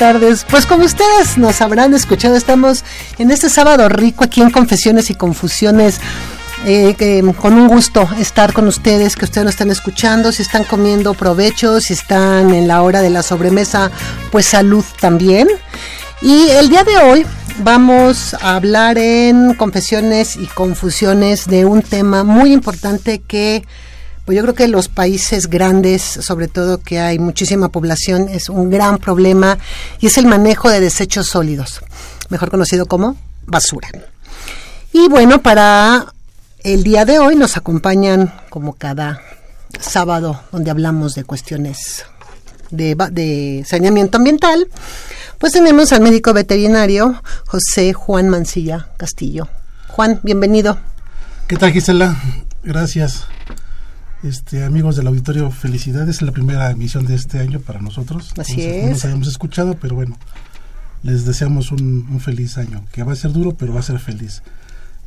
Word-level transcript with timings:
Tardes. 0.00 0.46
Pues 0.48 0.64
como 0.64 0.86
ustedes 0.86 1.36
nos 1.36 1.60
habrán 1.60 1.92
escuchado, 1.92 2.34
estamos 2.34 2.84
en 3.18 3.30
este 3.30 3.50
sábado 3.50 3.86
rico 3.90 4.24
aquí 4.24 4.40
en 4.40 4.50
Confesiones 4.50 5.10
y 5.10 5.14
Confusiones. 5.14 6.00
Eh, 6.64 7.22
con 7.38 7.52
un 7.52 7.68
gusto 7.68 8.08
estar 8.18 8.54
con 8.54 8.66
ustedes, 8.66 9.14
que 9.14 9.26
ustedes 9.26 9.44
nos 9.44 9.52
están 9.52 9.70
escuchando, 9.70 10.32
si 10.32 10.40
están 10.40 10.64
comiendo 10.64 11.12
provecho, 11.12 11.82
si 11.82 11.92
están 11.92 12.54
en 12.54 12.66
la 12.66 12.80
hora 12.80 13.02
de 13.02 13.10
la 13.10 13.22
sobremesa, 13.22 13.90
pues 14.32 14.46
salud 14.46 14.84
también. 15.00 15.48
Y 16.22 16.48
el 16.48 16.70
día 16.70 16.82
de 16.84 16.96
hoy 16.96 17.26
vamos 17.58 18.32
a 18.40 18.56
hablar 18.56 18.96
en 18.96 19.52
Confesiones 19.52 20.36
y 20.36 20.46
Confusiones 20.46 21.46
de 21.46 21.66
un 21.66 21.82
tema 21.82 22.24
muy 22.24 22.54
importante 22.54 23.20
que 23.20 23.66
pues 24.30 24.36
yo 24.36 24.42
creo 24.44 24.54
que 24.54 24.68
los 24.68 24.86
países 24.86 25.48
grandes, 25.48 26.02
sobre 26.02 26.46
todo 26.46 26.80
que 26.80 27.00
hay 27.00 27.18
muchísima 27.18 27.68
población, 27.68 28.28
es 28.28 28.48
un 28.48 28.70
gran 28.70 28.98
problema 28.98 29.58
y 29.98 30.06
es 30.06 30.18
el 30.18 30.26
manejo 30.26 30.70
de 30.70 30.78
desechos 30.78 31.26
sólidos, 31.26 31.80
mejor 32.28 32.48
conocido 32.48 32.86
como 32.86 33.16
basura. 33.46 33.88
Y 34.92 35.08
bueno, 35.08 35.42
para 35.42 36.06
el 36.62 36.84
día 36.84 37.04
de 37.04 37.18
hoy 37.18 37.34
nos 37.34 37.56
acompañan 37.56 38.32
como 38.50 38.74
cada 38.74 39.20
sábado 39.80 40.40
donde 40.52 40.70
hablamos 40.70 41.16
de 41.16 41.24
cuestiones 41.24 42.04
de, 42.70 42.94
de 43.10 43.64
saneamiento 43.66 44.18
ambiental, 44.18 44.68
pues 45.38 45.54
tenemos 45.54 45.92
al 45.92 46.02
médico 46.02 46.32
veterinario 46.32 47.20
José 47.48 47.94
Juan 47.94 48.28
Mancilla 48.28 48.90
Castillo. 48.96 49.48
Juan, 49.88 50.20
bienvenido. 50.22 50.78
¿Qué 51.48 51.56
tal 51.56 51.72
Gisela? 51.72 52.14
Gracias. 52.62 53.26
Este, 54.22 54.64
amigos 54.64 54.96
del 54.96 55.06
auditorio, 55.06 55.50
felicidades. 55.50 56.16
Es 56.16 56.22
la 56.22 56.32
primera 56.32 56.70
emisión 56.70 57.06
de 57.06 57.14
este 57.14 57.38
año 57.38 57.60
para 57.60 57.80
nosotros. 57.80 58.34
Así 58.36 58.60
es. 58.60 58.84
No 58.84 58.90
nos 58.90 59.04
habíamos 59.04 59.28
escuchado, 59.28 59.76
pero 59.80 59.94
bueno, 59.94 60.18
les 61.02 61.24
deseamos 61.24 61.72
un, 61.72 62.20
feliz 62.20 62.58
año, 62.58 62.84
que 62.92 63.02
va 63.02 63.12
a 63.12 63.16
ser 63.16 63.32
duro, 63.32 63.54
pero 63.54 63.72
va 63.72 63.80
a 63.80 63.84
ser 63.84 63.98
feliz. 63.98 64.42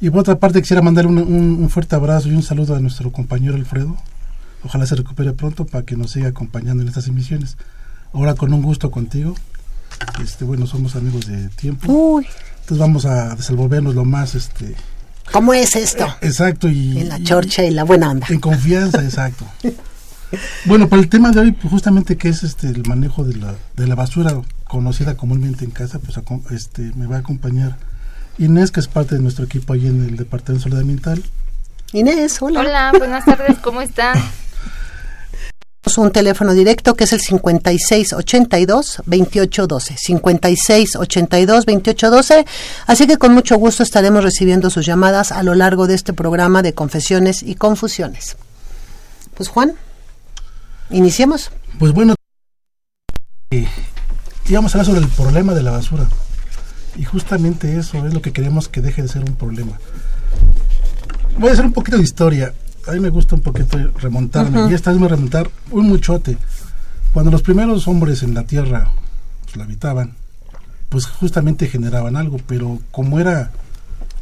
Y 0.02 0.10
por 0.10 0.22
otra 0.22 0.40
parte, 0.40 0.62
quisiera 0.62 0.82
mandar 0.82 1.06
un, 1.06 1.70
fuerte 1.70 1.96
abrazo 1.96 2.30
y 2.30 2.34
un 2.34 2.42
saludo 2.42 2.76
a 2.76 2.80
nuestro 2.80 3.12
compañero 3.12 3.54
Alfredo. 3.54 3.96
Ojalá 4.64 4.86
se 4.88 4.96
recupere 4.96 5.34
pronto 5.34 5.66
para 5.66 5.86
que 5.86 5.96
nos 5.96 6.12
siga 6.12 6.30
acompañando 6.30 6.82
en 6.82 6.90
estas 6.90 7.08
emisiones. 7.08 7.58
Ahora 8.14 8.34
con 8.34 8.52
un 8.52 8.64
gusto 8.64 8.90
contigo. 8.90 9.36
Este, 10.24 10.44
bueno, 10.44 10.66
somos 10.66 10.96
amigos 10.96 11.28
de 11.28 11.50
tiempo. 11.50 11.92
Uy. 11.92 12.26
Entonces 12.62 12.78
vamos 12.78 13.06
a 13.06 13.36
desenvolvernos 13.36 13.94
lo 13.94 14.06
más 14.06 14.36
este 14.36 14.76
¿Cómo 15.32 15.54
es 15.54 15.76
esto? 15.76 16.06
Exacto. 16.22 16.70
Y, 16.70 17.00
en 17.00 17.10
la 17.10 17.22
chorcha 17.22 17.64
y 17.64 17.72
la 17.72 17.84
buena 17.84 18.12
onda. 18.12 18.28
En 18.30 18.40
confianza, 18.40 19.04
exacto. 19.04 19.46
bueno, 20.66 20.90
para 20.90 21.02
el 21.02 21.10
tema 21.10 21.32
de 21.32 21.40
hoy, 21.40 21.52
pues 21.52 21.72
justamente 21.72 22.18
que 22.18 22.30
es 22.30 22.44
este 22.44 22.68
el 22.68 22.84
manejo 22.88 23.24
de 23.24 23.36
la, 23.36 23.56
de 23.76 23.88
la 23.88 23.96
basura 23.96 24.42
conocida 24.66 25.16
comúnmente 25.16 25.66
en 25.66 25.72
casa, 25.72 26.00
pues 26.00 26.20
este 26.52 26.92
me 26.96 27.06
va 27.08 27.18
a 27.18 27.20
acompañar 27.20 27.78
Inés, 28.38 28.72
que 28.72 28.80
es 28.80 28.88
parte 28.88 29.16
de 29.16 29.22
nuestro 29.22 29.46
equipo 29.46 29.74
ahí 29.74 29.86
en 29.86 30.04
el 30.04 30.18
Departamento 30.18 30.54
de 30.54 30.72
Salud 30.72 30.80
Ambiental. 30.80 31.24
Inés, 31.92 32.42
hola. 32.42 32.62
Hola, 32.62 32.92
buenas 32.98 33.26
tardes, 33.26 33.60
¿cómo 33.60 33.82
están? 33.82 34.18
un 35.98 36.12
teléfono 36.12 36.54
directo 36.54 36.96
que 36.96 37.04
es 37.04 37.14
el 37.14 37.22
5682-2812. 37.22 39.98
5682-2812. 40.08 42.46
Así 42.88 43.08
que 43.08 43.18
con 43.18 43.34
mucho 43.34 43.58
gusto 43.58 43.84
estaremos 43.84 44.24
recibiendo 44.24 44.70
sus 44.70 44.86
llamadas 44.86 45.32
a 45.32 45.44
lo 45.44 45.56
largo 45.56 45.88
de 45.88 45.96
este 45.96 46.14
programa 46.14 46.62
de 46.62 46.74
confesiones 46.74 47.44
y 47.44 47.56
confusiones. 47.56 48.38
Pues 49.36 49.50
Juan, 49.50 49.74
iniciemos. 50.90 51.52
Pues 51.80 51.92
bueno, 51.92 52.16
íbamos 54.50 54.74
a 54.74 54.78
hablar 54.78 54.86
sobre 54.86 55.02
el 55.02 55.10
problema 55.10 55.54
de 55.54 55.64
la 55.64 55.72
basura. 55.72 56.08
Y 56.96 57.04
justamente 57.06 57.78
eso 57.78 58.06
es 58.06 58.14
lo 58.14 58.22
que 58.22 58.32
queremos 58.32 58.70
que 58.70 58.82
deje 58.82 59.02
de 59.02 59.08
ser 59.08 59.24
un 59.24 59.36
problema. 59.36 59.80
Voy 61.38 61.50
a 61.50 61.54
hacer 61.54 61.66
un 61.66 61.74
poquito 61.74 61.98
de 61.98 62.04
historia 62.04 62.54
a 62.88 62.92
mí 62.92 63.00
me 63.00 63.10
gusta 63.10 63.36
un 63.36 63.42
poquito 63.42 63.78
remontarme, 64.00 64.70
y 64.70 64.74
esta 64.74 64.92
vez 64.92 65.00
me 65.00 65.08
remontar 65.08 65.50
un 65.72 65.88
muchote. 65.88 66.38
Cuando 67.14 67.32
los 67.32 67.42
primeros 67.42 67.88
hombres 67.88 68.24
en 68.24 68.34
la 68.34 68.44
tierra 68.44 68.92
pues, 69.44 69.56
la 69.56 69.64
habitaban, 69.64 70.14
pues 70.90 71.06
justamente 71.06 71.68
generaban 71.68 72.16
algo, 72.16 72.38
pero 72.48 72.80
como 72.92 73.20
era 73.20 73.52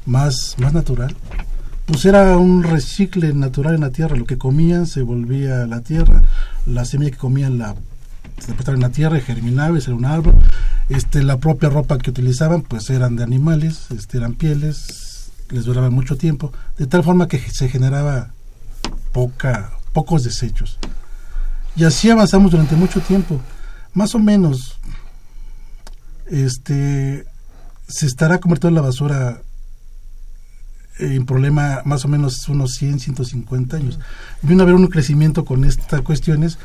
más, 0.06 0.56
más 0.58 0.74
natural, 0.74 1.16
pues 1.86 2.06
era 2.06 2.38
un 2.38 2.64
recicle 2.64 3.34
natural 3.34 3.76
en 3.76 3.82
la 3.82 3.90
tierra, 3.90 4.16
lo 4.16 4.26
que 4.26 4.38
comían 4.38 4.88
se 4.88 5.02
volvía 5.02 5.64
a 5.64 5.68
la 5.68 5.82
tierra, 5.82 6.24
la 6.66 6.86
semilla 6.86 7.12
que 7.12 7.18
comían 7.18 7.58
la 7.58 7.76
se 8.40 8.72
en 8.72 8.80
la 8.80 8.90
tierra 8.90 9.18
y 9.18 9.22
germinaba, 9.22 9.78
era 9.78 9.94
un 9.94 10.06
árbol, 10.06 10.34
este, 10.90 11.22
la 11.22 11.38
propia 11.38 11.70
ropa 11.70 12.00
que 12.00 12.10
utilizaban 12.10 12.64
pues 12.64 12.90
eran 12.90 13.16
de 13.16 13.24
animales, 13.24 13.86
este, 13.92 14.18
eran 14.18 14.34
pieles, 14.34 15.32
les 15.50 15.66
duraba 15.66 15.90
mucho 15.90 16.18
tiempo, 16.18 16.52
de 16.78 16.88
tal 16.88 17.04
forma 17.04 17.28
que 17.28 17.38
se 17.38 17.70
generaba 17.70 18.32
poca, 19.12 19.72
pocos 19.94 20.24
desechos. 20.24 20.80
Y 21.76 21.84
así 21.84 22.10
avanzamos 22.10 22.52
durante 22.52 22.76
mucho 22.76 23.00
tiempo. 23.02 23.40
Más 23.94 24.16
o 24.16 24.20
menos, 24.20 24.80
este, 26.28 27.26
se 27.88 28.06
estará 28.06 28.40
convirtiendo 28.40 28.80
la 28.82 28.88
basura 28.88 29.42
en 31.00 31.26
problema 31.26 31.82
más 31.86 32.06
o 32.06 32.08
menos 32.08 32.48
unos 32.48 32.72
100, 32.74 33.00
150 33.00 33.78
años. 33.78 34.00
Vino 34.42 34.62
a 34.62 34.64
haber 34.64 34.76
un 34.76 34.88
crecimiento 34.88 35.46
con 35.46 35.66
estas 35.66 36.02
cuestiones 36.02 36.58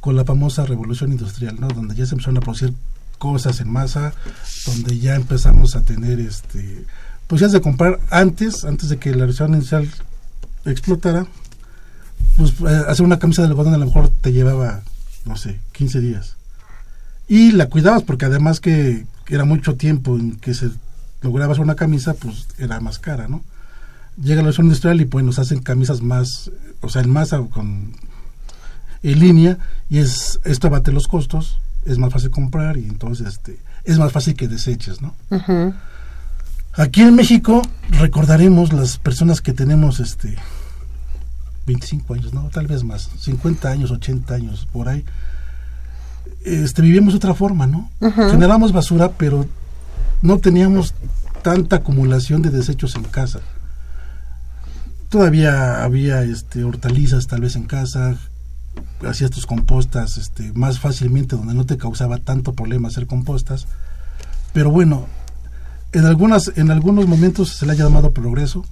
con 0.00 0.14
la 0.14 0.24
famosa 0.24 0.64
revolución 0.64 1.12
industrial, 1.12 1.56
¿no? 1.58 1.68
donde 1.68 1.94
ya 1.94 2.06
se 2.06 2.14
empezaron 2.14 2.38
a 2.38 2.40
producir 2.40 2.72
cosas 3.18 3.60
en 3.60 3.70
masa, 3.70 4.12
donde 4.66 4.98
ya 4.98 5.16
empezamos 5.16 5.74
a 5.74 5.82
tener 5.82 6.20
este 6.20 6.84
pues 7.26 7.42
ya 7.42 7.60
comprar 7.60 8.00
antes, 8.10 8.64
antes 8.64 8.88
de 8.88 8.98
que 8.98 9.10
la 9.10 9.26
revolución 9.26 9.52
industrial 9.54 9.88
explotara, 10.64 11.26
pues 12.38 12.54
eh, 12.60 12.84
hacer 12.86 13.04
una 13.04 13.18
camisa 13.18 13.42
de 13.42 13.48
algodón 13.48 13.74
a 13.74 13.78
lo 13.78 13.86
mejor 13.86 14.08
te 14.08 14.32
llevaba, 14.32 14.80
no 15.26 15.36
sé, 15.36 15.58
15 15.72 16.00
días. 16.00 16.36
Y 17.26 17.50
la 17.50 17.66
cuidabas 17.66 18.04
porque 18.04 18.24
además 18.24 18.60
que 18.60 19.04
era 19.28 19.44
mucho 19.44 19.74
tiempo 19.74 20.16
en 20.16 20.36
que 20.36 20.54
se 20.54 20.70
lograba 21.20 21.52
hacer 21.52 21.64
una 21.64 21.74
camisa, 21.74 22.14
pues 22.14 22.46
era 22.58 22.80
más 22.80 22.98
cara, 22.98 23.28
¿no? 23.28 23.42
Llega 24.16 24.40
la 24.40 24.46
versión 24.46 24.66
industrial 24.66 25.00
y 25.00 25.04
pues 25.04 25.24
nos 25.24 25.38
hacen 25.38 25.60
camisas 25.60 26.00
más, 26.00 26.50
o 26.80 26.88
sea, 26.88 27.02
en 27.02 27.10
masa 27.10 27.38
con 27.50 27.92
en 29.02 29.18
línea 29.20 29.58
y 29.90 29.98
es 29.98 30.40
esto 30.44 30.68
abate 30.68 30.92
los 30.92 31.08
costos, 31.08 31.58
es 31.84 31.98
más 31.98 32.12
fácil 32.12 32.30
comprar 32.30 32.76
y 32.76 32.84
entonces 32.84 33.26
este 33.26 33.58
es 33.84 33.98
más 33.98 34.12
fácil 34.12 34.34
que 34.34 34.48
deseches, 34.48 35.02
¿no? 35.02 35.14
Aquí 36.74 37.02
en 37.02 37.14
México 37.16 37.62
recordaremos 37.90 38.72
las 38.72 38.98
personas 38.98 39.40
que 39.40 39.52
tenemos 39.52 39.98
este 39.98 40.36
25 41.68 42.14
años, 42.14 42.34
no, 42.34 42.48
tal 42.48 42.66
vez 42.66 42.82
más, 42.82 43.10
50 43.18 43.68
años, 43.68 43.90
80 43.90 44.34
años, 44.34 44.66
por 44.72 44.88
ahí, 44.88 45.04
este, 46.44 46.82
vivíamos 46.82 47.12
de 47.12 47.18
otra 47.18 47.34
forma, 47.34 47.66
¿no? 47.66 47.90
Generamos 48.00 48.72
basura, 48.72 49.12
pero 49.16 49.46
no 50.22 50.38
teníamos 50.38 50.94
tanta 51.42 51.76
acumulación 51.76 52.42
de 52.42 52.50
desechos 52.50 52.96
en 52.96 53.04
casa. 53.04 53.40
Todavía 55.08 55.84
había 55.84 56.22
este, 56.22 56.64
hortalizas 56.64 57.26
tal 57.26 57.40
vez 57.40 57.56
en 57.56 57.64
casa, 57.64 58.16
hacías 59.06 59.30
tus 59.30 59.46
compostas 59.46 60.18
este, 60.18 60.52
más 60.52 60.78
fácilmente, 60.80 61.36
donde 61.36 61.54
no 61.54 61.66
te 61.66 61.76
causaba 61.76 62.18
tanto 62.18 62.52
problema 62.52 62.88
hacer 62.88 63.06
compostas. 63.06 63.66
Pero 64.52 64.70
bueno, 64.70 65.06
en, 65.92 66.04
algunas, 66.04 66.52
en 66.56 66.70
algunos 66.70 67.06
momentos 67.06 67.50
se 67.50 67.66
le 67.66 67.72
ha 67.72 67.76
llamado 67.76 68.12
progreso, 68.12 68.64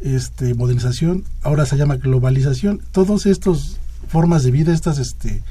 este, 0.00 0.54
modernización, 0.54 1.24
ahora 1.42 1.66
se 1.66 1.76
llama 1.76 1.96
globalización. 1.96 2.80
Todas 2.92 3.26
estas 3.26 3.76
formas 4.08 4.42
de 4.42 4.50
vida, 4.50 4.72
estas 4.72 4.98
este, 4.98 5.42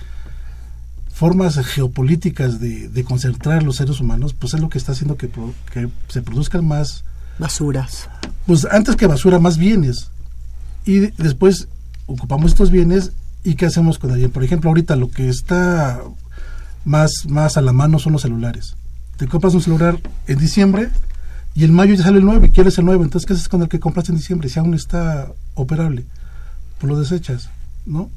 formas 1.14 1.56
geopolíticas 1.66 2.60
de, 2.60 2.88
de 2.90 3.04
concentrar 3.04 3.64
los 3.64 3.76
seres 3.78 4.00
humanos, 4.00 4.34
pues 4.34 4.54
es 4.54 4.60
lo 4.62 4.70
que 4.70 4.78
está 4.78 4.94
haciendo 4.94 5.18
que, 5.18 5.30
que 5.72 5.90
se 6.08 6.22
produzcan 6.22 6.66
más, 6.66 7.04
Basuras. 7.38 8.10
pues 8.46 8.66
antes 8.70 8.96
que 8.96 9.08
basura, 9.08 9.40
más 9.40 9.58
bienes. 9.58 10.10
Y 10.86 11.00
de- 11.00 11.14
después 11.18 11.68
ocupamos 12.06 12.52
estos 12.52 12.72
bienes 12.72 13.12
y 13.44 13.56
¿qué 13.56 13.66
hacemos 13.66 14.00
con 14.00 14.16
ellos? 14.18 14.32
Por 14.32 14.44
ejemplo, 14.44 14.70
ahorita 14.70 14.96
lo 14.96 15.10
que 15.12 15.30
está 15.30 16.02
más, 16.86 17.12
más 17.28 17.58
a 17.58 17.62
la 17.62 17.74
mano 17.74 18.00
son 18.00 18.14
los 18.14 18.22
celulares. 18.24 18.76
Te 19.18 19.28
compras 19.28 19.54
un 19.54 19.62
celular 19.62 20.00
en 20.28 20.38
diciembre 20.40 20.90
y 21.60 21.66
en 21.66 21.74
mayo 21.74 21.94
ya 21.94 22.04
sale 22.04 22.20
el 22.20 22.26
nuevo 22.26 22.46
y 22.46 22.50
quieres 22.52 22.78
el 22.78 22.86
nuevo. 22.86 23.04
Entonces, 23.04 23.28
¿qué 23.28 23.34
haces 23.34 23.50
con 23.50 23.62
el 23.62 23.68
que 23.68 23.82
compraste 23.82 24.14
en 24.14 24.18
diciembre 24.18 24.48
si 24.48 24.60
aún 24.60 24.74
está 24.74 25.28
operable? 25.56 26.06
Pues 26.80 26.90
lo 26.90 26.98
desechas, 26.98 27.50
¿no? 27.86 28.10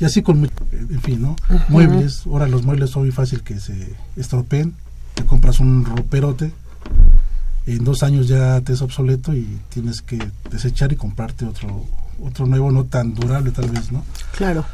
Y 0.00 0.06
así 0.06 0.22
con, 0.22 0.42
en 0.72 1.00
fin, 1.02 1.20
¿no? 1.20 1.36
Muebles. 1.68 2.22
Ahora 2.24 2.48
los 2.48 2.64
muebles 2.64 2.88
son 2.88 3.02
muy 3.02 3.12
fácil 3.12 3.42
que 3.42 3.60
se 3.60 3.94
estropeen. 4.16 4.72
Te 5.12 5.26
compras 5.26 5.60
un 5.60 5.84
roperote 5.84 6.54
en 7.66 7.84
dos 7.84 8.02
años 8.02 8.26
ya 8.26 8.58
te 8.62 8.72
es 8.72 8.80
obsoleto 8.80 9.34
y 9.34 9.60
tienes 9.68 10.00
que 10.00 10.18
desechar 10.50 10.92
y 10.92 10.96
comprarte 10.96 11.44
otro 11.44 11.84
otro 12.22 12.46
nuevo 12.46 12.70
no 12.72 12.84
tan 12.84 13.14
durable 13.14 13.50
tal 13.52 13.68
vez 13.70 13.92
no 13.92 14.02
Claro. 14.36 14.64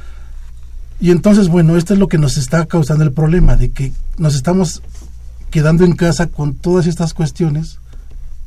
y 1.01 1.11
entonces 1.11 1.49
bueno 1.49 1.77
esto 1.77 1.93
es 1.93 2.01
lo 2.01 2.09
que 2.09 2.17
nos 2.17 2.39
está 2.39 2.65
causando 2.65 3.05
el 3.05 3.13
problema 3.13 3.57
de 3.57 3.73
que 3.73 3.93
nos 4.17 4.35
estamos 4.35 4.83
quedando 5.51 5.85
en 5.85 5.93
casa 5.97 6.29
con 6.29 6.55
todas 6.55 6.87
estas 6.87 7.13
cuestiones 7.13 7.79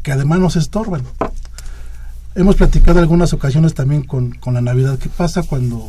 que 0.04 0.12
además 0.12 0.40
nos 0.40 0.56
estorban 0.56 1.04
hemos 2.36 2.56
platicado 2.56 3.00
algunas 3.00 3.34
ocasiones 3.34 3.74
también 3.74 4.04
con, 4.04 4.32
con 4.32 4.54
la 4.54 4.62
navidad 4.62 4.98
qué 4.98 5.10
pasa 5.10 5.44
cuando 5.44 5.84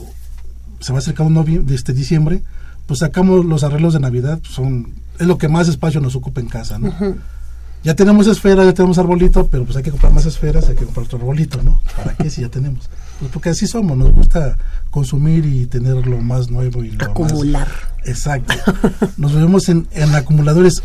se 0.80 0.92
va 0.92 0.98
acercando 0.98 1.44
de 1.44 1.74
este 1.74 1.92
diciembre 1.92 2.42
pues 2.86 3.00
sacamos 3.00 3.44
los 3.44 3.64
arreglos 3.64 3.94
de 3.94 4.00
navidad 4.00 4.38
pues, 4.38 4.52
son 4.52 4.94
es 5.18 5.26
lo 5.26 5.38
que 5.38 5.48
más 5.48 5.68
espacio 5.68 6.00
nos 6.00 6.16
ocupa 6.16 6.40
en 6.40 6.48
casa 6.48 6.78
no 6.78 6.92
ya 7.84 7.96
tenemos 7.96 8.28
esferas, 8.28 8.64
ya 8.64 8.74
tenemos 8.74 8.98
arbolito, 8.98 9.48
pero 9.48 9.64
pues 9.64 9.76
hay 9.76 9.82
que 9.82 9.90
comprar 9.90 10.12
más 10.12 10.24
esferas, 10.24 10.68
hay 10.68 10.76
que 10.76 10.84
comprar 10.84 11.06
otro 11.06 11.18
arbolito, 11.18 11.60
¿no? 11.62 11.82
¿Para 11.96 12.14
qué 12.14 12.30
si 12.30 12.42
ya 12.42 12.48
tenemos? 12.48 12.88
Pues 13.18 13.32
porque 13.32 13.48
así 13.48 13.66
somos, 13.66 13.98
nos 13.98 14.12
gusta 14.12 14.56
consumir 14.90 15.44
y 15.44 15.66
tener 15.66 16.06
lo 16.06 16.18
más 16.18 16.48
nuevo 16.48 16.84
y 16.84 16.92
lo 16.92 17.06
Acumular. 17.06 17.66
más... 17.66 18.08
Exacto. 18.08 18.54
Nos 19.16 19.34
vemos 19.34 19.68
en, 19.68 19.88
en 19.90 20.14
acumuladores, 20.14 20.80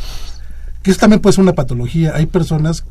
que 0.82 0.90
eso 0.90 1.00
también 1.00 1.22
puede 1.22 1.34
ser 1.34 1.44
una 1.44 1.54
patología. 1.54 2.16
Hay 2.16 2.26
personas 2.26 2.84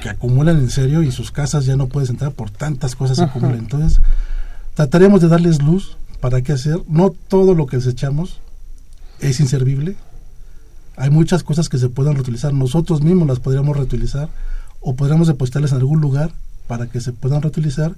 que 0.00 0.08
acumulan 0.08 0.58
en 0.58 0.70
serio 0.70 1.02
y 1.02 1.12
sus 1.12 1.30
casas 1.30 1.64
ya 1.64 1.76
no 1.76 1.88
puedes 1.88 2.10
entrar 2.10 2.32
por 2.32 2.50
tantas 2.50 2.94
cosas 2.96 3.18
que 3.18 3.24
acumulan. 3.24 3.58
Entonces, 3.58 4.00
trataremos 4.74 5.20
de 5.20 5.28
darles 5.28 5.62
luz 5.62 5.96
para 6.20 6.42
qué 6.42 6.52
hacer. 6.52 6.80
No 6.88 7.10
todo 7.10 7.54
lo 7.54 7.66
que 7.66 7.76
desechamos 7.76 8.40
es 9.20 9.40
inservible. 9.40 9.96
Hay 10.96 11.10
muchas 11.10 11.42
cosas 11.42 11.68
que 11.68 11.78
se 11.78 11.88
pueden 11.88 12.14
reutilizar. 12.14 12.52
Nosotros 12.52 13.02
mismos 13.02 13.26
las 13.28 13.40
podríamos 13.40 13.76
reutilizar 13.76 14.28
o 14.80 14.94
podríamos 14.94 15.28
depositarlas 15.28 15.72
en 15.72 15.78
algún 15.78 16.00
lugar 16.00 16.32
para 16.66 16.86
que 16.86 17.00
se 17.00 17.12
puedan 17.12 17.42
reutilizar 17.42 17.94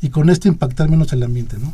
y 0.00 0.10
con 0.10 0.30
esto 0.30 0.48
impactar 0.48 0.88
menos 0.88 1.12
el 1.12 1.22
ambiente, 1.22 1.56
¿no? 1.58 1.72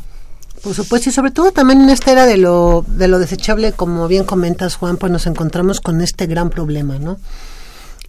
Por 0.61 0.73
supuesto, 0.73 1.09
y 1.09 1.13
sobre 1.13 1.31
todo 1.31 1.51
también 1.51 1.81
en 1.81 1.89
esta 1.89 2.11
era 2.11 2.25
de 2.25 2.37
lo, 2.37 2.85
de 2.87 3.07
lo 3.07 3.19
desechable, 3.19 3.73
como 3.73 4.07
bien 4.07 4.23
comentas, 4.23 4.75
Juan, 4.75 4.97
pues 4.97 5.11
nos 5.11 5.27
encontramos 5.27 5.81
con 5.81 5.99
este 5.99 6.25
gran 6.25 6.49
problema, 6.49 6.99
¿no? 6.99 7.17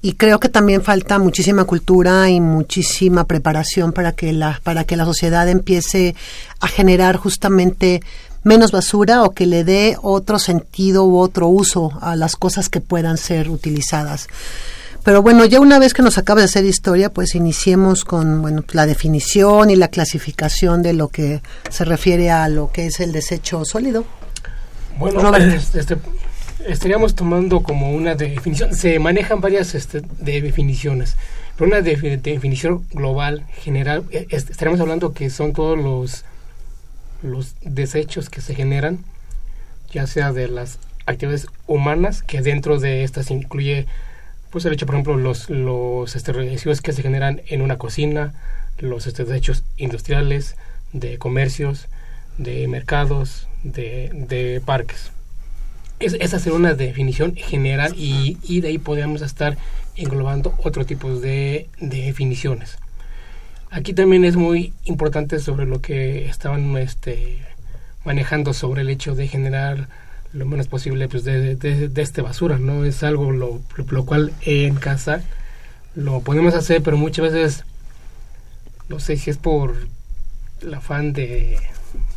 Y 0.04 0.16
creo 0.16 0.38
que 0.38 0.50
también 0.50 0.82
falta 0.82 1.18
muchísima 1.18 1.64
cultura 1.64 2.28
y 2.28 2.38
muchísima 2.38 3.24
preparación 3.24 3.94
para 3.94 4.12
que 4.12 4.34
la, 4.34 4.60
para 4.62 4.84
que 4.84 4.98
la 4.98 5.06
sociedad 5.06 5.48
empiece 5.48 6.14
a 6.60 6.68
generar 6.68 7.16
justamente 7.16 8.02
menos 8.42 8.70
basura 8.70 9.22
o 9.22 9.30
que 9.30 9.46
le 9.46 9.64
dé 9.64 9.96
otro 10.02 10.38
sentido 10.38 11.06
u 11.06 11.16
otro 11.16 11.48
uso 11.48 11.90
a 12.02 12.16
las 12.16 12.36
cosas 12.36 12.68
que 12.68 12.82
puedan 12.82 13.16
ser 13.16 13.48
utilizadas. 13.48 14.28
Pero 15.04 15.22
bueno, 15.22 15.46
ya 15.46 15.58
una 15.58 15.78
vez 15.78 15.94
que 15.94 16.02
nos 16.02 16.18
acaba 16.18 16.40
de 16.40 16.48
hacer 16.48 16.66
historia, 16.66 17.10
pues 17.10 17.34
iniciemos 17.34 18.04
con 18.04 18.42
bueno, 18.42 18.62
la 18.72 18.84
definición 18.84 19.70
y 19.70 19.76
la 19.76 19.88
clasificación 19.88 20.82
de 20.82 20.92
lo 20.92 21.08
que 21.08 21.40
se 21.70 21.86
refiere 21.86 22.30
a 22.30 22.46
lo 22.50 22.70
que 22.70 22.88
es 22.88 23.00
el 23.00 23.10
desecho 23.10 23.64
sólido. 23.64 24.04
Bueno, 24.98 25.22
Roberto. 25.22 25.78
este, 25.78 25.96
estaríamos 26.68 27.14
tomando 27.14 27.62
como 27.62 27.90
una 27.92 28.14
definición, 28.14 28.74
se 28.74 28.98
manejan 28.98 29.40
varias 29.40 29.74
este, 29.74 30.02
de 30.18 30.40
definiciones, 30.40 31.16
pero 31.56 31.68
una 31.68 31.80
defi- 31.80 32.20
definición 32.20 32.86
global, 32.92 33.44
general, 33.62 34.04
eh, 34.10 34.26
es- 34.30 34.50
estaremos 34.50 34.80
hablando 34.80 35.12
que 35.12 35.30
son 35.30 35.52
todos 35.52 35.78
los, 35.78 36.24
los 37.22 37.54
desechos 37.62 38.30
que 38.30 38.40
se 38.40 38.54
generan, 38.54 38.98
ya 39.92 40.06
sea 40.06 40.32
de 40.32 40.48
las 40.48 40.78
actividades 41.06 41.46
humanas, 41.66 42.22
que 42.22 42.40
dentro 42.40 42.78
de 42.80 43.04
estas 43.04 43.30
incluye, 43.30 43.86
pues 44.50 44.64
el 44.64 44.72
hecho, 44.72 44.86
por 44.86 44.94
ejemplo, 44.94 45.16
los, 45.16 45.50
los 45.50 46.16
este, 46.16 46.32
residuos 46.32 46.80
que 46.80 46.92
se 46.92 47.02
generan 47.02 47.42
en 47.48 47.60
una 47.62 47.76
cocina, 47.78 48.34
los 48.78 49.06
este, 49.06 49.24
desechos 49.24 49.64
industriales, 49.76 50.56
de 50.92 51.18
comercios, 51.18 51.88
de 52.38 52.66
mercados, 52.68 53.48
de, 53.62 54.10
de 54.28 54.60
parques. 54.64 55.10
Es, 56.00 56.14
esa 56.14 56.38
sería 56.38 56.58
una 56.58 56.74
definición 56.74 57.34
general 57.36 57.94
y, 57.96 58.38
y 58.42 58.60
de 58.60 58.68
ahí 58.68 58.78
podríamos 58.78 59.22
estar 59.22 59.56
englobando 59.96 60.54
otro 60.62 60.84
tipo 60.84 61.18
de, 61.18 61.68
de 61.80 62.02
definiciones. 62.02 62.78
Aquí 63.70 63.92
también 63.92 64.24
es 64.24 64.36
muy 64.36 64.72
importante 64.84 65.38
sobre 65.38 65.66
lo 65.66 65.80
que 65.80 66.26
estaban 66.28 66.76
este, 66.76 67.42
manejando 68.04 68.52
sobre 68.52 68.82
el 68.82 68.90
hecho 68.90 69.14
de 69.14 69.28
generar 69.28 69.88
lo 70.32 70.46
menos 70.46 70.66
posible 70.66 71.08
pues, 71.08 71.24
de, 71.24 71.54
de, 71.54 71.88
de 71.88 72.02
este 72.02 72.22
basura, 72.22 72.58
¿no? 72.58 72.84
Es 72.84 73.02
algo 73.02 73.30
lo, 73.30 73.60
lo, 73.76 73.84
lo 73.88 74.04
cual 74.04 74.32
en 74.42 74.74
casa 74.74 75.22
lo 75.94 76.20
podemos 76.20 76.54
hacer, 76.54 76.82
pero 76.82 76.96
muchas 76.96 77.32
veces, 77.32 77.64
no 78.88 78.98
sé 78.98 79.16
si 79.16 79.30
es 79.30 79.38
por 79.38 79.76
el 80.60 80.74
afán 80.74 81.12
de 81.12 81.58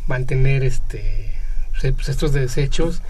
mantener 0.08 0.64
este 0.64 1.32
pues, 1.80 2.08
estos 2.08 2.32
desechos, 2.32 3.02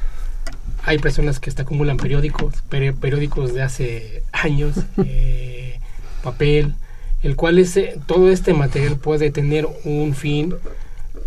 hay 0.88 0.99
personas 0.99 1.38
que 1.38 1.50
hasta 1.50 1.62
acumulan 1.62 1.99
periódicos, 1.99 2.55
peri 2.71 2.93
periódicos 2.93 3.52
de 3.52 3.62
hace 3.62 4.23
años, 4.33 4.76
eh, 5.05 5.78
papel, 6.23 6.75
el 7.23 7.37
cual 7.37 7.59
ese, 7.59 7.99
todo 8.07 8.31
este 8.31 8.55
material 8.55 8.97
puede 8.97 9.31
tener 9.31 9.69
un 9.85 10.14
fin, 10.14 10.55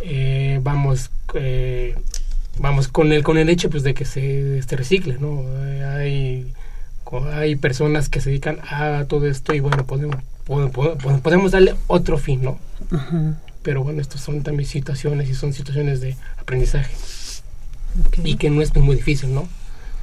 eh, 0.04 0.60
vamos, 0.64 1.12
eh, 1.36 1.96
vamos 2.58 2.88
con 2.88 3.12
el 3.12 3.24
con 3.24 3.38
el 3.38 3.50
hecho 3.50 3.70
pues 3.70 3.84
de 3.84 3.94
que 3.94 4.06
se 4.06 4.58
este, 4.58 4.76
recicle, 4.76 5.18
¿no? 5.20 5.46
hay 5.96 6.52
hay 7.34 7.58
personas 7.58 8.08
que 8.08 8.22
se 8.22 8.30
dedican 8.30 8.60
a 8.70 9.04
todo 9.06 9.28
esto 9.28 9.54
y 9.54 9.60
bueno 9.60 9.86
podemos 9.86 10.16
podemos, 10.46 11.22
podemos 11.22 11.52
darle 11.52 11.76
otro 11.88 12.18
fin, 12.18 12.42
¿no? 12.42 12.52
Uh 12.90 12.96
-huh. 12.96 13.36
Pero 13.64 13.84
bueno, 13.84 14.02
estas 14.02 14.22
son 14.22 14.44
también 14.44 14.68
situaciones 14.68 15.30
y 15.30 15.36
son 15.36 15.54
situaciones 15.54 16.00
de 16.02 16.16
aprendizaje 16.38 16.96
okay. 18.08 18.32
y 18.32 18.36
que 18.36 18.50
no 18.50 18.62
es 18.62 18.76
muy 18.76 18.96
difícil, 18.96 19.34
¿no? 19.34 19.48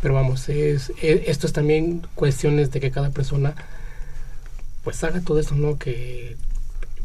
Pero 0.02 0.14
vamos, 0.14 0.48
es, 0.48 0.92
es, 1.02 1.22
esto 1.26 1.46
es 1.46 1.52
también 1.52 2.06
cuestiones 2.14 2.70
de 2.70 2.80
que 2.80 2.90
cada 2.90 3.10
persona 3.10 3.54
pues 4.84 5.02
haga 5.04 5.20
todo 5.20 5.40
esto, 5.40 5.54
¿no? 5.54 5.76
Que 5.76 6.36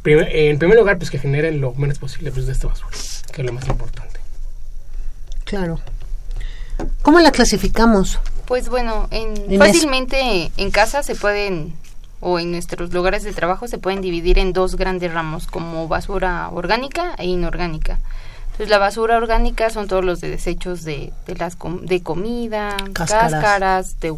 primer, 0.02 0.34
en 0.36 0.60
primer 0.60 0.78
lugar 0.78 0.98
pues 0.98 1.10
que 1.10 1.20
generen 1.20 1.60
lo 1.60 1.74
menos 1.74 2.00
posible 2.00 2.32
pues, 2.32 2.46
de 2.46 2.52
esta 2.52 2.68
basura, 2.68 2.92
que 3.32 3.42
es 3.42 3.46
lo 3.46 3.54
más 3.54 3.68
importante. 3.68 4.20
Claro. 5.44 5.80
¿Cómo 7.02 7.20
la 7.20 7.32
clasificamos? 7.32 8.20
Pues 8.46 8.70
bueno, 8.70 9.08
en, 9.12 9.58
fácilmente 9.58 10.52
en 10.58 10.72
casa 10.72 11.04
se 11.04 11.16
pueden 11.16 11.74
o 12.20 12.40
en 12.40 12.52
nuestros 12.52 12.94
lugares 12.94 13.24
de 13.24 13.34
trabajo 13.34 13.68
se 13.68 13.78
pueden 13.78 14.02
dividir 14.02 14.40
en 14.40 14.54
dos 14.54 14.76
grandes 14.76 15.14
ramos 15.14 15.46
como 15.46 15.88
basura 15.88 16.50
orgánica 16.50 17.16
e 17.18 17.26
inorgánica. 17.26 18.00
Entonces 18.54 18.70
la 18.70 18.78
basura 18.78 19.18
orgánica 19.18 19.72
son 19.72 19.88
todos 19.88 20.06
los 20.06 20.22
de 20.22 20.30
desechos 20.30 20.84
de, 20.84 21.12
de 21.26 21.36
las 21.36 21.56
com 21.56 21.82
de 21.82 22.04
comida, 22.04 22.78
cáscaras. 22.94 23.32
cáscaras, 23.32 24.00
de 24.00 24.14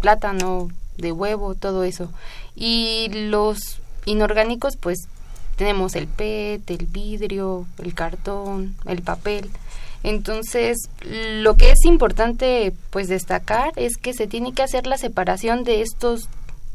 plátano, 0.00 0.68
de 0.96 1.12
huevo, 1.12 1.54
todo 1.54 1.84
eso. 1.84 2.10
Y 2.56 3.08
los 3.12 3.80
inorgánicos 4.06 4.76
pues 4.76 5.08
tenemos 5.56 5.96
el 5.96 6.06
PET, 6.06 6.70
el 6.70 6.86
vidrio, 6.86 7.66
el 7.78 7.94
cartón, 7.94 8.74
el 8.86 9.02
papel. 9.02 9.50
Entonces, 10.02 10.88
lo 11.02 11.54
que 11.54 11.70
es 11.70 11.84
importante 11.84 12.72
pues 12.90 13.08
destacar 13.08 13.72
es 13.76 13.96
que 13.98 14.14
se 14.14 14.26
tiene 14.26 14.52
que 14.52 14.62
hacer 14.62 14.86
la 14.86 14.96
separación 14.96 15.62
de 15.62 15.82
estos 15.82 16.28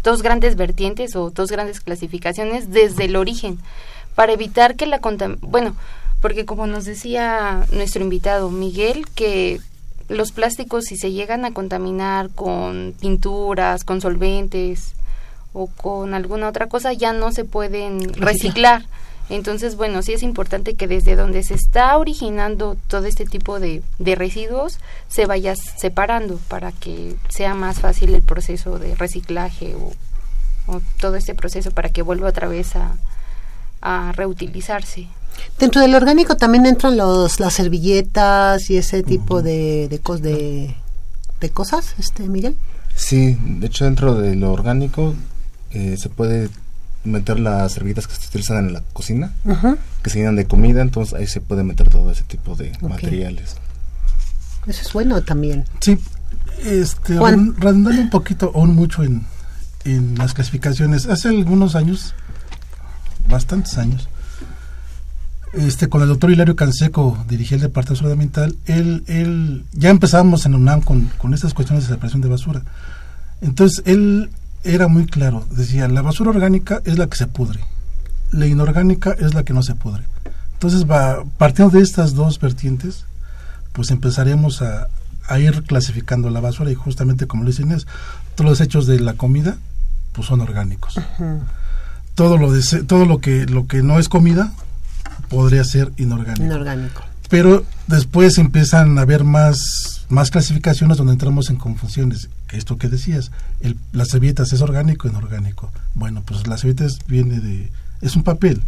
dos 0.03 0.21
grandes 0.21 0.55
vertientes 0.55 1.15
o 1.15 1.31
dos 1.31 1.51
grandes 1.51 1.81
clasificaciones 1.81 2.71
desde 2.71 3.05
el 3.05 3.15
origen 3.15 3.59
para 4.15 4.33
evitar 4.33 4.75
que 4.75 4.85
la 4.85 4.99
bueno, 5.41 5.75
porque 6.21 6.45
como 6.45 6.67
nos 6.67 6.85
decía 6.85 7.65
nuestro 7.71 8.03
invitado 8.03 8.49
Miguel 8.49 9.05
que 9.15 9.61
los 10.09 10.31
plásticos 10.31 10.85
si 10.85 10.97
se 10.97 11.11
llegan 11.11 11.45
a 11.45 11.53
contaminar 11.53 12.29
con 12.31 12.93
pinturas, 12.99 13.83
con 13.83 14.01
solventes 14.01 14.93
o 15.53 15.67
con 15.67 16.13
alguna 16.13 16.49
otra 16.49 16.67
cosa 16.67 16.93
ya 16.93 17.13
no 17.13 17.31
se 17.31 17.45
pueden 17.45 18.13
reciclar. 18.13 18.83
Entonces, 19.29 19.75
bueno, 19.75 20.01
sí 20.01 20.13
es 20.13 20.23
importante 20.23 20.73
que 20.73 20.87
desde 20.87 21.15
donde 21.15 21.43
se 21.43 21.53
está 21.53 21.95
originando 21.97 22.75
todo 22.87 23.05
este 23.05 23.25
tipo 23.25 23.59
de, 23.59 23.83
de 23.99 24.15
residuos 24.15 24.79
se 25.07 25.27
vaya 25.27 25.55
separando 25.55 26.39
para 26.47 26.71
que 26.71 27.15
sea 27.29 27.53
más 27.53 27.79
fácil 27.79 28.15
el 28.15 28.23
proceso 28.23 28.79
de 28.79 28.95
reciclaje 28.95 29.75
o, 29.75 29.91
todo 30.99 31.15
este 31.15 31.33
proceso 31.33 31.71
para 31.71 31.89
que 31.89 32.03
vuelva 32.03 32.29
otra 32.29 32.47
vez 32.47 32.75
a, 32.75 32.95
a 33.81 34.11
reutilizarse. 34.11 35.07
Dentro 35.57 35.81
del 35.81 35.95
orgánico 35.95 36.37
también 36.37 36.65
entran 36.65 36.97
los, 36.97 37.39
las 37.39 37.53
servilletas 37.53 38.69
y 38.69 38.77
ese 38.77 39.03
tipo 39.03 39.41
de, 39.41 39.87
de, 39.89 39.99
de, 40.19 40.75
de, 41.39 41.49
cosas, 41.49 41.95
este 41.97 42.23
Miguel. 42.23 42.55
Sí, 42.95 43.37
de 43.41 43.67
hecho 43.67 43.85
dentro 43.85 44.15
de 44.15 44.35
lo 44.35 44.51
orgánico 44.51 45.15
eh, 45.71 45.95
se 45.97 46.09
puede 46.09 46.49
meter 47.03 47.39
las 47.39 47.73
servilletas 47.73 48.07
que 48.07 48.15
se 48.15 48.27
utilizan 48.27 48.67
en 48.67 48.73
la 48.73 48.81
cocina, 48.93 49.33
que 50.03 50.09
se 50.09 50.19
llenan 50.19 50.35
de 50.35 50.45
comida, 50.45 50.81
entonces 50.81 51.13
ahí 51.13 51.27
se 51.27 51.41
puede 51.41 51.63
meter 51.63 51.89
todo 51.89 52.11
ese 52.11 52.23
tipo 52.23 52.55
de 52.55 52.77
materiales. 52.81 53.55
Eso 54.67 54.81
es 54.81 54.93
bueno 54.93 55.21
también. 55.23 55.65
Sí, 55.79 55.97
este, 56.63 57.13
redundando 57.13 57.89
un 57.89 58.09
poquito 58.09 58.51
o 58.53 58.65
mucho 58.65 59.03
en, 59.03 59.25
en 59.85 60.17
las 60.17 60.33
clasificaciones, 60.33 61.05
hace 61.07 61.29
algunos 61.29 61.75
años, 61.75 62.13
bastantes 63.29 63.77
años, 63.77 64.09
este, 65.53 65.89
con 65.89 66.01
el 66.01 66.07
doctor 66.07 66.31
Hilario 66.31 66.55
Canseco 66.55 67.17
dirigía 67.27 67.55
el 67.55 67.61
Departamento 67.61 68.05
de 68.05 68.13
Ambiental, 68.13 68.55
él, 68.65 69.03
él, 69.07 69.65
ya 69.73 69.89
empezábamos 69.89 70.45
en 70.45 70.55
UNAM 70.55 70.81
con, 70.81 71.09
con 71.17 71.33
estas 71.33 71.53
cuestiones 71.53 71.87
de 71.87 71.93
separación 71.93 72.21
de 72.21 72.29
basura. 72.29 72.63
Entonces, 73.41 73.81
él 73.85 74.29
era 74.63 74.87
muy 74.87 75.05
claro. 75.05 75.45
Decía, 75.51 75.87
la 75.87 76.01
basura 76.01 76.31
orgánica 76.31 76.81
es 76.85 76.97
la 76.97 77.07
que 77.07 77.17
se 77.17 77.27
pudre, 77.27 77.61
la 78.31 78.45
inorgánica 78.45 79.15
es 79.17 79.33
la 79.33 79.43
que 79.43 79.53
no 79.53 79.63
se 79.63 79.75
pudre. 79.75 80.03
Entonces, 80.53 80.89
va, 80.89 81.23
partiendo 81.37 81.77
de 81.77 81.83
estas 81.83 82.13
dos 82.13 82.39
vertientes, 82.39 83.05
pues 83.71 83.91
empezaremos 83.91 84.61
a, 84.61 84.87
ir 85.39 85.61
clasificando 85.63 86.31
la 86.31 86.39
basura 86.39 86.71
y 86.71 86.75
justamente 86.75 87.27
como 87.27 87.43
lo 87.43 87.49
dicen 87.51 87.71
es, 87.71 87.85
todos 88.33 88.49
los 88.49 88.57
desechos 88.57 88.87
de 88.87 88.99
la 88.99 89.13
comida, 89.13 89.57
pues 90.11 90.27
son 90.27 90.41
orgánicos. 90.41 90.99
Todo 92.15 92.37
lo 92.37 92.51
de, 92.51 92.61
todo 92.83 93.05
lo 93.05 93.19
que 93.19 93.45
lo 93.45 93.67
que 93.67 93.83
no 93.83 93.99
es 93.99 94.09
comida 94.09 94.51
podría 95.29 95.63
ser 95.63 95.91
inorgánico. 95.97 96.43
Inorgánico. 96.43 97.03
Pero 97.29 97.63
después 97.87 98.37
empiezan 98.37 98.97
a 98.97 99.01
haber 99.01 99.23
más 99.23 99.99
más 100.09 100.31
clasificaciones 100.31 100.97
donde 100.97 101.13
entramos 101.13 101.51
en 101.51 101.57
confusiones. 101.57 102.29
Esto 102.51 102.77
que 102.77 102.89
decías, 102.89 103.31
el, 103.61 103.77
las 103.91 104.09
servilletas 104.09 104.51
es 104.53 104.61
orgánico 104.61 105.07
o 105.07 105.11
inorgánico. 105.11 105.71
Bueno, 105.93 106.23
pues 106.25 106.47
las 106.47 106.61
servilletas 106.61 106.97
viene 107.07 107.39
de 107.39 107.71
es 108.01 108.15
un 108.15 108.23
papel, 108.23 108.61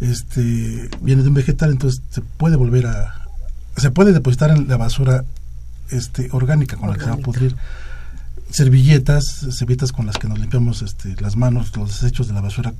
este 0.00 0.90
viene 1.00 1.22
de 1.22 1.28
un 1.28 1.34
vegetal, 1.34 1.70
entonces 1.70 2.02
se 2.10 2.20
puede 2.20 2.56
volver 2.56 2.86
a 2.86 3.22
se 3.76 3.90
puede 3.90 4.12
depositar 4.12 4.50
en 4.50 4.68
la 4.68 4.76
basura 4.76 5.24
este 5.90 6.28
orgánica 6.32 6.76
con 6.76 6.90
la 6.90 6.96
que 6.96 7.04
se 7.04 7.10
va 7.10 7.14
a 7.14 7.18
pudrir 7.18 7.56
servilletas, 8.50 9.24
servilletas 9.50 9.92
con 9.92 10.06
las 10.06 10.16
que 10.16 10.28
nos 10.28 10.38
limpiamos 10.38 10.82
este, 10.82 11.14
las 11.20 11.36
manos, 11.36 11.76
los 11.76 11.88
desechos 11.88 12.28
de 12.28 12.34
la 12.34 12.40
basura. 12.40 12.72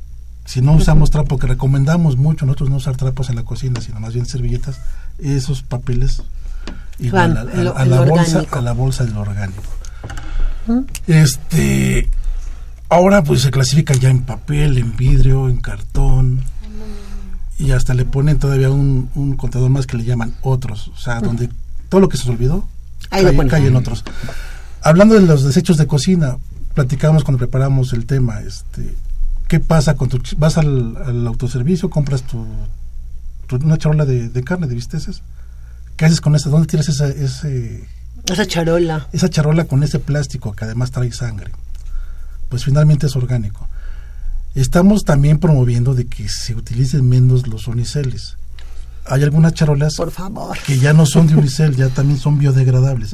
Si 0.47 0.61
no 0.61 0.73
usamos 0.73 1.11
trapo, 1.11 1.39
que 1.39 1.47
recomendamos 1.47 2.17
mucho 2.17 2.47
nosotros 2.47 2.71
no 2.71 2.77
usar 2.77 2.97
trapos 2.97 3.29
en 3.31 3.37
la 3.37 3.43
cocina, 3.43 3.81
sino 3.81 4.01
más 4.01 4.15
bien 4.15 4.27
servilletas, 4.27 4.81
esos 5.19 5.63
papeles 5.63 6.23
igual 6.99 7.37
a, 7.37 7.85
la 7.85 8.01
bolsa 8.03 8.45
a 8.51 8.61
la 8.61 8.73
bolsa 8.73 9.05
del 9.05 9.17
orgánico. 9.17 9.63
Este 11.07 12.09
ahora 12.89 13.23
pues 13.23 13.43
se 13.43 13.51
clasifica 13.51 13.95
ya 13.95 14.11
en 14.11 14.23
papel 14.23 14.79
en 14.79 14.97
vidrio 14.97 15.49
en 15.49 15.59
cartón 15.59 16.43
y 17.59 17.73
hasta 17.73 17.95
le 17.95 18.05
ponen 18.05 18.39
todavía 18.39 18.71
un, 18.71 19.11
un 19.15 19.37
contador 19.37 19.71
más 19.71 19.87
que 19.87 19.97
le 19.97 20.05
llaman 20.05 20.35
otros 20.43 20.89
o 20.89 20.97
sea 20.97 21.21
donde 21.21 21.49
todo 21.89 22.01
lo 22.01 22.09
que 22.09 22.17
se 22.17 22.31
olvidó 22.31 22.69
cae, 23.11 23.67
en 23.67 23.77
otros. 23.77 24.05
Hablando 24.83 25.15
de 25.15 25.23
los 25.23 25.45
desechos 25.45 25.77
de 25.77 25.87
cocina 25.87 26.37
platicábamos 26.75 27.25
cuando 27.25 27.39
preparamos 27.39 27.93
el 27.93 28.07
tema 28.07 28.41
este 28.41 28.95
qué 29.49 29.61
pasa 29.61 29.95
con 29.95 30.09
tu 30.09 30.21
vas 30.39 30.59
al, 30.59 31.27
autoservicio 31.27 31.91
compras 31.91 32.23
tu, 32.23 32.47
una 33.51 33.79
charola 33.79 34.05
de, 34.05 34.29
de 34.29 34.43
carne 34.43 34.67
de 34.67 34.75
bisteces 34.75 35.23
¿Qué 35.97 36.05
haces 36.05 36.21
con 36.21 36.35
esa? 36.35 36.51
¿Dónde 36.51 36.67
tienes 36.67 36.91
esa, 36.91 37.09
ese, 37.09 37.89
esa 38.29 38.47
charola? 38.47 39.09
Esa 39.13 39.31
charola 39.31 39.65
con 39.65 39.83
ese 39.83 39.99
plástico 39.99 40.53
que 40.53 40.67
además 40.67 40.91
trae 40.91 41.11
sangre. 41.11 41.53
Pues 42.51 42.65
finalmente 42.65 43.07
es 43.07 43.17
orgánico. 43.17 43.67
Estamos 44.55 45.05
también 45.05 45.39
promoviendo 45.39 45.95
de 45.95 46.07
que 46.07 46.29
se 46.29 46.55
utilicen 46.55 47.09
menos 47.09 47.47
los 47.47 47.67
uniceles. 47.67 48.37
Hay 49.07 49.23
algunas 49.23 49.55
charolas 49.55 49.95
Por 49.97 50.11
favor. 50.11 50.59
que 50.67 50.79
ya 50.79 50.93
no 50.93 51.07
son 51.07 51.29
de 51.29 51.37
unicel, 51.37 51.77
ya 51.77 51.89
también 51.89 52.19
son 52.19 52.39
biodegradables. 52.39 53.13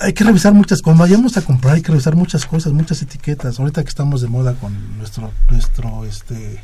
Hay 0.00 0.12
que 0.14 0.24
revisar 0.24 0.54
muchas, 0.54 0.80
cuando 0.80 1.02
vayamos 1.02 1.36
a 1.36 1.42
comprar 1.42 1.74
hay 1.74 1.82
que 1.82 1.92
revisar 1.92 2.16
muchas 2.16 2.46
cosas, 2.46 2.72
muchas 2.72 3.02
etiquetas. 3.02 3.58
Ahorita 3.58 3.82
que 3.82 3.88
estamos 3.88 4.22
de 4.22 4.28
moda 4.28 4.54
con 4.54 4.98
nuestro, 4.98 5.30
nuestro, 5.50 6.04
este, 6.04 6.62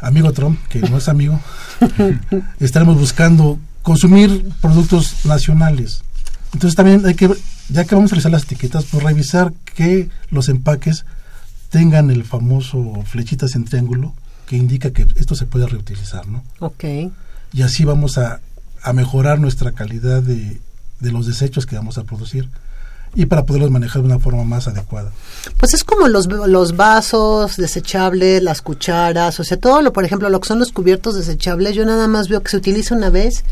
amigo 0.00 0.32
Trump, 0.32 0.58
que 0.68 0.80
no 0.80 0.98
es 0.98 1.08
amigo, 1.08 1.40
estaremos 2.60 2.98
buscando 2.98 3.58
consumir 3.82 4.50
productos 4.60 5.24
nacionales. 5.24 6.02
Entonces 6.52 6.74
también 6.74 7.06
hay 7.06 7.14
que, 7.14 7.30
ya 7.68 7.84
que 7.84 7.94
vamos 7.94 8.10
a 8.10 8.14
realizar 8.14 8.32
las 8.32 8.44
etiquetas, 8.44 8.86
pues 8.86 9.02
revisar 9.02 9.52
que 9.74 10.10
los 10.30 10.48
empaques 10.48 11.04
tengan 11.70 12.10
el 12.10 12.24
famoso 12.24 13.02
flechitas 13.06 13.54
en 13.54 13.64
triángulo 13.64 14.14
que 14.46 14.56
indica 14.56 14.90
que 14.90 15.06
esto 15.14 15.36
se 15.36 15.46
puede 15.46 15.68
reutilizar, 15.68 16.26
¿no? 16.26 16.42
Ok. 16.58 16.84
Y 17.52 17.62
así 17.62 17.84
vamos 17.84 18.18
a, 18.18 18.40
a 18.82 18.92
mejorar 18.92 19.38
nuestra 19.38 19.70
calidad 19.72 20.22
de, 20.22 20.60
de 21.00 21.12
los 21.12 21.26
desechos 21.26 21.66
que 21.66 21.76
vamos 21.76 21.98
a 21.98 22.04
producir 22.04 22.48
y 23.14 23.26
para 23.26 23.44
poderlos 23.44 23.70
manejar 23.70 24.02
de 24.02 24.06
una 24.06 24.20
forma 24.20 24.44
más 24.44 24.68
adecuada. 24.68 25.10
Pues 25.58 25.74
es 25.74 25.82
como 25.82 26.06
los, 26.06 26.26
los 26.26 26.76
vasos 26.76 27.56
desechables, 27.56 28.42
las 28.42 28.62
cucharas, 28.62 29.40
o 29.40 29.44
sea, 29.44 29.56
todo 29.56 29.82
lo, 29.82 29.92
por 29.92 30.04
ejemplo, 30.04 30.30
lo 30.30 30.40
que 30.40 30.48
son 30.48 30.60
los 30.60 30.70
cubiertos 30.70 31.16
desechables, 31.16 31.74
yo 31.74 31.84
nada 31.84 32.06
más 32.06 32.28
veo 32.28 32.42
que 32.42 32.50
se 32.50 32.56
utiliza 32.56 32.94
una 32.94 33.10
vez 33.10 33.44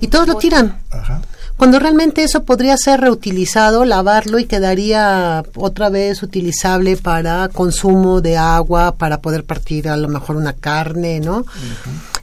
y 0.00 0.08
todos 0.08 0.26
lo 0.26 0.34
tiran. 0.34 0.78
Ajá 0.90 1.22
cuando 1.58 1.80
realmente 1.80 2.22
eso 2.22 2.44
podría 2.44 2.76
ser 2.76 3.00
reutilizado, 3.00 3.84
lavarlo 3.84 4.38
y 4.38 4.44
quedaría 4.44 5.42
otra 5.56 5.90
vez 5.90 6.22
utilizable 6.22 6.96
para 6.96 7.48
consumo 7.48 8.20
de 8.20 8.36
agua, 8.36 8.94
para 8.94 9.20
poder 9.20 9.42
partir 9.42 9.88
a 9.88 9.96
lo 9.96 10.06
mejor 10.06 10.36
una 10.36 10.52
carne, 10.52 11.18
¿no? 11.18 11.44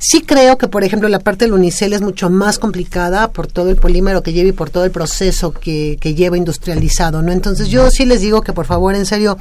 Sí 0.08 0.22
creo 0.22 0.58
que, 0.60 0.68
por 0.68 0.84
ejemplo, 0.84 1.10
la 1.10 1.20
parte 1.20 1.46
del 1.46 1.54
unicel 1.54 1.94
es 1.94 2.02
mucho 2.02 2.30
más 2.30 2.60
complicada 2.60 3.32
por 3.32 3.48
todo 3.48 3.72
el 3.72 3.76
polímero 3.76 4.22
que 4.22 4.34
lleva 4.34 4.50
y 4.50 4.52
por 4.52 4.70
todo 4.70 4.86
el 4.86 4.92
proceso 4.92 5.52
que, 5.52 5.98
que 6.00 6.14
lleva 6.14 6.38
industrializado, 6.38 7.24
¿no? 7.24 7.32
Entonces 7.32 7.70
yo 7.70 7.90
sí 7.90 8.06
les 8.06 8.22
digo 8.22 8.42
que, 8.42 8.54
por 8.54 8.68
favor, 8.68 8.94
en 8.94 9.08
serio, 9.08 9.38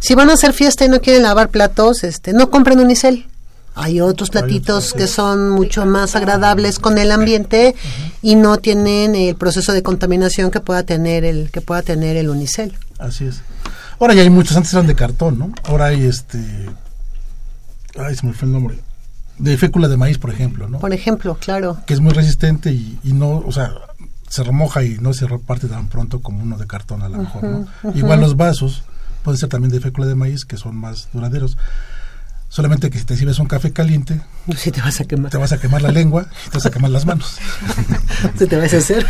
si 0.00 0.14
van 0.14 0.28
a 0.28 0.34
hacer 0.34 0.52
fiesta 0.52 0.84
y 0.84 0.90
no 0.90 1.00
quieren 1.00 1.22
lavar 1.22 1.48
platos, 1.48 2.04
este, 2.04 2.34
no 2.34 2.50
compren 2.50 2.78
unicel 2.78 3.26
hay 3.74 4.00
otros 4.00 4.28
platitos 4.28 4.92
que 4.92 5.06
son 5.06 5.48
mucho 5.48 5.86
más 5.86 6.14
agradables 6.14 6.78
con 6.78 6.98
el 6.98 7.10
ambiente 7.10 7.74
y 8.20 8.34
no 8.34 8.58
tienen 8.58 9.14
el 9.14 9.34
proceso 9.34 9.72
de 9.72 9.82
contaminación 9.82 10.50
que 10.50 10.60
pueda 10.60 10.82
tener 10.82 11.24
el 11.24 11.50
que 11.50 11.62
pueda 11.62 11.80
tener 11.80 12.18
el 12.18 12.28
unicel. 12.28 12.76
Así 12.98 13.24
es. 13.24 13.40
Ahora 13.98 14.12
ya 14.12 14.22
hay 14.22 14.30
muchos, 14.30 14.56
antes 14.56 14.74
eran 14.74 14.86
de 14.86 14.94
cartón, 14.94 15.38
¿no? 15.38 15.52
Ahora 15.64 15.86
hay 15.86 16.04
este 16.04 16.38
ay, 17.96 18.14
se 18.14 18.26
me 18.26 18.34
fue 18.34 18.46
el 18.46 18.52
nombre. 18.52 18.78
De 19.38 19.56
fécula 19.56 19.88
de 19.88 19.96
maíz, 19.96 20.18
por 20.18 20.30
ejemplo, 20.30 20.68
¿no? 20.68 20.78
Por 20.78 20.92
ejemplo, 20.92 21.36
claro. 21.40 21.78
Que 21.86 21.94
es 21.94 22.00
muy 22.00 22.12
resistente 22.12 22.70
y, 22.72 22.98
no, 23.04 23.38
o 23.38 23.52
sea, 23.52 23.72
se 24.28 24.42
remoja 24.42 24.82
y 24.84 24.98
no 24.98 25.12
se 25.12 25.26
reparte 25.26 25.68
tan 25.68 25.88
pronto 25.88 26.20
como 26.20 26.42
uno 26.42 26.56
de 26.58 26.66
cartón 26.66 27.02
a 27.02 27.08
lo 27.08 27.18
mejor, 27.18 27.44
¿no? 27.44 27.66
Igual 27.94 28.20
los 28.20 28.36
vasos 28.36 28.84
pueden 29.22 29.38
ser 29.38 29.48
también 29.48 29.72
de 29.72 29.80
fécula 29.80 30.06
de 30.06 30.14
maíz 30.14 30.44
que 30.44 30.56
son 30.56 30.76
más 30.76 31.08
duraderos. 31.12 31.56
Solamente 32.52 32.90
que 32.90 32.98
si 32.98 33.06
te 33.06 33.16
sirves 33.16 33.38
un 33.38 33.46
café 33.46 33.72
caliente, 33.72 34.20
sí 34.58 34.70
te 34.70 34.82
vas 34.82 35.00
a 35.00 35.06
quemar. 35.06 35.30
Te 35.30 35.38
vas 35.38 35.52
a 35.52 35.58
quemar 35.58 35.80
la 35.80 35.90
lengua 35.90 36.26
y 36.46 36.50
te 36.50 36.58
vas 36.58 36.66
a 36.66 36.70
quemar 36.70 36.90
las 36.90 37.06
manos. 37.06 37.38
Se 38.38 38.46
te 38.46 38.56
vas 38.56 38.74
a 38.74 38.76
hacer. 38.76 39.06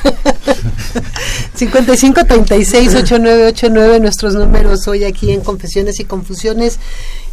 55 1.55 2.25
36 2.25 2.95
8989 2.95 3.99
nuestros 3.99 4.35
números 4.35 4.87
hoy 4.87 5.03
aquí 5.03 5.33
en 5.33 5.41
Confesiones 5.41 5.99
y 5.99 6.05
Confusiones. 6.05 6.79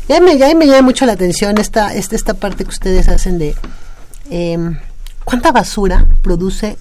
Ya 0.09 0.19
me, 0.19 0.37
ya 0.37 0.53
me 0.55 0.65
llama 0.65 0.81
mucho 0.81 1.05
la 1.05 1.13
atención 1.13 1.57
esta, 1.59 1.93
esta, 1.93 2.15
esta 2.15 2.33
parte 2.33 2.65
que 2.65 2.69
ustedes 2.71 3.07
hacen 3.07 3.37
de 3.37 3.55
eh, 4.29 4.57
¿Cuánta 5.29 5.51
basura 5.51 6.07
produce 6.23 6.77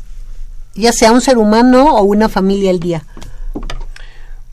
ya 0.74 0.90
sea 0.90 1.12
un 1.12 1.20
ser 1.20 1.36
humano 1.36 1.96
o 1.96 2.02
una 2.02 2.30
familia 2.30 2.70
al 2.70 2.80
día? 2.80 3.04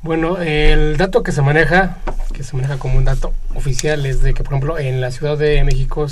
Bueno, 0.02 0.38
el 0.38 0.98
dato 0.98 1.24
que 1.24 1.32
se 1.32 1.42
maneja, 1.42 1.98
que 2.34 2.44
se 2.44 2.58
maneja 2.58 2.78
como 2.78 2.98
un 2.98 3.06
dato 3.06 3.34
oficial, 3.56 4.06
es 4.06 4.22
de 4.22 4.34
que, 4.34 4.44
por 4.44 4.54
ejemplo, 4.54 4.78
en 4.78 5.00
la 5.00 5.12
Ciudad 5.12 5.38
de 5.38 5.64
México, 5.64 6.08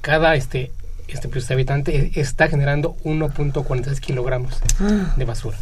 cada 0.00 0.36
este, 0.36 0.70
este, 1.08 1.28
pues, 1.28 1.50
habitante 1.50 2.12
está 2.14 2.46
generando 2.46 2.96
1.46 3.04 3.98
kilogramos 3.98 4.60
de 5.16 5.24
basura. 5.24 5.58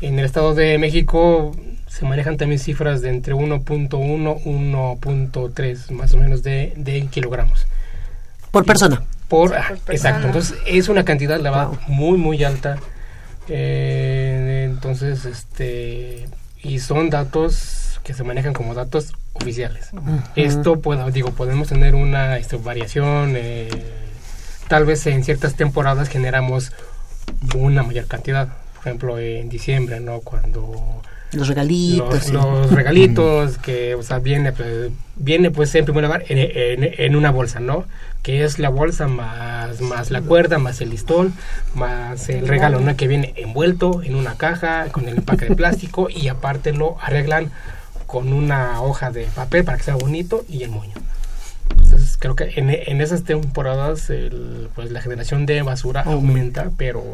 En 0.00 0.18
el 0.18 0.24
Estado 0.24 0.54
de 0.54 0.76
México 0.78 1.54
se 1.90 2.06
manejan 2.06 2.36
también 2.36 2.60
cifras 2.60 3.02
de 3.02 3.10
entre 3.10 3.34
1.1 3.34 3.90
1.3 4.44 5.90
más 5.90 6.14
o 6.14 6.18
menos 6.18 6.42
de, 6.42 6.72
de 6.76 7.06
kilogramos. 7.08 7.66
Por 8.52 8.64
persona. 8.64 9.02
Por, 9.28 9.54
exacto. 9.88 10.28
Entonces 10.28 10.56
es 10.66 10.88
una 10.88 11.04
cantidad 11.04 11.40
la 11.40 11.70
muy 11.88 12.16
muy 12.16 12.42
alta. 12.44 12.78
Eh, 13.48 14.68
entonces 14.70 15.24
este 15.24 16.28
y 16.62 16.78
son 16.78 17.10
datos 17.10 18.00
que 18.04 18.14
se 18.14 18.22
manejan 18.22 18.52
como 18.52 18.74
datos 18.74 19.12
oficiales. 19.32 19.90
Esto 20.36 20.80
puedo, 20.80 21.10
digo 21.10 21.32
podemos 21.32 21.68
tener 21.68 21.96
una 21.96 22.38
este, 22.38 22.56
variación. 22.56 23.34
Eh, 23.36 23.68
tal 24.68 24.84
vez 24.84 25.06
en 25.08 25.24
ciertas 25.24 25.56
temporadas 25.56 26.08
generamos 26.08 26.72
una 27.54 27.82
mayor 27.82 28.06
cantidad 28.06 28.48
por 28.80 28.88
ejemplo, 28.88 29.18
en 29.18 29.50
diciembre, 29.50 30.00
¿no? 30.00 30.20
Cuando... 30.20 31.02
Los 31.32 31.48
regalitos. 31.48 32.30
Los, 32.30 32.72
regalitos, 32.72 33.58
que, 33.58 33.94
o 33.94 34.02
sea, 34.02 34.18
viene, 34.18 34.52
pues, 34.52 34.90
viene 35.16 35.50
pues 35.50 35.74
en 35.74 35.84
primer 35.84 36.04
lugar 36.04 36.24
en, 36.28 36.82
en, 36.82 37.16
una 37.16 37.30
bolsa, 37.30 37.60
¿no? 37.60 37.84
Que 38.22 38.44
es 38.44 38.58
la 38.58 38.68
bolsa 38.68 39.06
más, 39.06 39.80
más 39.80 40.10
la 40.10 40.22
cuerda, 40.22 40.58
más 40.58 40.80
el 40.80 40.90
listón, 40.90 41.32
más 41.74 42.28
el 42.28 42.48
regalo, 42.48 42.80
¿no? 42.80 42.96
Que 42.96 43.06
viene 43.06 43.32
envuelto 43.36 44.02
en 44.02 44.16
una 44.16 44.34
caja 44.36 44.88
con 44.88 45.08
el 45.08 45.18
empaque 45.18 45.46
de 45.46 45.54
plástico 45.54 46.08
y 46.10 46.28
aparte 46.28 46.72
lo 46.72 46.96
arreglan 47.00 47.52
con 48.06 48.32
una 48.32 48.82
hoja 48.82 49.12
de 49.12 49.24
papel 49.26 49.64
para 49.64 49.78
que 49.78 49.84
sea 49.84 49.94
bonito 49.94 50.44
y 50.48 50.64
el 50.64 50.70
moño. 50.70 50.94
Entonces, 51.70 52.16
creo 52.18 52.34
que 52.34 52.52
en, 52.56 52.70
en 52.70 53.00
esas 53.00 53.22
temporadas 53.22 54.10
el, 54.10 54.68
pues 54.74 54.90
la 54.90 55.00
generación 55.00 55.46
de 55.46 55.62
basura 55.62 56.02
aumenta, 56.02 56.70
pero 56.76 57.04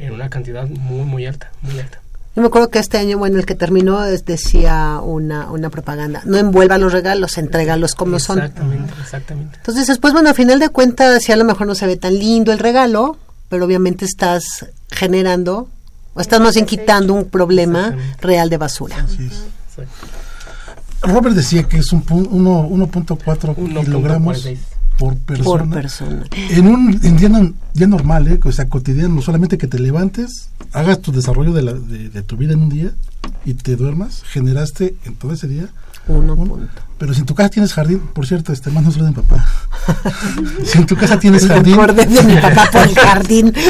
en 0.00 0.12
una 0.12 0.28
cantidad 0.28 0.66
muy, 0.66 1.04
muy 1.04 1.26
alta, 1.26 1.52
muy 1.62 1.78
alta. 1.78 2.00
Yo 2.34 2.40
me 2.40 2.48
acuerdo 2.48 2.70
que 2.70 2.78
este 2.78 2.96
año, 2.96 3.18
bueno, 3.18 3.38
el 3.38 3.44
que 3.44 3.54
terminó 3.54 4.00
decía 4.00 5.00
una, 5.02 5.50
una 5.50 5.68
propaganda, 5.68 6.22
no 6.24 6.38
envuelva 6.38 6.78
los 6.78 6.90
regalos, 6.90 7.36
entrégalos 7.36 7.94
como 7.94 8.18
son. 8.18 8.38
Exactamente, 8.38 8.94
exactamente. 9.02 9.58
Entonces 9.58 9.86
después, 9.86 10.14
bueno, 10.14 10.30
a 10.30 10.34
final 10.34 10.58
de 10.58 10.70
cuentas, 10.70 11.22
si 11.22 11.32
a 11.32 11.36
lo 11.36 11.44
mejor 11.44 11.66
no 11.66 11.74
se 11.74 11.86
ve 11.86 11.98
tan 11.98 12.14
lindo 12.14 12.50
el 12.50 12.58
regalo, 12.58 13.18
pero 13.50 13.66
obviamente 13.66 14.06
estás 14.06 14.66
generando, 14.90 15.68
o 16.14 16.20
estás 16.22 16.40
más 16.40 16.54
bien 16.54 16.64
quitando 16.64 17.12
un 17.12 17.26
problema 17.26 17.94
real 18.22 18.48
de 18.48 18.56
basura. 18.56 19.06
Robert 21.02 21.34
decía 21.34 21.64
que 21.64 21.78
es 21.78 21.92
un 21.92 22.02
1.4 22.02 23.54
kilogramos 23.84 24.48
por 24.98 25.16
persona. 25.18 25.82
En 26.50 26.66
un 26.66 27.00
día, 27.72 27.86
normal, 27.86 28.28
¿eh? 28.28 28.40
o 28.44 28.52
sea, 28.52 28.68
cotidiano, 28.68 29.20
solamente 29.22 29.58
que 29.58 29.66
te 29.66 29.78
levantes, 29.78 30.50
hagas 30.72 31.00
tu 31.00 31.12
desarrollo 31.12 31.52
de, 31.52 31.62
la, 31.62 31.72
de, 31.72 32.22
tu 32.22 32.36
vida 32.36 32.52
en 32.52 32.60
un 32.60 32.68
día 32.68 32.92
y 33.44 33.54
te 33.54 33.76
duermas, 33.76 34.22
generaste 34.24 34.94
en 35.04 35.14
todo 35.14 35.32
ese 35.32 35.48
día 35.48 35.68
uno 36.08 36.34
punto. 36.36 36.68
Pero 37.02 37.14
si 37.14 37.20
en 37.20 37.26
tu 37.26 37.34
casa 37.34 37.48
tienes 37.48 37.72
jardín, 37.72 37.98
por 37.98 38.28
cierto, 38.28 38.52
este 38.52 38.70
más 38.70 38.84
no 38.84 38.92
de 38.92 39.02
mi 39.02 39.12
papá. 39.12 39.44
si 40.64 40.78
en 40.78 40.86
tu 40.86 40.94
casa 40.94 41.18
tienes 41.18 41.44
jardín. 41.44 41.76
de 41.96 42.22
mi 42.22 42.36
papá 42.36 42.68
por 42.70 42.82
el 42.82 42.94
jardín. 42.94 43.52
si 43.52 43.60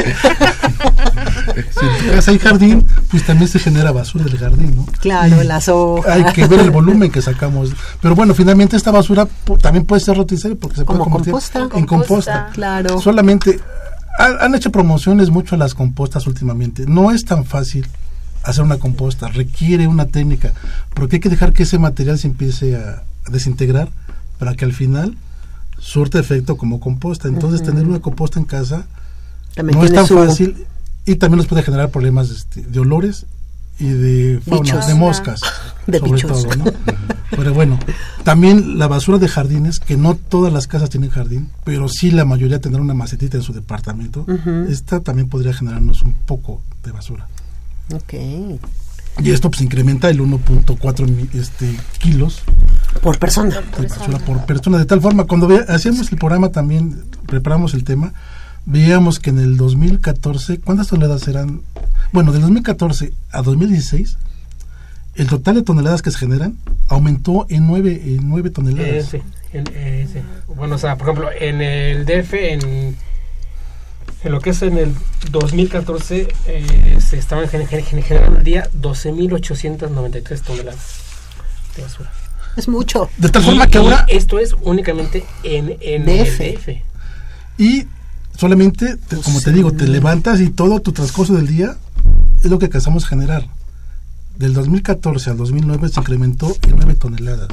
en 1.86 1.98
tu 1.98 2.14
casa 2.14 2.30
hay 2.30 2.38
jardín, 2.38 2.86
pues 3.10 3.24
también 3.24 3.48
se 3.48 3.58
genera 3.58 3.90
basura 3.90 4.26
del 4.26 4.36
jardín, 4.36 4.76
¿no? 4.76 4.84
Claro, 5.00 5.42
las 5.44 5.70
hojas. 5.70 6.14
Hay 6.14 6.30
que 6.34 6.46
ver 6.46 6.60
el 6.60 6.70
volumen 6.70 7.10
que 7.10 7.22
sacamos. 7.22 7.70
Pero 8.02 8.14
bueno, 8.14 8.34
finalmente 8.34 8.76
esta 8.76 8.90
basura 8.90 9.26
también 9.62 9.86
puede 9.86 10.02
ser 10.02 10.16
reutilizable 10.16 10.56
porque 10.56 10.76
se 10.76 10.84
puede 10.84 11.00
convertir 11.00 11.34
en 11.74 11.86
composta. 11.86 12.50
Claro. 12.52 13.00
Solamente 13.00 13.60
han 14.18 14.54
hecho 14.54 14.70
promociones 14.70 15.30
mucho 15.30 15.54
a 15.54 15.58
las 15.58 15.74
compostas 15.74 16.26
últimamente. 16.26 16.84
No 16.86 17.10
es 17.10 17.24
tan 17.24 17.46
fácil 17.46 17.88
hacer 18.42 18.62
una 18.62 18.76
composta, 18.76 19.28
requiere 19.28 19.86
una 19.86 20.04
técnica, 20.04 20.52
porque 20.92 21.16
hay 21.16 21.20
que 21.20 21.30
dejar 21.30 21.54
que 21.54 21.62
ese 21.62 21.78
material 21.78 22.18
se 22.18 22.26
empiece 22.26 22.76
a, 22.76 23.04
desintegrar 23.30 23.90
para 24.38 24.54
que 24.54 24.64
al 24.64 24.72
final 24.72 25.16
surte 25.78 26.18
efecto 26.18 26.56
como 26.56 26.80
composta. 26.80 27.28
Entonces, 27.28 27.62
tener 27.62 27.86
una 27.86 28.00
composta 28.00 28.38
en 28.38 28.46
casa 28.46 28.86
no 29.62 29.84
es 29.84 29.92
tan 29.92 30.06
fácil 30.06 30.66
y 31.04 31.16
también 31.16 31.38
nos 31.38 31.46
puede 31.46 31.62
generar 31.62 31.90
problemas 31.90 32.30
este, 32.30 32.62
de 32.62 32.80
olores 32.80 33.26
y 33.78 33.88
de 33.88 34.40
fauna, 34.40 34.86
de 34.86 34.94
moscas, 34.94 35.40
de 35.86 35.98
sobre 35.98 36.22
todo. 36.22 36.44
pero 37.30 37.52
bueno, 37.52 37.78
también 38.22 38.78
la 38.78 38.86
basura 38.86 39.18
de 39.18 39.26
jardines, 39.28 39.80
que 39.80 39.96
no 39.96 40.14
todas 40.14 40.52
las 40.52 40.66
casas 40.66 40.90
tienen 40.90 41.10
jardín, 41.10 41.50
pero 41.64 41.88
sí 41.88 42.10
la 42.10 42.24
mayoría 42.24 42.60
tendrá 42.60 42.80
una 42.80 42.94
macetita 42.94 43.38
en 43.38 43.42
su 43.42 43.52
departamento, 43.52 44.26
esta 44.68 45.00
también 45.00 45.28
podría 45.28 45.52
generarnos 45.52 46.02
un 46.02 46.12
poco 46.12 46.62
de 46.84 46.92
basura. 46.92 47.26
Ok. 47.92 48.14
Y 49.20 49.30
esto 49.30 49.50
pues 49.50 49.60
incrementa 49.60 50.08
el 50.08 50.20
1.4 50.20 51.34
este, 51.34 51.76
kilos 51.98 52.42
por 53.02 53.18
persona. 53.18 53.60
Por 53.70 53.86
persona. 53.86 54.18
por 54.18 54.46
persona. 54.46 54.78
De 54.78 54.84
tal 54.84 55.00
forma, 55.00 55.24
cuando 55.24 55.48
hacíamos 55.68 56.10
el 56.10 56.18
programa 56.18 56.50
también, 56.50 57.04
preparamos 57.26 57.74
el 57.74 57.84
tema, 57.84 58.12
veíamos 58.64 59.20
que 59.20 59.30
en 59.30 59.38
el 59.38 59.56
2014, 59.56 60.60
¿cuántas 60.60 60.88
toneladas 60.88 61.28
eran? 61.28 61.60
Bueno, 62.12 62.32
del 62.32 62.42
2014 62.42 63.12
a 63.30 63.42
2016, 63.42 64.18
el 65.14 65.26
total 65.26 65.56
de 65.56 65.62
toneladas 65.62 66.02
que 66.02 66.10
se 66.10 66.18
generan 66.18 66.56
aumentó 66.88 67.46
en 67.48 67.66
9, 67.66 68.02
en 68.04 68.28
9 68.28 68.50
toneladas. 68.50 69.14
Eh, 69.14 69.22
eh, 69.52 70.22
bueno, 70.54 70.76
o 70.76 70.78
sea, 70.78 70.96
por 70.96 71.08
ejemplo, 71.08 71.28
en 71.38 71.60
el 71.60 72.06
DF, 72.06 72.32
en 72.34 72.96
en 74.24 74.32
lo 74.32 74.40
que 74.40 74.50
es 74.50 74.62
en 74.62 74.78
el 74.78 74.94
2014 75.30 76.28
eh, 76.46 76.98
se 77.00 77.18
estaban 77.18 77.48
generando 77.48 78.38
al 78.38 78.44
día 78.44 78.68
12.893 78.80 80.40
toneladas 80.40 81.02
de 81.76 81.82
basura. 81.82 82.12
Es 82.56 82.68
mucho. 82.68 83.08
De 83.16 83.30
tal 83.30 83.42
forma 83.42 83.66
que 83.66 83.78
ahora... 83.78 84.04
Esto 84.08 84.38
es 84.38 84.54
únicamente 84.62 85.24
en, 85.42 85.76
en 85.80 86.04
DF. 86.04 86.68
Y 87.58 87.86
solamente, 88.36 88.98
como 89.24 89.40
te 89.40 89.52
digo, 89.52 89.72
te 89.72 89.86
levantas 89.86 90.40
y 90.40 90.50
todo 90.50 90.80
tu 90.80 90.92
transcurso 90.92 91.34
del 91.34 91.46
día 91.46 91.76
es 92.42 92.50
lo 92.50 92.58
que 92.58 92.66
alcanzamos 92.66 93.04
a 93.04 93.08
generar. 93.08 93.46
Del 94.36 94.54
2014 94.54 95.30
al 95.30 95.36
2009 95.36 95.88
se 95.88 96.00
incrementó 96.00 96.54
en 96.62 96.76
9 96.76 96.94
toneladas. 96.94 97.48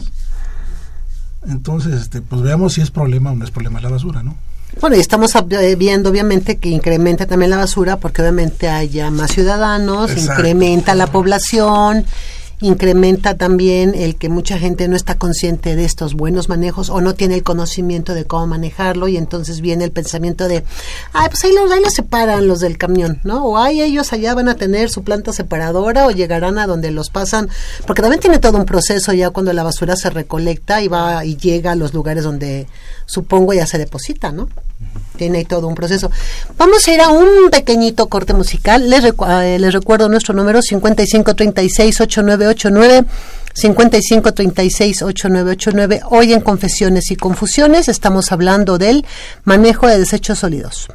Entonces, 1.48 2.02
este, 2.02 2.22
pues 2.22 2.42
veamos 2.42 2.74
si 2.74 2.82
es 2.82 2.92
problema 2.92 3.32
o 3.32 3.36
no 3.36 3.46
es 3.46 3.52
problema 3.52 3.80
la 3.80 3.90
basura, 3.90 4.24
¿no? 4.24 4.36
Bueno, 4.80 4.96
y 4.96 5.00
estamos 5.00 5.32
eh, 5.36 5.76
viendo 5.76 6.10
obviamente 6.10 6.58
que 6.58 6.70
incrementa 6.70 7.26
también 7.26 7.50
la 7.50 7.58
basura 7.58 7.98
porque 7.98 8.22
obviamente 8.22 8.70
haya 8.70 9.12
más 9.12 9.32
ciudadanos, 9.32 10.16
incrementa 10.16 10.96
la 10.96 11.08
población, 11.08 12.06
incrementa 12.62 13.36
también 13.36 13.96
el 13.96 14.16
que 14.18 14.28
mucha 14.28 14.60
gente 14.60 14.88
no 14.88 14.96
está 14.96 15.16
consciente 15.16 15.76
de 15.76 15.86
estos 15.86 16.14
buenos 16.14 16.50
manejos 16.50 16.90
o 16.90 17.00
no 17.00 17.14
tiene 17.14 17.36
el 17.36 17.44
conocimiento 17.44 18.14
de 18.14 18.26
cómo 18.26 18.48
manejarlo 18.48 19.08
y 19.08 19.18
entonces 19.18 19.62
viene 19.62 19.86
el 19.86 19.92
pensamiento 19.92 20.48
de, 20.48 20.66
ay, 21.14 21.30
pues 21.30 21.44
ahí 21.46 21.54
los, 21.54 21.72
ahí 21.72 21.82
los 21.82 21.94
separan 21.94 22.48
los 22.48 22.60
del 22.60 22.78
camión, 22.78 23.20
¿no? 23.24 23.46
O 23.46 23.58
ay, 23.58 23.82
ellos 23.82 24.12
allá 24.12 24.34
van 24.34 24.50
a 24.50 24.56
tener 24.56 24.90
su 24.90 25.04
planta 25.04 25.32
separadora 25.32 26.06
o 26.06 26.12
llegarán 26.12 26.58
a 26.58 26.68
donde 26.68 26.92
los 26.92 27.10
pasan, 27.10 27.50
porque 27.88 28.02
también 28.02 28.20
tiene 28.20 28.40
todo 28.40 28.58
un 28.58 28.66
proceso 28.66 29.14
ya 29.14 29.30
cuando 29.30 29.54
la 29.54 29.64
basura 29.64 29.96
se 29.96 30.10
recolecta 30.10 30.82
y 30.82 30.88
va 30.88 31.24
y 31.24 31.38
llega 31.38 31.72
a 31.72 31.76
los 31.76 31.94
lugares 31.94 32.24
donde 32.24 32.68
supongo 33.06 33.54
ya 33.54 33.66
se 33.66 33.78
deposita, 33.78 34.32
¿no? 34.32 34.50
Tiene 35.18 35.46
todo 35.46 35.68
un 35.68 35.76
proceso. 35.76 36.10
Vamos 36.58 36.88
a 36.88 36.94
ir 36.94 37.02
a 37.02 37.10
un 37.10 37.50
pequeñito 37.52 38.08
corte 38.08 38.34
musical. 38.34 38.90
Les, 38.90 39.04
eh, 39.04 39.58
les 39.60 39.74
recuerdo 39.74 40.08
nuestro 40.08 40.34
número 40.34 40.62
5536-8989. 40.62 43.06
5536-8989. 43.54 46.02
Hoy 46.10 46.34
en 46.34 46.42
Confesiones 46.42 47.12
y 47.12 47.16
Confusiones 47.16 47.88
estamos 47.90 48.32
hablando 48.32 48.78
del 48.78 49.06
manejo 49.44 49.88
de 49.88 49.98
desechos 50.00 50.40
sólidos. 50.40 50.88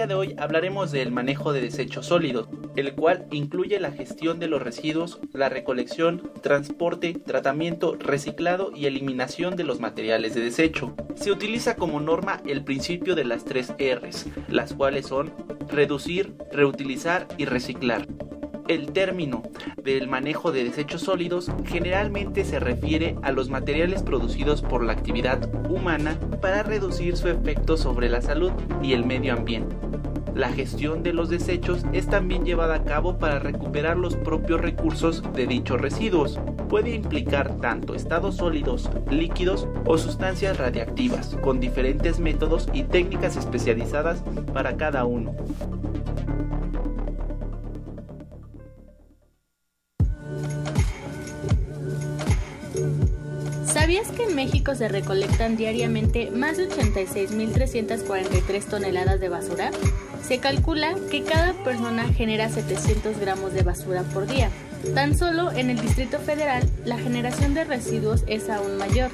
Día 0.00 0.06
de 0.06 0.14
hoy 0.14 0.34
hablaremos 0.38 0.92
del 0.92 1.12
manejo 1.12 1.52
de 1.52 1.60
desechos 1.60 2.06
sólidos, 2.06 2.48
el 2.74 2.94
cual 2.94 3.26
incluye 3.32 3.78
la 3.78 3.90
gestión 3.90 4.38
de 4.38 4.46
los 4.46 4.62
residuos, 4.62 5.20
la 5.34 5.50
recolección, 5.50 6.32
transporte, 6.40 7.12
tratamiento, 7.12 7.96
reciclado 7.98 8.72
y 8.74 8.86
eliminación 8.86 9.56
de 9.56 9.64
los 9.64 9.78
materiales 9.78 10.32
de 10.34 10.40
desecho. 10.40 10.94
Se 11.16 11.30
utiliza 11.30 11.76
como 11.76 12.00
norma 12.00 12.40
el 12.46 12.64
principio 12.64 13.14
de 13.14 13.24
las 13.24 13.44
tres 13.44 13.74
Rs, 13.78 14.24
las 14.48 14.72
cuales 14.72 15.06
son 15.06 15.34
reducir, 15.68 16.32
reutilizar 16.50 17.28
y 17.36 17.44
reciclar. 17.44 18.06
El 18.70 18.92
término 18.92 19.42
del 19.82 20.06
manejo 20.06 20.52
de 20.52 20.62
desechos 20.62 21.00
sólidos 21.00 21.50
generalmente 21.66 22.44
se 22.44 22.60
refiere 22.60 23.16
a 23.20 23.32
los 23.32 23.50
materiales 23.50 24.04
producidos 24.04 24.62
por 24.62 24.84
la 24.84 24.92
actividad 24.92 25.40
humana 25.68 26.16
para 26.40 26.62
reducir 26.62 27.16
su 27.16 27.26
efecto 27.26 27.76
sobre 27.76 28.08
la 28.08 28.22
salud 28.22 28.52
y 28.80 28.92
el 28.92 29.04
medio 29.04 29.32
ambiente. 29.32 29.74
La 30.36 30.50
gestión 30.50 31.02
de 31.02 31.12
los 31.12 31.28
desechos 31.28 31.84
es 31.92 32.06
también 32.06 32.44
llevada 32.44 32.76
a 32.76 32.84
cabo 32.84 33.18
para 33.18 33.40
recuperar 33.40 33.96
los 33.96 34.14
propios 34.14 34.60
recursos 34.60 35.24
de 35.32 35.48
dichos 35.48 35.80
residuos. 35.80 36.38
Puede 36.68 36.94
implicar 36.94 37.56
tanto 37.56 37.96
estados 37.96 38.36
sólidos, 38.36 38.88
líquidos 39.10 39.66
o 39.84 39.98
sustancias 39.98 40.58
radiactivas, 40.58 41.36
con 41.42 41.58
diferentes 41.58 42.20
métodos 42.20 42.68
y 42.72 42.84
técnicas 42.84 43.36
especializadas 43.36 44.22
para 44.54 44.76
cada 44.76 45.04
uno. 45.06 45.34
¿Sabías 53.90 54.12
que 54.12 54.22
en 54.22 54.36
México 54.36 54.72
se 54.76 54.86
recolectan 54.86 55.56
diariamente 55.56 56.30
más 56.30 56.56
de 56.56 56.68
86.343 56.68 58.64
toneladas 58.66 59.18
de 59.18 59.28
basura? 59.28 59.72
Se 60.22 60.38
calcula 60.38 60.94
que 61.10 61.24
cada 61.24 61.54
persona 61.64 62.04
genera 62.12 62.48
700 62.48 63.18
gramos 63.18 63.52
de 63.52 63.64
basura 63.64 64.04
por 64.04 64.28
día. 64.28 64.48
Tan 64.94 65.18
solo 65.18 65.50
en 65.50 65.70
el 65.70 65.80
Distrito 65.80 66.20
Federal 66.20 66.70
la 66.84 66.98
generación 66.98 67.52
de 67.52 67.64
residuos 67.64 68.22
es 68.28 68.48
aún 68.48 68.76
mayor. 68.78 69.10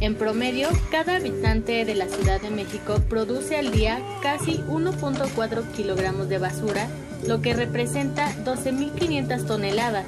En 0.00 0.14
promedio, 0.14 0.68
cada 0.90 1.16
habitante 1.16 1.86
de 1.86 1.94
la 1.94 2.06
Ciudad 2.06 2.42
de 2.42 2.50
México 2.50 3.00
produce 3.08 3.56
al 3.56 3.72
día 3.72 4.02
casi 4.20 4.58
1.4 4.68 5.64
kilogramos 5.72 6.28
de 6.28 6.36
basura, 6.36 6.88
lo 7.26 7.40
que 7.40 7.54
representa 7.54 8.32
12.500 8.44 9.46
toneladas. 9.46 10.06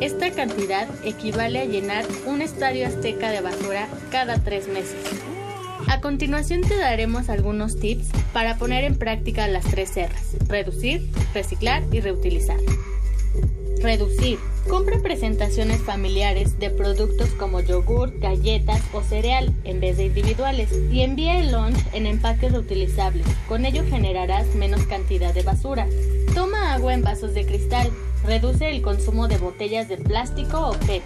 Esta 0.00 0.30
cantidad 0.30 0.88
equivale 1.04 1.60
a 1.60 1.64
llenar 1.64 2.04
un 2.26 2.42
estadio 2.42 2.86
azteca 2.86 3.30
de 3.30 3.40
basura 3.40 3.88
cada 4.10 4.38
tres 4.38 4.68
meses. 4.68 4.96
A 5.88 6.00
continuación 6.00 6.60
te 6.62 6.76
daremos 6.76 7.28
algunos 7.28 7.78
tips 7.78 8.08
para 8.32 8.58
poner 8.58 8.84
en 8.84 8.96
práctica 8.96 9.48
las 9.48 9.64
tres 9.64 9.92
R's, 9.96 10.48
reducir, 10.48 11.10
reciclar 11.34 11.82
y 11.90 12.00
reutilizar. 12.00 12.58
Reducir. 13.82 14.38
Compre 14.68 14.98
presentaciones 14.98 15.80
familiares 15.80 16.58
de 16.58 16.68
productos 16.68 17.30
como 17.30 17.60
yogur, 17.60 18.12
galletas 18.20 18.82
o 18.92 19.02
cereal 19.02 19.52
en 19.64 19.80
vez 19.80 19.96
de 19.96 20.04
individuales 20.04 20.70
y 20.92 21.00
envíe 21.00 21.30
el 21.30 21.50
lunch 21.50 21.78
en 21.94 22.06
empaques 22.06 22.52
reutilizables. 22.52 23.26
Con 23.48 23.64
ello 23.64 23.82
generarás 23.88 24.54
menos 24.54 24.82
cantidad 24.82 25.32
de 25.32 25.42
basura. 25.42 25.86
En 26.88 27.02
vasos 27.02 27.34
de 27.34 27.44
cristal. 27.44 27.90
Reduce 28.24 28.70
el 28.70 28.80
consumo 28.80 29.28
de 29.28 29.36
botellas 29.36 29.86
de 29.88 29.98
plástico 29.98 30.70
o 30.70 30.72
PET. 30.72 31.02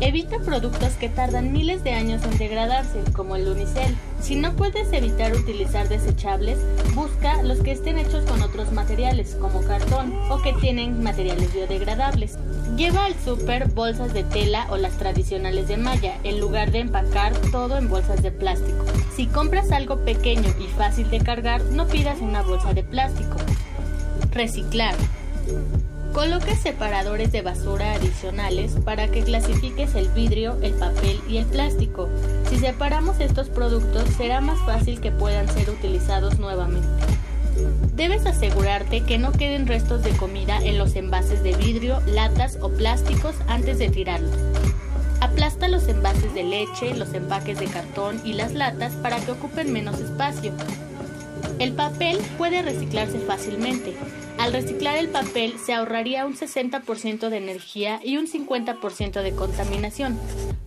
Evita 0.00 0.38
productos 0.38 0.94
que 0.94 1.08
tardan 1.08 1.52
miles 1.52 1.84
de 1.84 1.92
años 1.92 2.22
en 2.24 2.38
degradarse, 2.38 3.00
como 3.12 3.36
el 3.36 3.46
unicel. 3.46 3.94
Si 4.20 4.36
no 4.36 4.56
puedes 4.56 4.90
evitar 4.92 5.34
utilizar 5.34 5.88
desechables, 5.88 6.58
busca 6.94 7.42
los 7.42 7.60
que 7.60 7.72
estén 7.72 7.98
hechos 7.98 8.24
con 8.24 8.42
otros 8.42 8.72
materiales, 8.72 9.36
como 9.38 9.60
cartón, 9.62 10.12
o 10.30 10.40
que 10.40 10.54
tienen 10.54 11.02
materiales 11.02 11.52
biodegradables. 11.52 12.38
Lleva 12.76 13.04
al 13.04 13.14
súper 13.22 13.68
bolsas 13.68 14.14
de 14.14 14.24
tela 14.24 14.66
o 14.70 14.76
las 14.76 14.96
tradicionales 14.96 15.68
de 15.68 15.76
malla, 15.76 16.16
en 16.24 16.40
lugar 16.40 16.72
de 16.72 16.80
empacar 16.80 17.36
todo 17.52 17.76
en 17.76 17.88
bolsas 17.88 18.22
de 18.22 18.32
plástico. 18.32 18.84
Si 19.14 19.26
compras 19.26 19.72
algo 19.72 20.04
pequeño 20.04 20.48
y 20.58 20.66
fácil 20.68 21.10
de 21.10 21.20
cargar, 21.20 21.62
no 21.66 21.86
pidas 21.86 22.20
una 22.20 22.42
bolsa 22.42 22.72
de 22.72 22.82
plástico. 22.82 23.36
Reciclar. 24.32 24.94
Coloque 26.12 26.56
separadores 26.56 27.30
de 27.32 27.42
basura 27.42 27.92
adicionales 27.92 28.72
para 28.84 29.08
que 29.08 29.22
clasifiques 29.22 29.94
el 29.94 30.08
vidrio, 30.08 30.56
el 30.62 30.72
papel 30.72 31.20
y 31.28 31.36
el 31.36 31.46
plástico. 31.46 32.08
Si 32.48 32.58
separamos 32.58 33.20
estos 33.20 33.48
productos 33.48 34.08
será 34.16 34.40
más 34.40 34.58
fácil 34.66 35.00
que 35.00 35.12
puedan 35.12 35.48
ser 35.48 35.70
utilizados 35.70 36.38
nuevamente. 36.38 36.88
Debes 37.94 38.26
asegurarte 38.26 39.02
que 39.02 39.18
no 39.18 39.32
queden 39.32 39.66
restos 39.66 40.02
de 40.02 40.10
comida 40.10 40.58
en 40.62 40.78
los 40.78 40.96
envases 40.96 41.42
de 41.42 41.54
vidrio, 41.54 42.00
latas 42.06 42.58
o 42.60 42.70
plásticos 42.70 43.34
antes 43.46 43.78
de 43.78 43.88
tirarlos. 43.88 44.36
Aplasta 45.20 45.68
los 45.68 45.88
envases 45.88 46.32
de 46.32 46.44
leche, 46.44 46.94
los 46.94 47.12
empaques 47.12 47.58
de 47.58 47.66
cartón 47.66 48.20
y 48.24 48.34
las 48.34 48.54
latas 48.54 48.92
para 48.94 49.18
que 49.18 49.32
ocupen 49.32 49.72
menos 49.72 50.00
espacio. 50.00 50.52
El 51.58 51.72
papel 51.72 52.18
puede 52.38 52.62
reciclarse 52.62 53.18
fácilmente. 53.18 53.96
Al 54.38 54.52
reciclar 54.52 54.96
el 54.96 55.08
papel 55.08 55.58
se 55.58 55.74
ahorraría 55.74 56.24
un 56.24 56.36
60% 56.36 57.28
de 57.28 57.36
energía 57.36 58.00
y 58.04 58.18
un 58.18 58.28
50% 58.28 59.20
de 59.20 59.32
contaminación. 59.32 60.16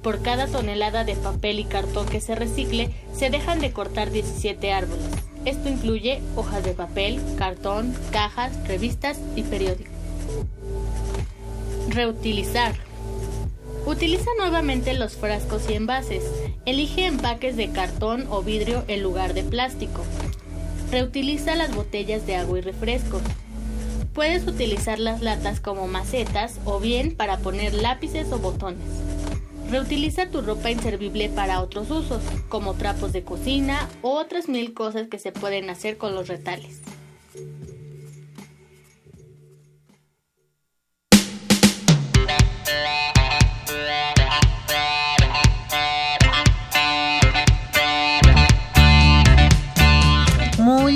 Por 0.03 0.21
cada 0.21 0.47
tonelada 0.47 1.05
de 1.05 1.15
papel 1.15 1.59
y 1.59 1.63
cartón 1.63 2.05
que 2.05 2.19
se 2.19 2.35
recicle, 2.35 2.89
se 3.13 3.29
dejan 3.29 3.61
de 3.61 3.71
cortar 3.71 4.11
17 4.11 4.73
árboles. 4.73 5.05
Esto 5.45 5.69
incluye 5.69 6.21
hojas 6.35 6.65
de 6.65 6.73
papel, 6.73 7.21
cartón, 7.37 7.95
cajas, 8.11 8.51
revistas 8.67 9.17
y 9.37 9.43
periódicos. 9.43 9.93
Reutilizar. 11.87 12.75
Utiliza 13.85 14.29
nuevamente 14.37 14.93
los 14.93 15.13
frascos 15.13 15.69
y 15.69 15.75
envases. 15.75 16.23
Elige 16.65 17.05
empaques 17.05 17.55
de 17.55 17.71
cartón 17.71 18.27
o 18.29 18.43
vidrio 18.43 18.83
en 18.89 19.01
lugar 19.01 19.33
de 19.33 19.43
plástico. 19.43 20.03
Reutiliza 20.91 21.55
las 21.55 21.73
botellas 21.73 22.27
de 22.27 22.35
agua 22.35 22.59
y 22.59 22.61
refrescos. 22.61 23.21
Puedes 24.13 24.45
utilizar 24.45 24.99
las 24.99 25.21
latas 25.21 25.61
como 25.61 25.87
macetas 25.87 26.59
o 26.65 26.79
bien 26.81 27.15
para 27.15 27.37
poner 27.37 27.73
lápices 27.73 28.29
o 28.33 28.39
botones. 28.39 28.83
Reutiliza 29.69 30.29
tu 30.29 30.41
ropa 30.41 30.69
inservible 30.69 31.29
para 31.29 31.61
otros 31.61 31.89
usos, 31.89 32.21
como 32.49 32.73
trapos 32.73 33.13
de 33.13 33.23
cocina 33.23 33.87
o 34.01 34.15
otras 34.15 34.49
mil 34.49 34.73
cosas 34.73 35.07
que 35.07 35.17
se 35.17 35.31
pueden 35.31 35.69
hacer 35.69 35.97
con 35.97 36.13
los 36.13 36.27
retales. 36.27 36.81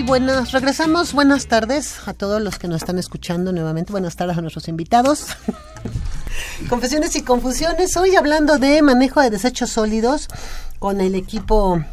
Buenas, 0.03 0.51
regresamos, 0.51 1.13
buenas 1.13 1.47
tardes 1.47 2.07
a 2.07 2.13
todos 2.13 2.41
los 2.41 2.59
que 2.59 2.67
nos 2.67 2.77
están 2.77 2.99
escuchando 2.99 3.51
nuevamente, 3.51 3.91
buenas 3.91 4.15
tardes 4.15 4.37
a 4.37 4.41
nuestros 4.41 4.67
invitados. 4.67 5.27
Confesiones 6.69 7.15
y 7.15 7.21
confusiones, 7.21 7.95
hoy 7.95 8.15
hablando 8.15 8.57
de 8.57 8.81
manejo 8.81 9.21
de 9.21 9.29
desechos 9.29 9.71
sólidos 9.71 10.27
con 10.79 11.01
el 11.01 11.15
equipo 11.15 11.83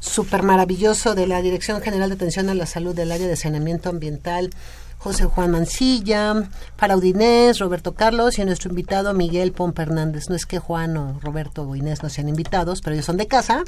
súper 0.00 0.42
maravilloso 0.42 1.14
de 1.14 1.26
la 1.26 1.40
Dirección 1.40 1.80
General 1.82 2.08
de 2.08 2.16
Atención 2.16 2.48
a 2.48 2.54
la 2.54 2.66
Salud 2.66 2.94
del 2.94 3.12
Área 3.12 3.28
de 3.28 3.36
Saneamiento 3.36 3.88
Ambiental, 3.88 4.50
José 4.98 5.24
Juan 5.24 5.50
Mancilla, 5.52 6.48
Faraud 6.76 7.02
Inés, 7.02 7.58
Roberto 7.58 7.94
Carlos 7.94 8.38
y 8.38 8.44
nuestro 8.44 8.70
invitado 8.70 9.14
Miguel 9.14 9.52
Pompa 9.52 9.82
Hernández. 9.82 10.28
No 10.28 10.36
es 10.36 10.46
que 10.46 10.58
Juan 10.58 10.96
o 10.96 11.20
Roberto 11.20 11.62
o 11.62 11.76
Inés 11.76 12.02
no 12.02 12.08
sean 12.08 12.28
invitados, 12.28 12.80
pero 12.82 12.94
ellos 12.94 13.06
son 13.06 13.16
de 13.16 13.26
casa. 13.26 13.62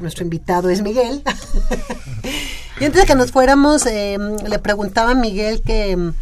Nuestro 0.00 0.24
invitado 0.24 0.70
es 0.70 0.82
Miguel. 0.82 1.22
y 2.80 2.84
antes 2.84 3.02
de 3.02 3.06
que 3.06 3.14
nos 3.14 3.32
fuéramos, 3.32 3.86
eh, 3.86 4.18
le 4.46 4.58
preguntaba 4.58 5.12
a 5.12 5.14
Miguel 5.14 5.62
que, 5.62 6.12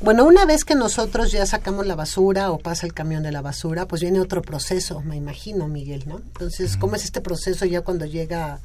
bueno, 0.00 0.24
una 0.24 0.44
vez 0.44 0.64
que 0.64 0.74
nosotros 0.74 1.30
ya 1.32 1.46
sacamos 1.46 1.86
la 1.86 1.94
basura 1.94 2.50
o 2.50 2.58
pasa 2.58 2.86
el 2.86 2.94
camión 2.94 3.22
de 3.22 3.32
la 3.32 3.42
basura, 3.42 3.86
pues 3.86 4.02
viene 4.02 4.20
otro 4.20 4.42
proceso, 4.42 5.00
me 5.02 5.16
imagino, 5.16 5.68
Miguel, 5.68 6.04
¿no? 6.06 6.18
Entonces, 6.18 6.76
¿cómo 6.76 6.96
es 6.96 7.04
este 7.04 7.20
proceso 7.20 7.64
ya 7.64 7.82
cuando 7.82 8.06
llega 8.06 8.60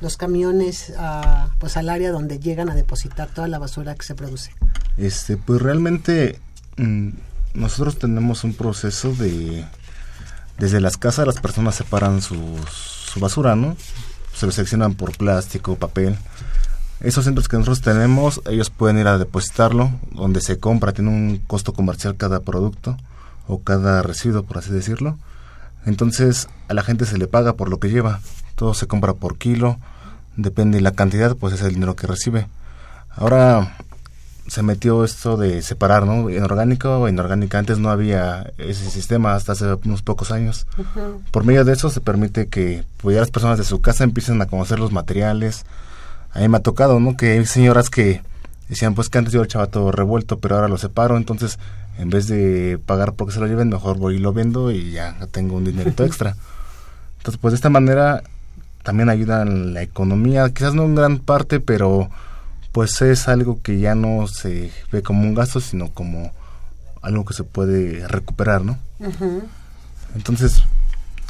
los 0.00 0.16
camiones 0.16 0.92
a, 0.98 1.50
pues 1.58 1.76
al 1.76 1.88
área 1.88 2.10
donde 2.10 2.40
llegan 2.40 2.68
a 2.68 2.74
depositar 2.74 3.28
toda 3.28 3.46
la 3.48 3.58
basura 3.58 3.94
que 3.94 4.04
se 4.04 4.14
produce? 4.14 4.52
Este, 4.96 5.36
pues 5.36 5.62
realmente 5.62 6.40
mm, 6.76 7.10
nosotros 7.54 7.98
tenemos 7.98 8.44
un 8.44 8.54
proceso 8.54 9.12
de 9.12 9.64
desde 10.58 10.80
las 10.80 10.96
casas 10.96 11.26
las 11.26 11.40
personas 11.40 11.74
separan 11.74 12.20
sus 12.20 13.01
su 13.12 13.20
basura, 13.20 13.54
¿no? 13.54 13.76
Se 14.34 14.46
lo 14.46 14.52
seleccionan 14.52 14.94
por 14.94 15.16
plástico, 15.16 15.76
papel. 15.76 16.16
Esos 17.00 17.24
centros 17.24 17.48
que 17.48 17.56
nosotros 17.56 17.82
tenemos, 17.82 18.40
ellos 18.48 18.70
pueden 18.70 18.98
ir 18.98 19.06
a 19.06 19.18
depositarlo, 19.18 19.90
donde 20.12 20.40
se 20.40 20.58
compra, 20.58 20.92
tiene 20.92 21.10
un 21.10 21.38
costo 21.46 21.72
comercial 21.72 22.16
cada 22.16 22.40
producto 22.40 22.96
o 23.48 23.60
cada 23.62 24.02
residuo, 24.02 24.44
por 24.44 24.58
así 24.58 24.70
decirlo. 24.70 25.18
Entonces 25.84 26.48
a 26.68 26.74
la 26.74 26.82
gente 26.82 27.04
se 27.04 27.18
le 27.18 27.26
paga 27.26 27.54
por 27.54 27.68
lo 27.68 27.78
que 27.78 27.90
lleva. 27.90 28.20
Todo 28.54 28.72
se 28.72 28.86
compra 28.86 29.14
por 29.14 29.36
kilo, 29.36 29.78
depende 30.36 30.78
de 30.78 30.82
la 30.82 30.92
cantidad, 30.92 31.36
pues 31.36 31.54
es 31.54 31.62
el 31.62 31.74
dinero 31.74 31.96
que 31.96 32.06
recibe. 32.06 32.46
Ahora 33.10 33.76
se 34.46 34.62
metió 34.62 35.04
esto 35.04 35.36
de 35.36 35.62
separar, 35.62 36.06
¿no? 36.06 36.28
En 36.28 36.42
orgánico 36.42 36.98
o 36.98 37.08
inorgánica. 37.08 37.58
Antes 37.58 37.78
no 37.78 37.90
había 37.90 38.52
ese 38.58 38.90
sistema 38.90 39.34
hasta 39.34 39.52
hace 39.52 39.72
unos 39.84 40.02
pocos 40.02 40.30
años. 40.32 40.66
Por 41.30 41.44
medio 41.44 41.64
de 41.64 41.72
eso 41.72 41.90
se 41.90 42.00
permite 42.00 42.48
que 42.48 42.84
pues, 42.98 43.14
ya 43.14 43.20
las 43.20 43.30
personas 43.30 43.58
de 43.58 43.64
su 43.64 43.80
casa 43.80 44.04
empiecen 44.04 44.40
a 44.42 44.46
conocer 44.46 44.78
los 44.78 44.92
materiales. 44.92 45.64
A 46.32 46.40
mí 46.40 46.48
me 46.48 46.56
ha 46.56 46.60
tocado, 46.60 46.98
¿no? 46.98 47.16
Que 47.16 47.32
hay 47.32 47.46
señoras 47.46 47.88
que 47.88 48.22
decían, 48.68 48.94
pues 48.94 49.08
que 49.08 49.18
antes 49.18 49.32
yo 49.32 49.42
echaba 49.42 49.66
todo 49.66 49.92
revuelto, 49.92 50.38
pero 50.38 50.56
ahora 50.56 50.68
lo 50.68 50.78
separo. 50.78 51.16
Entonces 51.16 51.58
En 51.98 52.10
vez 52.10 52.26
de 52.26 52.80
pagar 52.84 53.12
porque 53.12 53.34
se 53.34 53.40
lo 53.40 53.46
lleven, 53.46 53.68
mejor 53.68 53.98
voy 53.98 54.16
y 54.16 54.18
lo 54.18 54.32
vendo 54.32 54.70
y 54.70 54.92
ya 54.92 55.14
tengo 55.30 55.56
un 55.56 55.64
dinerito 55.64 56.04
extra. 56.04 56.36
Entonces, 57.18 57.38
pues 57.40 57.52
de 57.52 57.56
esta 57.56 57.70
manera 57.70 58.22
también 58.82 59.08
ayuda 59.08 59.42
en 59.42 59.74
la 59.74 59.82
economía, 59.82 60.48
quizás 60.50 60.74
no 60.74 60.84
en 60.84 60.94
gran 60.94 61.18
parte, 61.18 61.60
pero 61.60 62.10
pues 62.72 63.00
es 63.02 63.28
algo 63.28 63.60
que 63.62 63.78
ya 63.78 63.94
no 63.94 64.26
se 64.26 64.72
ve 64.90 65.02
como 65.02 65.22
un 65.22 65.34
gasto, 65.34 65.60
sino 65.60 65.88
como 65.90 66.32
algo 67.02 67.24
que 67.24 67.34
se 67.34 67.44
puede 67.44 68.06
recuperar, 68.08 68.64
¿no? 68.64 68.78
Entonces, 70.14 70.62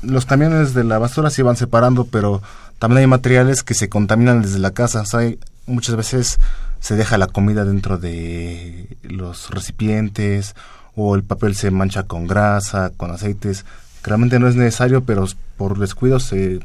los 0.03 0.27
camiones 0.27 0.75
de 0.75 0.85
la 0.85 0.99
basura 0.99 1.31
se 1.31 1.43
van 1.43 1.57
separando, 1.57 2.05
pero 2.07 2.43
también 2.79 2.99
hay 3.01 3.07
materiales 3.07 3.63
que 3.63 3.75
se 3.75 3.89
contaminan 3.89 4.43
desde 4.43 4.59
la 4.59 4.73
casa. 4.73 5.03
O 5.03 5.07
sea, 5.07 5.21
hay- 5.21 5.39
muchas 5.67 5.97
veces 5.97 6.39
se 6.81 6.97
deja 6.97 7.17
la 7.19 7.29
comida 7.29 7.65
dentro 7.65 7.97
de 7.99 8.89
los 9.03 9.51
recipientes 9.51 10.55
o 10.97 11.15
el 11.15 11.23
papel 11.23 11.55
se 11.55 11.71
mancha 11.71 12.03
con 12.05 12.27
grasa, 12.27 12.91
con 12.97 13.11
aceites. 13.13 13.65
que 14.03 14.09
Realmente 14.11 14.39
no 14.41 14.49
es 14.49 14.57
necesario, 14.57 15.05
pero 15.05 15.27
por 15.57 15.79
descuido 15.79 16.19
se, 16.19 16.59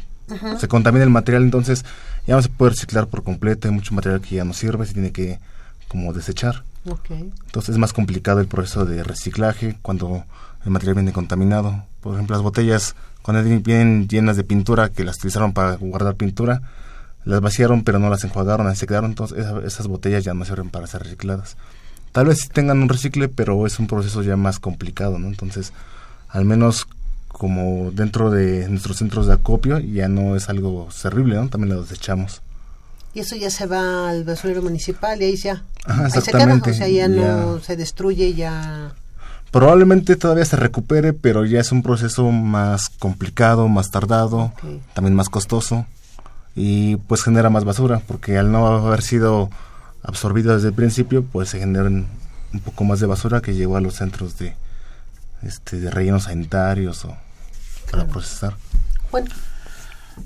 Se 0.60 0.68
contamina 0.68 1.04
el 1.04 1.10
material, 1.10 1.44
entonces 1.44 1.86
ya 2.26 2.36
no 2.36 2.42
se 2.42 2.50
puede 2.50 2.72
reciclar 2.72 3.08
por 3.08 3.24
completo. 3.24 3.68
Hay 3.68 3.74
mucho 3.74 3.94
material 3.94 4.22
que 4.22 4.36
ya 4.36 4.44
no 4.44 4.54
sirve, 4.54 4.86
se 4.86 4.94
tiene 4.94 5.12
que 5.12 5.40
como 5.88 6.12
desechar. 6.14 6.64
Ok. 6.86 7.12
Entonces 7.12 7.70
es 7.70 7.78
más 7.78 7.94
complicado 7.94 8.40
el 8.40 8.48
proceso 8.48 8.86
de 8.86 9.04
reciclaje 9.04 9.78
cuando 9.82 10.24
el 10.66 10.72
material 10.72 10.96
viene 10.96 11.14
contaminado. 11.14 11.84
Por 12.02 12.14
ejemplo, 12.16 12.36
las 12.36 12.44
botellas 12.44 12.96
cuando 13.22 13.44
vienen 13.44 14.08
llenas 14.08 14.38
de 14.38 14.44
pintura 14.44 14.90
que 14.90 15.04
las 15.04 15.18
utilizaron 15.18 15.54
para 15.54 15.76
guardar 15.76 16.16
pintura, 16.16 16.62
las 17.26 17.42
vaciaron 17.42 17.84
pero 17.84 18.00
no 18.00 18.10
las 18.10 18.24
enjuagaron, 18.24 18.68
así 18.68 18.82
se 18.82 18.88
quedaron. 18.88 19.12
Entonces 19.12 19.40
esa- 19.40 19.60
esas 19.60 19.88
botellas 19.88 20.24
ya 20.24 20.34
no 20.34 20.44
sirven 20.46 20.70
para 20.70 20.88
ser 20.88 21.04
recicladas. 21.04 21.58
Tal 22.14 22.26
vez 22.28 22.50
tengan 22.50 22.82
un 22.82 22.90
recicle, 22.90 23.28
pero 23.30 23.66
es 23.68 23.80
un 23.80 23.88
proceso 23.88 24.24
ya 24.24 24.36
más 24.38 24.60
complicado, 24.60 25.20
¿no? 25.20 25.28
Entonces, 25.28 25.72
al 26.30 26.46
menos 26.46 26.88
como 27.38 27.92
dentro 27.92 28.32
de 28.32 28.68
nuestros 28.68 28.98
centros 28.98 29.28
de 29.28 29.34
acopio 29.34 29.80
ya 29.80 30.08
no 30.08 30.36
es 30.36 30.50
algo 30.50 30.90
terrible, 31.02 31.36
¿no? 31.36 31.50
También 31.50 31.76
lo 31.76 31.82
desechamos. 31.82 32.42
Y 33.14 33.20
eso 33.22 33.36
ya 33.36 33.50
se 33.50 33.66
va 33.66 34.10
al 34.10 34.24
basurero 34.24 34.62
municipal 34.62 35.22
y 35.22 35.26
ahí 35.26 35.36
ya. 35.38 35.64
Ajá, 35.86 36.06
ahí 36.06 36.12
se 36.12 36.32
queda, 36.32 36.62
o 36.62 36.74
sea, 36.74 36.88
ya, 36.88 37.08
no 37.08 37.60
se 37.60 37.76
destruye, 37.76 38.34
ya. 38.34 38.94
Probablemente 39.52 40.16
todavía 40.16 40.46
se 40.46 40.58
recupere, 40.58 41.14
pero 41.14 41.46
ya 41.46 41.60
es 41.60 41.72
un 41.72 41.82
proceso 41.82 42.30
más 42.32 42.90
complicado, 42.90 43.68
más 43.70 43.90
tardado, 43.92 44.52
también 44.94 45.16
más 45.16 45.30
costoso 45.30 45.86
y 46.56 46.96
pues 46.96 47.24
genera 47.24 47.50
más 47.50 47.64
basura, 47.64 48.02
porque 48.08 48.38
al 48.38 48.52
no 48.52 48.68
haber 48.68 49.04
sido 49.04 49.50
absorbido 50.04 50.56
desde 50.56 50.70
el 50.70 50.74
principio, 50.74 51.24
pues 51.24 51.50
se 51.50 51.60
generan 51.60 52.08
un 52.54 52.60
poco 52.60 52.84
más 52.84 53.00
de 53.00 53.06
basura 53.06 53.42
que 53.42 53.54
llegó 53.54 53.78
a 53.78 53.82
los 53.82 53.96
centros 53.96 54.38
de 54.38 54.56
este 55.44 55.80
de 55.80 55.92
rellenos 55.92 56.24
sanitarios 56.24 57.06
o 57.06 57.16
para 57.92 58.06
procesar. 58.08 58.56
Bueno, 59.12 59.28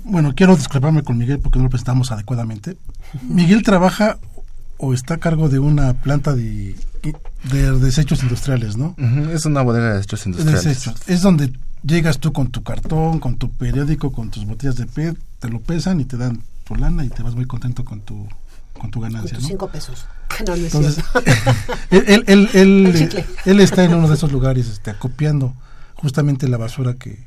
Bueno, 0.04 0.32
quiero 0.34 0.56
disculparme 0.56 1.02
con 1.02 1.18
Miguel 1.18 1.38
porque 1.38 1.58
no 1.58 1.64
lo 1.64 1.70
presentamos 1.70 2.10
adecuadamente. 2.12 2.76
Miguel 3.22 3.62
trabaja 3.62 4.18
o 4.78 4.94
está 4.94 5.14
a 5.14 5.18
cargo 5.18 5.48
de 5.48 5.58
una 5.58 5.92
planta 5.94 6.34
de, 6.34 6.74
de 7.52 7.78
desechos 7.78 8.22
industriales, 8.22 8.76
¿no? 8.76 8.96
Ujú, 8.98 9.30
Es 9.32 9.44
una 9.44 9.62
bodega 9.62 9.88
de 9.90 9.94
desechos 9.96 10.26
industriales. 10.26 10.64
Desechos. 10.64 10.94
Es 11.06 11.22
donde 11.22 11.52
llegas 11.84 12.18
tú 12.18 12.32
con 12.32 12.50
tu 12.50 12.62
cartón, 12.62 13.20
con 13.20 13.36
tu 13.36 13.50
periódico, 13.50 14.12
con 14.12 14.30
tus 14.30 14.44
botellas 14.46 14.76
de 14.76 14.86
PET, 14.86 15.16
te 15.40 15.48
lo 15.48 15.60
pesan 15.60 16.00
y 16.00 16.04
te 16.04 16.16
dan 16.16 16.42
tu 16.64 16.74
lana 16.74 17.04
y 17.04 17.08
te 17.10 17.22
vas 17.22 17.34
muy 17.34 17.44
contento 17.46 17.84
con 17.84 18.00
tu 18.00 18.26
con 18.72 18.90
tu 18.90 19.00
con 19.00 19.12
ganancia, 19.12 19.34
tus 19.36 19.42
¿no? 19.44 19.48
cinco 19.50 19.68
pesos. 19.68 20.06
No, 20.46 20.56
no 20.56 20.66
es 20.66 20.74
Entonces, 20.74 21.04
él, 21.90 22.24
él, 22.26 22.48
él, 22.54 23.24
él 23.44 23.60
está 23.60 23.84
en 23.84 23.92
uno 23.94 24.08
de 24.08 24.14
esos 24.14 24.32
lugares 24.32 24.66
este, 24.66 24.90
acopiando 24.90 25.52
justamente 25.94 26.48
la 26.48 26.56
basura 26.56 26.94
que, 26.94 27.22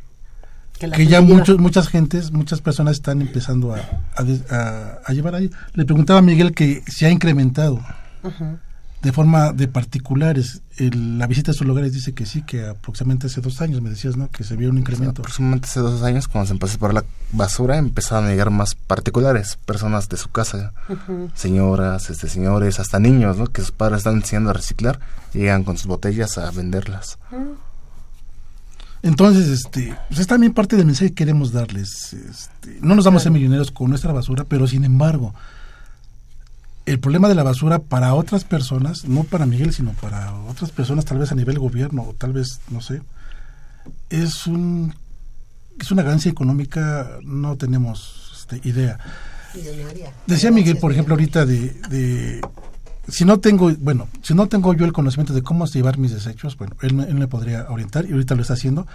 Que 0.80 0.88
la 0.88 0.96
que 0.98 1.06
ya 1.08 1.22
lleva. 1.22 1.38
muchos, 1.38 1.58
muchas 1.58 1.88
gentes, 1.88 2.32
muchas 2.32 2.62
personas 2.62 2.96
están 2.96 3.22
empezando 3.22 3.74
a, 3.74 3.80
a 4.16 4.24
de- 4.24 4.42
a- 4.54 5.00
a 5.06 5.14
llevar 5.14 5.36
ahí. 5.36 5.50
Le 5.74 5.86
preguntaba 5.86 6.20
a 6.20 6.22
Miguel 6.22 6.54
que 6.54 6.84
se 6.88 7.06
ha 7.06 7.10
incrementado 7.12 7.80
de 9.02 9.12
forma 9.14 9.54
de 9.54 9.68
particulares. 9.68 10.62
El- 10.78 11.20
la 11.20 11.28
visita 11.28 11.52
a 11.52 11.54
estos 11.54 11.68
lugares 11.68 11.94
dice 11.94 12.14
que 12.14 12.26
sí, 12.26 12.42
que 12.42 12.66
aproximadamente 12.66 13.28
hace 13.28 13.40
dos 13.40 13.62
años 13.62 13.82
me 13.82 13.90
decías, 13.92 14.18
¿no? 14.18 14.30
Que 14.32 14.44
se 14.44 14.56
vio 14.58 14.70
un 14.70 14.78
incremento. 14.80 15.22
Aproximadamente 15.22 15.68
hace 15.68 15.80
dos 15.80 16.02
años, 16.04 16.28
cuando 16.28 16.48
se 16.48 16.54
empezó 16.54 16.72
a 16.72 16.74
separar 16.74 16.94
la 16.96 17.06
basura, 17.32 17.78
empezaron 17.78 18.26
a 18.26 18.30
llegar 18.32 18.50
más 18.50 18.74
particulares, 18.76 19.58
personas 19.66 20.10
de 20.10 20.18
su 20.18 20.30
casa, 20.30 20.74
señoras, 21.36 22.10
este, 22.10 22.28
señores, 22.28 22.80
hasta 22.80 23.00
niños, 23.00 23.38
¿no? 23.38 23.46
Que 23.48 23.62
sus 23.62 23.72
padres 23.72 24.00
están 24.00 24.16
enseñando 24.16 24.50
a 24.50 24.54
reciclar, 24.54 25.00
llegan 25.34 25.64
con 25.64 25.78
sus 25.78 25.88
botellas 25.88 26.38
a 26.38 26.50
venderlas. 26.52 27.18
Entonces, 29.06 29.48
este, 29.50 29.96
pues 30.08 30.20
es 30.20 30.26
también 30.26 30.52
parte 30.52 30.76
del 30.76 30.88
mensaje 30.88 31.10
que 31.10 31.16
queremos 31.16 31.52
darles. 31.52 32.12
Este, 32.14 32.80
no 32.82 32.96
nos 32.96 33.06
vamos 33.06 33.22
a 33.22 33.26
ser 33.26 33.32
millonarios 33.32 33.70
con 33.70 33.90
nuestra 33.92 34.12
basura, 34.12 34.46
pero 34.46 34.66
sin 34.66 34.84
embargo, 34.84 35.36
el 36.88 37.00
problema 37.00 37.30
de 37.30 37.36
la 37.36 37.44
basura 37.44 37.78
para 37.78 38.16
otras 38.16 38.46
personas, 38.46 39.06
no 39.06 39.24
para 39.24 39.46
Miguel, 39.46 39.76
sino 39.76 39.92
para 39.92 40.34
otras 40.34 40.72
personas, 40.72 41.06
tal 41.06 41.20
vez 41.20 41.32
a 41.32 41.36
nivel 41.36 41.60
gobierno, 41.60 42.02
o 42.02 42.14
tal 42.14 42.34
vez, 42.34 42.62
no 42.72 42.82
sé, 42.82 43.04
es 44.10 44.48
un 44.48 44.96
es 45.80 45.92
una 45.92 46.02
ganancia 46.02 46.32
económica, 46.32 47.20
no 47.22 47.58
tenemos 47.58 48.34
este, 48.40 48.68
idea. 48.68 48.98
Decía 50.26 50.50
Miguel, 50.50 50.78
por 50.78 50.92
ejemplo, 50.92 51.14
ahorita 51.14 51.46
de, 51.46 51.76
de 51.90 52.42
si 53.08 53.26
no 53.26 53.40
tengo, 53.40 53.72
bueno, 53.80 54.08
si 54.24 54.34
no 54.34 54.48
tengo 54.48 54.74
yo 54.74 54.86
el 54.86 54.94
conocimiento 54.94 55.34
de 55.34 55.42
cómo 55.44 55.66
llevar 55.68 55.98
mis 55.98 56.12
desechos, 56.14 56.58
bueno, 56.58 56.76
él, 56.82 56.94
me- 56.94 57.04
él 57.04 57.16
me 57.16 57.28
podría 57.28 57.68
orientar 57.70 58.06
y 58.06 58.14
ahorita 58.14 58.36
lo 58.36 58.42
está 58.42 58.54
haciendo. 58.54 58.88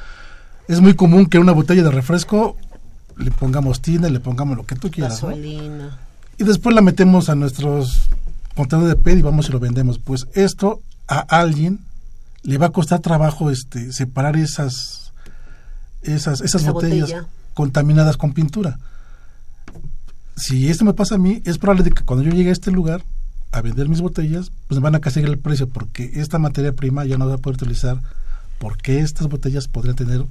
Es 0.68 0.80
muy 0.80 0.94
común 0.94 1.26
que 1.26 1.38
una 1.38 1.52
botella 1.52 1.82
de 1.82 1.90
refresco 1.90 2.56
le 3.16 3.30
pongamos 3.30 3.80
tina, 3.82 4.08
le 4.08 4.20
pongamos 4.20 4.56
lo 4.56 4.64
que 4.66 4.76
tú 4.76 4.90
quieras, 4.90 5.22
¿no? 5.22 5.28
Gasolina. 5.28 5.98
y 6.38 6.44
después 6.44 6.74
la 6.74 6.80
metemos 6.80 7.28
a 7.28 7.34
nuestros 7.34 8.08
contenedores 8.56 8.96
de 8.96 9.02
PET 9.02 9.18
y 9.18 9.22
vamos 9.22 9.48
y 9.48 9.52
lo 9.52 9.60
vendemos. 9.60 9.98
Pues 9.98 10.26
esto 10.34 10.80
a 11.06 11.18
alguien 11.28 11.80
le 12.42 12.56
va 12.58 12.66
a 12.66 12.70
costar 12.70 13.00
trabajo 13.00 13.50
este 13.50 13.92
separar 13.92 14.36
esas 14.36 15.12
esas 16.02 16.40
esas 16.40 16.62
Esa 16.62 16.72
botellas 16.72 17.10
botella. 17.10 17.26
contaminadas 17.54 18.16
con 18.16 18.32
pintura. 18.32 18.78
Si 20.36 20.68
esto 20.70 20.84
me 20.86 20.94
pasa 20.94 21.16
a 21.16 21.18
mí, 21.18 21.42
es 21.44 21.58
probable 21.58 21.82
de 21.84 21.90
que 21.90 22.02
cuando 22.04 22.24
yo 22.24 22.30
llegue 22.32 22.48
a 22.48 22.52
este 22.54 22.70
lugar 22.70 23.02
a 23.52 23.60
vender 23.62 23.88
mis 23.88 24.00
botellas, 24.00 24.52
pues 24.68 24.78
me 24.80 24.84
van 24.84 24.94
a 24.94 25.00
castigar 25.00 25.30
el 25.30 25.38
precio 25.38 25.68
porque 25.68 26.12
esta 26.14 26.38
materia 26.38 26.72
prima 26.72 27.04
ya 27.04 27.18
no 27.18 27.28
va 27.28 27.34
a 27.34 27.38
poder 27.38 27.56
utilizar 27.56 28.00
porque 28.58 29.00
estas 29.00 29.28
botellas 29.28 29.66
podrían 29.66 29.96
tener 29.96 30.24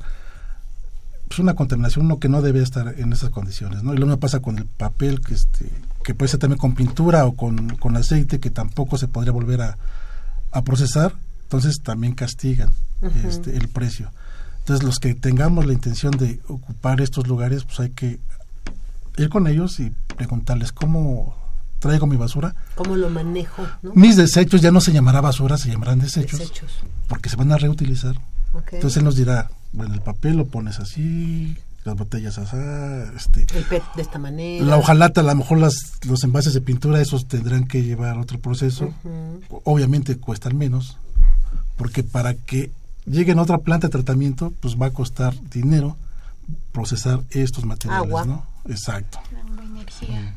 pues, 1.28 1.40
una 1.40 1.54
contaminación 1.54 2.08
no 2.08 2.20
que 2.20 2.30
no 2.30 2.42
debe 2.42 2.62
estar 2.62 2.96
en 2.98 3.12
esas 3.12 3.30
condiciones, 3.30 3.84
¿no? 3.84 3.94
Y 3.94 3.98
lo 3.98 4.06
mismo 4.06 4.20
pasa 4.20 4.40
con 4.40 4.58
el 4.58 4.66
papel 4.66 5.20
que 5.22 5.34
este 5.34 5.70
que 6.04 6.14
puede 6.16 6.30
ser 6.30 6.40
también 6.40 6.60
con 6.60 6.76
pintura 6.76 7.26
o 7.26 7.34
con, 7.34 7.76
con 7.78 7.98
aceite 7.98 8.40
que 8.40 8.50
tampoco 8.50 8.98
se 8.98 9.08
podría 9.08 9.34
volver 9.34 9.62
a, 9.62 9.78
a 10.52 10.62
procesar, 10.62 11.14
entonces 11.44 11.82
también 11.84 12.14
castigan 12.16 12.72
este 13.26 13.56
el 13.56 13.68
precio. 13.68 14.12
Entonces 14.60 14.86
los 14.86 15.00
que 15.00 15.14
tengamos 15.14 15.66
la 15.66 15.74
intención 15.74 16.12
de 16.18 16.40
ocupar 16.48 17.02
estos 17.02 17.28
lugares, 17.28 17.66
pues 17.66 17.80
hay 17.80 17.90
que 17.90 18.20
ir 19.18 19.30
con 19.30 19.48
ellos 19.48 19.80
y 19.80 19.92
preguntarles 20.16 20.72
cómo 20.72 21.36
traigo 21.80 22.06
mi 22.08 22.16
basura. 22.18 22.56
¿Cómo 22.76 22.96
lo 22.96 23.10
manejo? 23.10 23.66
¿no? 23.82 23.92
Mis 23.96 24.16
desechos 24.16 24.62
ya 24.62 24.72
no 24.72 24.82
se 24.82 24.92
llamará 24.92 25.22
basura, 25.22 25.58
se 25.58 25.70
llamarán 25.70 26.00
desechos, 26.00 26.40
Desechos. 26.40 26.72
porque 27.08 27.30
se 27.30 27.36
van 27.36 27.52
a 27.52 27.58
reutilizar. 27.58 28.16
Entonces 28.72 28.98
él 28.98 29.04
nos 29.04 29.16
dirá, 29.16 29.50
bueno, 29.74 29.94
el 29.94 30.02
papel 30.02 30.36
lo 30.38 30.46
pones 30.46 30.80
así, 30.80 31.56
las 31.84 31.96
botellas 31.96 32.38
así, 32.38 32.58
este, 33.16 33.46
El 33.58 33.64
PET 33.64 33.84
de 33.96 34.02
esta 34.02 34.18
manera. 34.20 34.66
la 34.66 34.78
hojalata, 34.78 35.22
a 35.22 35.24
lo 35.24 35.36
mejor 35.36 35.60
las, 35.60 35.76
los 36.06 36.24
envases 36.24 36.54
de 36.54 36.62
pintura, 36.62 37.00
esos 37.00 37.28
tendrán 37.28 37.66
que 37.68 37.84
llevar 37.84 38.18
otro 38.18 38.40
proceso. 38.40 38.94
Obviamente 39.64 40.18
cuestan 40.18 40.58
menos, 40.58 40.98
porque 41.78 42.04
para 42.04 42.34
que 42.34 42.72
lleguen 43.06 43.40
a 43.40 43.44
otra 43.44 43.60
planta 43.60 43.88
de 43.88 43.92
tratamiento, 43.92 44.52
pues 44.62 44.76
va 44.82 44.88
a 44.88 44.92
costar 44.92 45.34
dinero 45.52 45.96
procesar 46.72 47.22
estos 47.30 47.64
materiales, 47.66 48.08
Agua. 48.08 48.26
¿no? 48.26 48.46
Exacto. 48.68 49.20
Energía, 49.72 50.36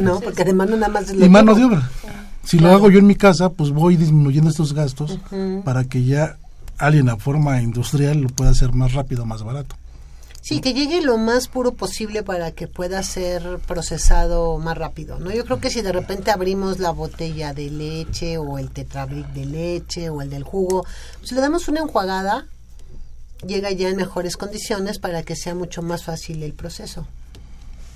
¿no? 0.00 0.20
Porque 0.20 0.42
además 0.42 0.70
no 0.70 0.76
nada 0.76 0.92
más 0.92 1.08
es 1.08 1.20
Y 1.20 1.28
mano 1.28 1.54
de 1.54 1.64
obra. 1.64 1.90
Si 2.44 2.58
lo 2.58 2.70
hago 2.70 2.90
yo 2.90 2.98
en 2.98 3.06
mi 3.06 3.14
casa, 3.14 3.50
pues 3.50 3.70
voy 3.70 3.96
disminuyendo 3.96 4.50
estos 4.50 4.72
gastos 4.72 5.18
para 5.64 5.84
que 5.84 6.04
ya 6.04 6.36
alguien 6.78 7.08
a 7.08 7.16
forma 7.16 7.60
industrial 7.60 8.20
lo 8.20 8.28
pueda 8.28 8.50
hacer 8.50 8.72
más 8.72 8.94
rápido, 8.94 9.26
más 9.26 9.42
barato. 9.42 9.76
Sí, 10.42 10.62
que 10.62 10.72
llegue 10.72 11.02
lo 11.02 11.18
más 11.18 11.48
puro 11.48 11.72
posible 11.72 12.22
para 12.22 12.52
que 12.52 12.66
pueda 12.66 13.02
ser 13.02 13.58
procesado 13.66 14.56
más 14.58 14.76
rápido, 14.76 15.18
¿no? 15.18 15.30
Yo 15.30 15.44
creo 15.44 15.60
que 15.60 15.68
si 15.68 15.82
de 15.82 15.92
repente 15.92 16.30
abrimos 16.30 16.78
la 16.78 16.92
botella 16.92 17.52
de 17.52 17.70
leche 17.70 18.38
o 18.38 18.58
el 18.58 18.70
tetrabric 18.70 19.28
de 19.28 19.44
leche 19.44 20.08
o 20.08 20.22
el 20.22 20.30
del 20.30 20.42
jugo, 20.42 20.86
pues 21.18 21.32
le 21.32 21.42
damos 21.42 21.68
una 21.68 21.80
enjuagada, 21.80 22.46
llega 23.46 23.70
ya 23.70 23.90
en 23.90 23.96
mejores 23.96 24.38
condiciones 24.38 24.98
para 24.98 25.22
que 25.24 25.36
sea 25.36 25.54
mucho 25.54 25.82
más 25.82 26.04
fácil 26.04 26.42
el 26.42 26.54
proceso. 26.54 27.06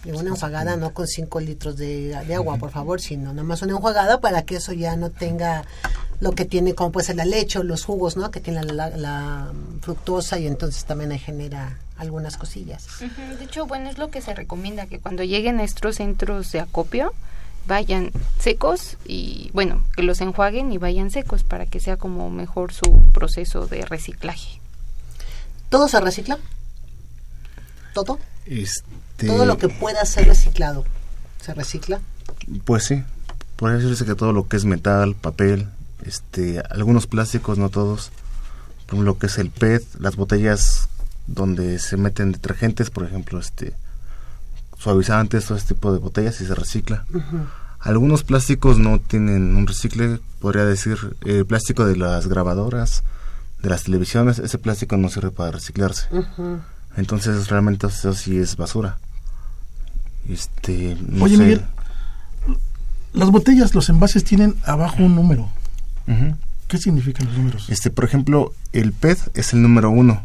Digo, 0.04 0.18
una 0.18 0.30
enjuagada 0.30 0.76
no 0.76 0.92
con 0.92 1.06
5 1.06 1.40
litros 1.40 1.76
de, 1.76 2.08
de 2.26 2.34
agua, 2.34 2.58
por 2.58 2.70
favor, 2.70 3.00
sino 3.00 3.32
nada 3.32 3.42
más 3.42 3.62
una 3.62 3.72
enjuagada 3.72 4.20
para 4.20 4.42
que 4.42 4.56
eso 4.56 4.72
ya 4.72 4.96
no 4.96 5.10
tenga 5.10 5.64
lo 6.20 6.32
que 6.32 6.44
tiene 6.44 6.74
como 6.74 6.92
puede 6.92 7.06
ser 7.06 7.16
la 7.16 7.24
leche 7.24 7.58
o 7.58 7.62
los 7.62 7.84
jugos, 7.84 8.16
¿no? 8.16 8.30
Que 8.30 8.40
tiene 8.40 8.62
la, 8.64 8.90
la 8.90 9.52
fructosa 9.80 10.38
y 10.38 10.46
entonces 10.46 10.84
también 10.84 11.12
ahí 11.12 11.18
genera 11.18 11.78
algunas 11.96 12.36
cosillas. 12.36 12.86
De 13.38 13.44
hecho, 13.44 13.66
bueno, 13.66 13.88
es 13.90 13.98
lo 13.98 14.10
que 14.10 14.20
se 14.20 14.34
recomienda, 14.34 14.86
que 14.86 14.98
cuando 14.98 15.22
lleguen 15.22 15.60
a 15.60 15.64
estos 15.64 15.96
centros 15.96 16.52
de 16.52 16.60
acopio, 16.60 17.12
vayan 17.66 18.10
secos 18.38 18.96
y, 19.06 19.50
bueno, 19.52 19.84
que 19.96 20.02
los 20.02 20.20
enjuaguen 20.20 20.72
y 20.72 20.78
vayan 20.78 21.10
secos 21.10 21.44
para 21.44 21.66
que 21.66 21.80
sea 21.80 21.96
como 21.96 22.30
mejor 22.30 22.72
su 22.72 22.92
proceso 23.12 23.66
de 23.66 23.84
reciclaje. 23.84 24.60
¿Todo 25.68 25.88
se 25.88 26.00
recicla? 26.00 26.38
¿Todo? 27.94 28.18
Este, 28.46 28.82
Todo 29.16 29.46
lo 29.46 29.58
que 29.58 29.68
pueda 29.68 30.04
ser 30.04 30.26
reciclado, 30.26 30.84
¿se 31.40 31.54
recicla? 31.54 32.00
Pues 32.64 32.84
sí, 32.84 33.02
podría 33.56 33.78
decirse 33.78 34.04
que 34.04 34.14
todo 34.14 34.32
lo 34.32 34.48
que 34.48 34.56
es 34.56 34.64
metal, 34.64 35.14
papel, 35.14 35.68
este, 36.04 36.62
algunos 36.70 37.06
plásticos, 37.06 37.58
no 37.58 37.70
todos, 37.70 38.10
por 38.86 38.98
lo 38.98 39.18
que 39.18 39.26
es 39.26 39.38
el 39.38 39.50
PET, 39.50 39.82
las 39.98 40.16
botellas 40.16 40.88
donde 41.26 41.78
se 41.78 41.96
meten 41.96 42.32
detergentes, 42.32 42.90
por 42.90 43.04
ejemplo, 43.04 43.38
este, 43.38 43.74
suavizantes, 44.78 45.46
todo 45.46 45.56
este 45.56 45.74
tipo 45.74 45.92
de 45.92 45.98
botellas 45.98 46.40
y 46.40 46.46
se 46.46 46.54
recicla. 46.54 47.04
Algunos 47.80 48.24
plásticos 48.24 48.78
no 48.78 48.98
tienen 48.98 49.56
un 49.56 49.66
recicle, 49.66 50.20
podría 50.40 50.64
decir, 50.64 51.16
el 51.24 51.46
plástico 51.46 51.84
de 51.86 51.96
las 51.96 52.26
grabadoras, 52.26 53.02
de 53.62 53.70
las 53.70 53.84
televisiones, 53.84 54.38
ese 54.38 54.58
plástico 54.58 54.96
no 54.96 55.08
sirve 55.08 55.30
para 55.30 55.52
reciclarse. 55.52 56.08
Entonces 56.96 57.48
realmente 57.48 57.86
eso 57.86 58.14
sí 58.14 58.38
es 58.38 58.56
basura. 58.56 58.98
Este, 60.28 60.96
no 61.08 61.24
Oye, 61.24 61.36
sé. 61.36 61.42
Miguel, 61.42 61.64
las 63.12 63.30
botellas, 63.30 63.74
los 63.74 63.88
envases 63.88 64.24
tienen 64.24 64.56
abajo 64.64 64.96
un 65.02 65.14
número. 65.14 65.48
Ujú. 66.06 66.36
¿Qué 66.68 66.78
significan 66.78 67.26
los 67.26 67.36
números? 67.36 67.70
Este, 67.70 67.90
por 67.90 68.04
ejemplo, 68.04 68.52
el 68.72 68.92
PET 68.92 69.18
es 69.34 69.52
el 69.52 69.62
número 69.62 69.90
uno, 69.90 70.22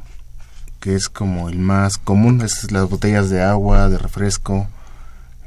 que 0.79 0.95
es 0.95 1.09
como 1.09 1.49
el 1.49 1.59
más 1.59 1.97
común. 1.97 2.41
Es 2.41 2.71
las 2.71 2.89
botellas 2.89 3.29
de 3.29 3.43
agua, 3.43 3.89
de 3.89 3.97
refresco, 3.97 4.67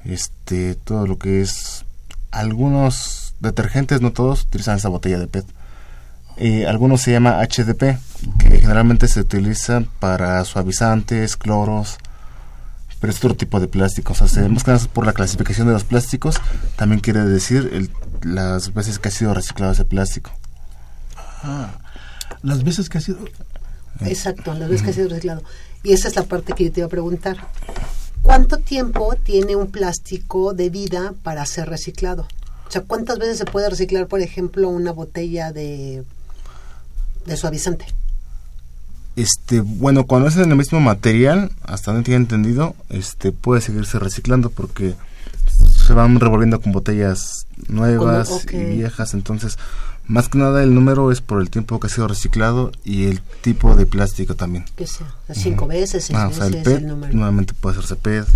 este, 0.04 0.74
todo 0.76 1.06
lo 1.06 1.18
que 1.18 1.40
es. 1.40 1.84
Algunos 2.30 3.34
detergentes, 3.40 4.00
no 4.00 4.12
todos, 4.12 4.42
utilizan 4.42 4.76
esa 4.76 4.88
botella 4.88 5.18
de 5.18 5.26
PET. 5.26 5.46
Eh, 6.36 6.66
algunos 6.66 7.00
se 7.02 7.12
llama 7.12 7.40
HDP, 7.42 7.98
que 8.38 8.58
generalmente 8.60 9.06
se 9.08 9.20
utilizan 9.20 9.86
para 10.00 10.44
suavizantes, 10.44 11.36
cloros, 11.36 11.98
pero 13.00 13.12
es 13.12 13.18
otro 13.18 13.34
tipo 13.36 13.60
de 13.60 13.68
plásticos. 13.68 14.22
O 14.22 14.26
sea, 14.28 14.42
se- 14.42 14.48
más 14.48 14.64
que 14.64 14.70
nada 14.72 14.86
por 14.92 15.04
la 15.06 15.12
clasificación 15.12 15.66
de 15.66 15.72
los 15.74 15.84
plásticos, 15.84 16.36
también 16.76 17.00
quiere 17.00 17.24
decir 17.24 17.68
el- 17.72 17.90
las 18.22 18.72
veces 18.74 18.98
que 18.98 19.08
ha 19.08 19.12
sido 19.12 19.34
reciclado 19.34 19.72
ese 19.72 19.84
plástico. 19.84 20.30
Ah, 21.42 21.70
las 22.42 22.62
veces 22.64 22.88
que 22.88 22.98
ha 22.98 23.00
sido... 23.00 23.18
Exacto, 24.00 24.54
la 24.54 24.66
vez 24.68 24.82
que 24.82 24.90
ha 24.90 24.92
sido 24.92 25.08
reciclado. 25.08 25.42
Y 25.82 25.92
esa 25.92 26.08
es 26.08 26.16
la 26.16 26.22
parte 26.22 26.52
que 26.54 26.64
yo 26.64 26.72
te 26.72 26.80
iba 26.80 26.86
a 26.86 26.90
preguntar. 26.90 27.36
¿Cuánto 28.22 28.58
tiempo 28.58 29.14
tiene 29.22 29.56
un 29.56 29.66
plástico 29.70 30.54
de 30.54 30.70
vida 30.70 31.12
para 31.24 31.44
ser 31.44 31.68
reciclado? 31.68 32.26
O 32.68 32.70
sea, 32.70 32.82
¿cuántas 32.82 33.18
veces 33.18 33.36
se 33.38 33.44
puede 33.44 33.68
reciclar, 33.68 34.06
por 34.06 34.20
ejemplo, 34.20 34.68
una 34.68 34.92
botella 34.92 35.52
de, 35.52 36.04
de 37.26 37.36
suavizante? 37.36 37.86
Este, 39.14 39.60
bueno, 39.60 40.04
cuando 40.06 40.28
es 40.28 40.36
en 40.36 40.50
el 40.50 40.56
mismo 40.56 40.80
material, 40.80 41.52
hasta 41.64 41.92
donde 41.92 42.04
tengo 42.06 42.16
entendido, 42.16 42.74
este, 42.88 43.30
puede 43.32 43.60
seguirse 43.60 43.98
reciclando 43.98 44.48
porque 44.50 44.94
se 45.86 45.92
van 45.92 46.18
revolviendo 46.18 46.60
con 46.60 46.72
botellas 46.72 47.46
nuevas 47.68 48.46
y 48.50 48.56
viejas, 48.56 49.12
entonces, 49.12 49.58
más 50.06 50.28
que 50.30 50.38
nada 50.38 50.62
el 50.62 50.74
número 50.74 51.12
es 51.12 51.20
por 51.20 51.42
el 51.42 51.50
tiempo 51.50 51.78
que 51.78 51.88
ha 51.88 51.90
sido 51.90 52.08
reciclado 52.08 52.72
y 52.84 53.04
el 53.04 53.20
tipo 53.42 53.76
de 53.76 53.84
plástico 53.84 54.34
también. 54.34 54.64
Que 54.76 54.86
sea, 54.86 55.06
cinco 55.34 55.66
veces, 55.66 56.04
seis 56.04 56.18
Ah, 56.18 56.28
o 56.28 56.32
sea, 56.32 56.46
el 56.46 56.52
veces, 56.52 56.64
PET 56.68 56.76
el 56.78 56.86
número. 56.88 57.12
nuevamente 57.14 57.52
puede 57.54 57.76
hacerse 57.76 57.96
PET. 57.96 58.26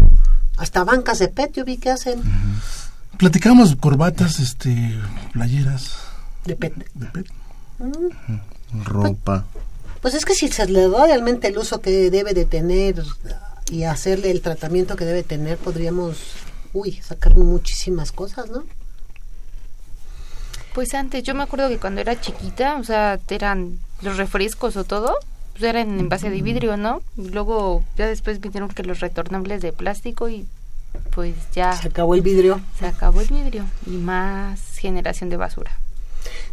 Hasta 0.59 0.85
bancas 0.85 1.19
de 1.19 1.29
PET 1.29 1.55
yo 1.55 1.65
vi 1.65 1.79
que 1.79 1.91
hacen 1.91 2.21
Platicamos 3.17 3.75
corbatas, 3.77 4.41
este, 4.41 4.95
playeras 5.33 5.97
de 6.45 6.55
PET. 6.55 6.75
de 6.95 7.07
PET. 7.07 7.27
Ropa. 8.85 9.45
Pues 10.01 10.15
es 10.15 10.25
que 10.25 10.35
si 10.35 10.49
se 10.49 10.67
le 10.67 10.89
da 10.89 11.07
realmente 11.07 11.49
el 11.49 11.59
uso 11.59 11.81
que 11.81 12.11
debe 12.11 12.35
de 12.35 12.45
tener 12.45 13.03
y 13.71 13.85
hacerle 13.85 14.31
el 14.31 14.41
tratamiento 14.41 14.97
que 14.97 15.05
debe 15.05 15.23
tener, 15.23 15.59
podríamos, 15.59 16.17
uy, 16.73 16.93
sacar 17.03 17.37
muchísimas 17.37 18.13
cosas, 18.13 18.49
¿no? 18.51 18.65
Pues 20.75 20.95
antes, 20.95 21.23
yo 21.23 21.35
me 21.35 21.43
acuerdo 21.43 21.69
que 21.69 21.79
cuando 21.79 22.01
era 22.01 22.21
chiquita, 22.21 22.77
o 22.77 22.85
sea, 22.85 23.19
eran 23.29 23.79
los 24.03 24.19
refrescos 24.19 24.77
o 24.77 24.85
todo, 24.85 25.17
pues 25.53 25.65
eran 25.65 25.99
en 25.99 26.09
base 26.09 26.29
de 26.29 26.43
vidrio, 26.43 26.77
¿no? 26.77 27.01
Y 27.17 27.31
luego 27.31 27.83
ya 27.97 28.07
después 28.07 28.41
vinieron 28.41 28.69
que 28.69 28.83
los 28.83 29.01
retornables 29.01 29.63
de 29.63 29.73
plástico 29.73 30.29
y 30.29 30.47
pues 31.15 31.35
ya 31.55 31.73
Se 31.75 31.89
acabó 31.89 32.15
el 32.15 32.21
vidrio. 32.21 32.61
se 32.79 32.87
acabó 32.87 33.23
el 33.23 33.29
vidrio 33.29 33.65
y 33.87 33.93
más 33.93 34.61
generación 34.79 35.31
de 35.31 35.39
basura. 35.39 35.73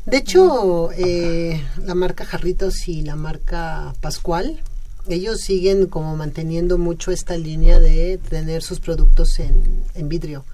De 0.05 0.17
hecho, 0.17 0.91
eh, 0.91 1.63
la 1.77 1.95
marca 1.95 2.25
Jarritos 2.25 2.87
y 2.87 3.01
la 3.03 3.15
marca 3.15 3.93
Pascual, 4.01 4.61
ellos 5.07 5.39
siguen 5.41 5.87
como 5.87 6.15
manteniendo 6.15 6.77
mucho 6.77 7.11
esta 7.11 7.37
línea 7.37 7.79
de 7.79 8.17
tener 8.17 8.63
sus 8.63 8.79
productos 8.79 9.39
en, 9.39 9.83
en 9.95 10.09
vidrio. 10.09 10.45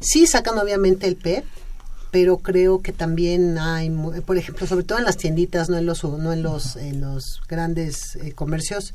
Sí 0.00 0.26
sacan 0.26 0.58
obviamente 0.58 1.06
el 1.06 1.16
PET, 1.16 1.44
pero 2.10 2.38
creo 2.38 2.80
que 2.80 2.92
también 2.92 3.58
hay, 3.58 3.90
por 4.24 4.38
ejemplo, 4.38 4.66
sobre 4.66 4.84
todo 4.84 4.98
en 4.98 5.04
las 5.04 5.16
tienditas, 5.16 5.68
no 5.68 5.76
en 5.76 5.86
los, 5.86 6.04
no 6.04 6.32
en 6.32 6.42
los, 6.42 6.76
en 6.76 7.00
los 7.00 7.40
grandes 7.48 8.16
eh, 8.16 8.32
comercios, 8.32 8.94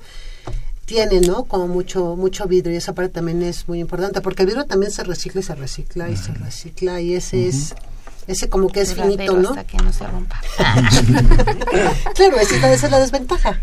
tienen, 0.86 1.22
¿no? 1.22 1.46
Como 1.46 1.68
mucho, 1.68 2.16
mucho 2.16 2.46
vidrio 2.46 2.74
y 2.74 2.78
esa 2.78 2.94
parte 2.94 3.14
también 3.14 3.42
es 3.42 3.68
muy 3.68 3.80
importante, 3.80 4.22
porque 4.22 4.44
el 4.44 4.48
vidrio 4.48 4.66
también 4.66 4.92
se 4.92 5.04
recicla 5.04 5.42
y 5.42 5.44
se 5.44 5.56
recicla 5.56 6.10
y 6.10 6.18
se 6.18 6.34
recicla 6.34 7.02
y 7.02 7.14
ese 7.14 7.48
es, 7.48 7.76
ese 8.28 8.50
como 8.50 8.68
que 8.70 8.82
es 8.82 8.90
Duradero 8.96 9.16
finito, 9.18 9.38
¿no? 9.38 9.50
Hasta 9.50 9.64
que 9.66 9.78
no 9.78 9.92
se 9.94 10.08
rompa. 10.08 10.40
claro, 12.16 12.38
esa 12.40 12.56
es, 12.56 12.62
la, 12.62 12.74
esa 12.74 12.86
es 12.88 12.92
la 12.92 13.00
desventaja. 13.00 13.60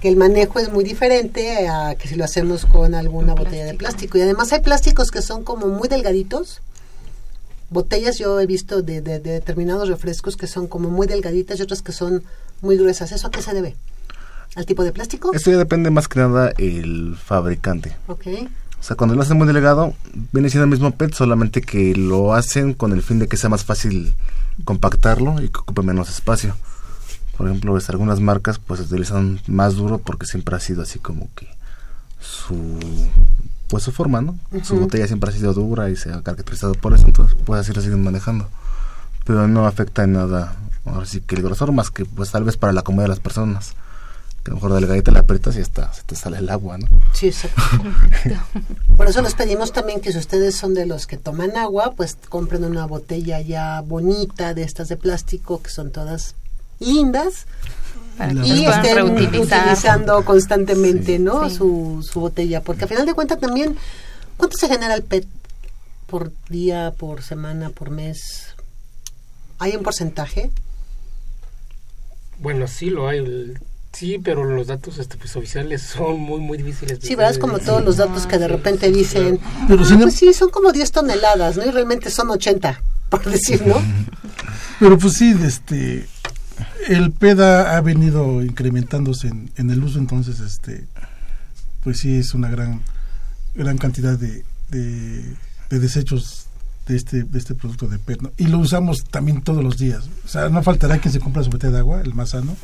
Que 0.00 0.08
el 0.08 0.16
manejo 0.16 0.58
es 0.58 0.70
muy 0.72 0.84
diferente 0.84 1.68
a 1.68 1.94
que 1.94 2.08
si 2.08 2.14
lo 2.16 2.24
hacemos 2.24 2.66
con 2.66 2.94
alguna 2.94 3.34
botella 3.34 3.64
de 3.64 3.74
plástico. 3.74 4.18
Y 4.18 4.22
además 4.22 4.52
hay 4.52 4.60
plásticos 4.60 5.10
que 5.10 5.22
son 5.22 5.44
como 5.44 5.66
muy 5.68 5.88
delgaditos. 5.88 6.60
Botellas 7.70 8.18
yo 8.18 8.38
he 8.40 8.46
visto 8.46 8.82
de, 8.82 9.00
de- 9.00 9.18
de 9.20 9.30
determinados 9.32 9.88
refrescos 9.88 10.36
que 10.36 10.46
son 10.46 10.68
como 10.68 10.88
muy 10.88 11.06
delgaditas 11.06 11.58
y 11.58 11.62
otras 11.62 11.82
que 11.82 11.92
son 11.92 12.22
muy 12.62 12.76
gruesas. 12.76 13.12
¿Eso 13.12 13.26
a 13.26 13.30
qué 13.30 13.42
se 13.42 13.54
debe? 13.54 13.76
¿Al 14.54 14.66
tipo 14.66 14.84
de 14.84 14.92
plástico? 14.92 15.32
Esto 15.34 15.50
ya 15.50 15.58
depende 15.58 15.90
más 15.90 16.08
que 16.08 16.20
nada 16.20 16.52
el 16.58 17.16
fabricante. 17.22 17.94
Ok. 18.06 18.26
O 18.80 18.82
sea, 18.82 18.96
cuando 18.96 19.16
lo 19.16 19.22
hacen 19.22 19.36
muy 19.36 19.46
delgado, 19.46 19.94
viene 20.32 20.48
siendo 20.50 20.64
el 20.64 20.70
mismo 20.70 20.90
PET, 20.92 21.14
solamente 21.14 21.60
que 21.60 21.94
lo 21.96 22.34
hacen 22.34 22.72
con 22.74 22.92
el 22.92 23.02
fin 23.02 23.18
de 23.18 23.26
que 23.26 23.36
sea 23.36 23.50
más 23.50 23.64
fácil 23.64 24.14
compactarlo 24.64 25.42
y 25.42 25.48
que 25.48 25.58
ocupe 25.58 25.82
menos 25.82 26.08
espacio. 26.08 26.54
Por 27.36 27.46
ejemplo, 27.48 27.72
pues, 27.72 27.90
algunas 27.90 28.20
marcas 28.20 28.58
pues 28.58 28.80
utilizan 28.80 29.40
más 29.46 29.74
duro 29.74 29.98
porque 29.98 30.26
siempre 30.26 30.56
ha 30.56 30.60
sido 30.60 30.82
así 30.82 30.98
como 30.98 31.28
que 31.34 31.48
su 32.20 32.78
pues 33.68 33.82
su 33.82 33.90
forma, 33.92 34.20
¿no? 34.22 34.38
Su 34.62 34.74
Ujú. 34.74 34.84
botella 34.84 35.06
siempre 35.08 35.30
ha 35.30 35.32
sido 35.32 35.52
dura 35.52 35.90
y 35.90 35.96
se 35.96 36.12
ha 36.12 36.22
caracterizado 36.22 36.74
por 36.74 36.94
eso, 36.94 37.04
entonces 37.06 37.36
pues 37.44 37.60
así 37.60 37.72
lo 37.72 37.82
siguen 37.82 38.02
manejando. 38.04 38.48
Pero 39.24 39.48
no 39.48 39.66
afecta 39.66 40.04
en 40.04 40.12
nada, 40.12 40.54
ahora 40.84 41.04
sí 41.04 41.20
que 41.20 41.34
el 41.34 41.42
grosor 41.42 41.72
más 41.72 41.90
que 41.90 42.04
pues 42.04 42.30
tal 42.30 42.44
vez 42.44 42.56
para 42.56 42.72
la 42.72 42.82
comodidad 42.82 43.06
de 43.06 43.08
las 43.16 43.20
personas. 43.20 43.74
Que 44.46 44.52
a 44.52 44.54
lo 44.54 44.60
mejor 44.60 44.74
delgadita 44.74 45.10
la 45.10 45.18
aprietas 45.20 45.56
y 45.56 45.60
hasta 45.60 45.92
se 45.92 46.04
te 46.04 46.14
sale 46.14 46.38
el 46.38 46.48
agua, 46.50 46.78
¿no? 46.78 46.86
Sí, 47.12 47.26
exacto. 47.26 47.60
Por 48.96 49.08
eso 49.08 49.20
les 49.20 49.34
pedimos 49.34 49.72
también 49.72 50.00
que 50.00 50.12
si 50.12 50.18
ustedes 50.18 50.54
son 50.54 50.72
de 50.72 50.86
los 50.86 51.08
que 51.08 51.16
toman 51.16 51.56
agua, 51.56 51.94
pues 51.96 52.16
compren 52.28 52.62
una 52.62 52.86
botella 52.86 53.40
ya 53.40 53.80
bonita 53.80 54.54
de 54.54 54.62
estas 54.62 54.86
de 54.86 54.96
plástico 54.96 55.60
que 55.60 55.70
son 55.70 55.90
todas 55.90 56.36
lindas 56.78 57.46
Para 58.16 58.32
Y 58.34 58.36
que 58.62 58.68
la 58.70 58.76
estén 58.82 59.02
utilizando 59.02 60.24
constantemente, 60.24 61.16
Sí. 61.16 61.18
¿no? 61.18 61.50
Sí. 61.50 61.56
Su, 61.56 62.06
su 62.08 62.20
botella, 62.20 62.60
porque 62.62 62.84
al 62.84 62.88
final 62.88 63.04
de 63.04 63.14
cuentas 63.14 63.40
también, 63.40 63.76
¿cuánto 64.36 64.56
se 64.56 64.68
genera 64.68 64.94
el 64.94 65.02
PET 65.02 65.26
por 66.06 66.30
día, 66.48 66.92
por 66.96 67.22
semana, 67.24 67.70
por 67.70 67.90
mes? 67.90 68.54
¿Hay 69.58 69.74
un 69.74 69.82
porcentaje? 69.82 70.52
Bueno, 72.38 72.68
sí 72.68 72.90
lo 72.90 73.08
hay. 73.08 73.18
el- 73.18 73.58
Sí, 73.98 74.18
pero 74.22 74.44
los 74.44 74.66
datos 74.66 74.98
este, 74.98 75.16
pues, 75.16 75.34
oficiales 75.36 75.82
son 75.96 76.20
muy, 76.20 76.40
muy 76.40 76.58
difíciles. 76.58 77.00
de- 77.00 77.06
Sí, 77.06 77.14
¿verdad? 77.14 77.32
Es 77.32 77.38
como 77.38 77.58
todos 77.58 77.84
los 77.84 77.96
datos 77.96 78.26
que 78.26 78.38
de 78.38 78.48
repente 78.48 78.90
dicen, 78.90 79.38
Pero 79.68 79.84
"Ah, 79.84 79.98
pues 80.02 80.14
sí, 80.14 80.32
son 80.34 80.50
como 80.50 80.72
10 80.72 80.90
toneladas, 80.92 81.56
¿no? 81.56 81.64
Y 81.64 81.70
realmente 81.70 82.10
son 82.10 82.30
80, 82.30 82.82
por 83.10 83.24
decir, 83.24 83.66
¿no? 83.66 83.76
Pero 84.80 84.98
pues 84.98 85.14
sí, 85.14 85.34
este, 85.42 86.06
el 86.88 87.10
PEDA 87.12 87.76
ha 87.76 87.80
venido 87.80 88.42
incrementándose 88.42 89.28
en, 89.28 89.50
en 89.56 89.70
el 89.70 89.82
uso, 89.82 89.98
entonces, 89.98 90.40
este, 90.40 90.86
pues 91.82 92.00
sí 92.00 92.16
es 92.16 92.34
una 92.34 92.50
gran, 92.50 92.82
gran 93.54 93.78
cantidad 93.78 94.18
de, 94.18 94.44
de, 94.68 95.22
de 95.70 95.78
desechos 95.78 96.46
de 96.86 96.96
este, 96.96 97.22
de 97.24 97.38
este 97.38 97.54
producto 97.54 97.88
de 97.88 97.98
PET. 97.98 98.20
¿no? 98.20 98.30
Y 98.36 98.48
lo 98.48 98.58
usamos 98.58 99.04
también 99.10 99.40
todos 99.42 99.64
los 99.64 99.78
días. 99.78 100.04
O 100.24 100.28
sea, 100.28 100.50
no 100.50 100.62
faltará 100.62 100.98
quien 100.98 101.12
se 101.12 101.18
compra 101.20 101.42
su 101.42 101.50
botella 101.50 101.72
de 101.72 101.78
agua, 101.78 102.00
el 102.02 102.14
más 102.14 102.30
sano, 102.30 102.54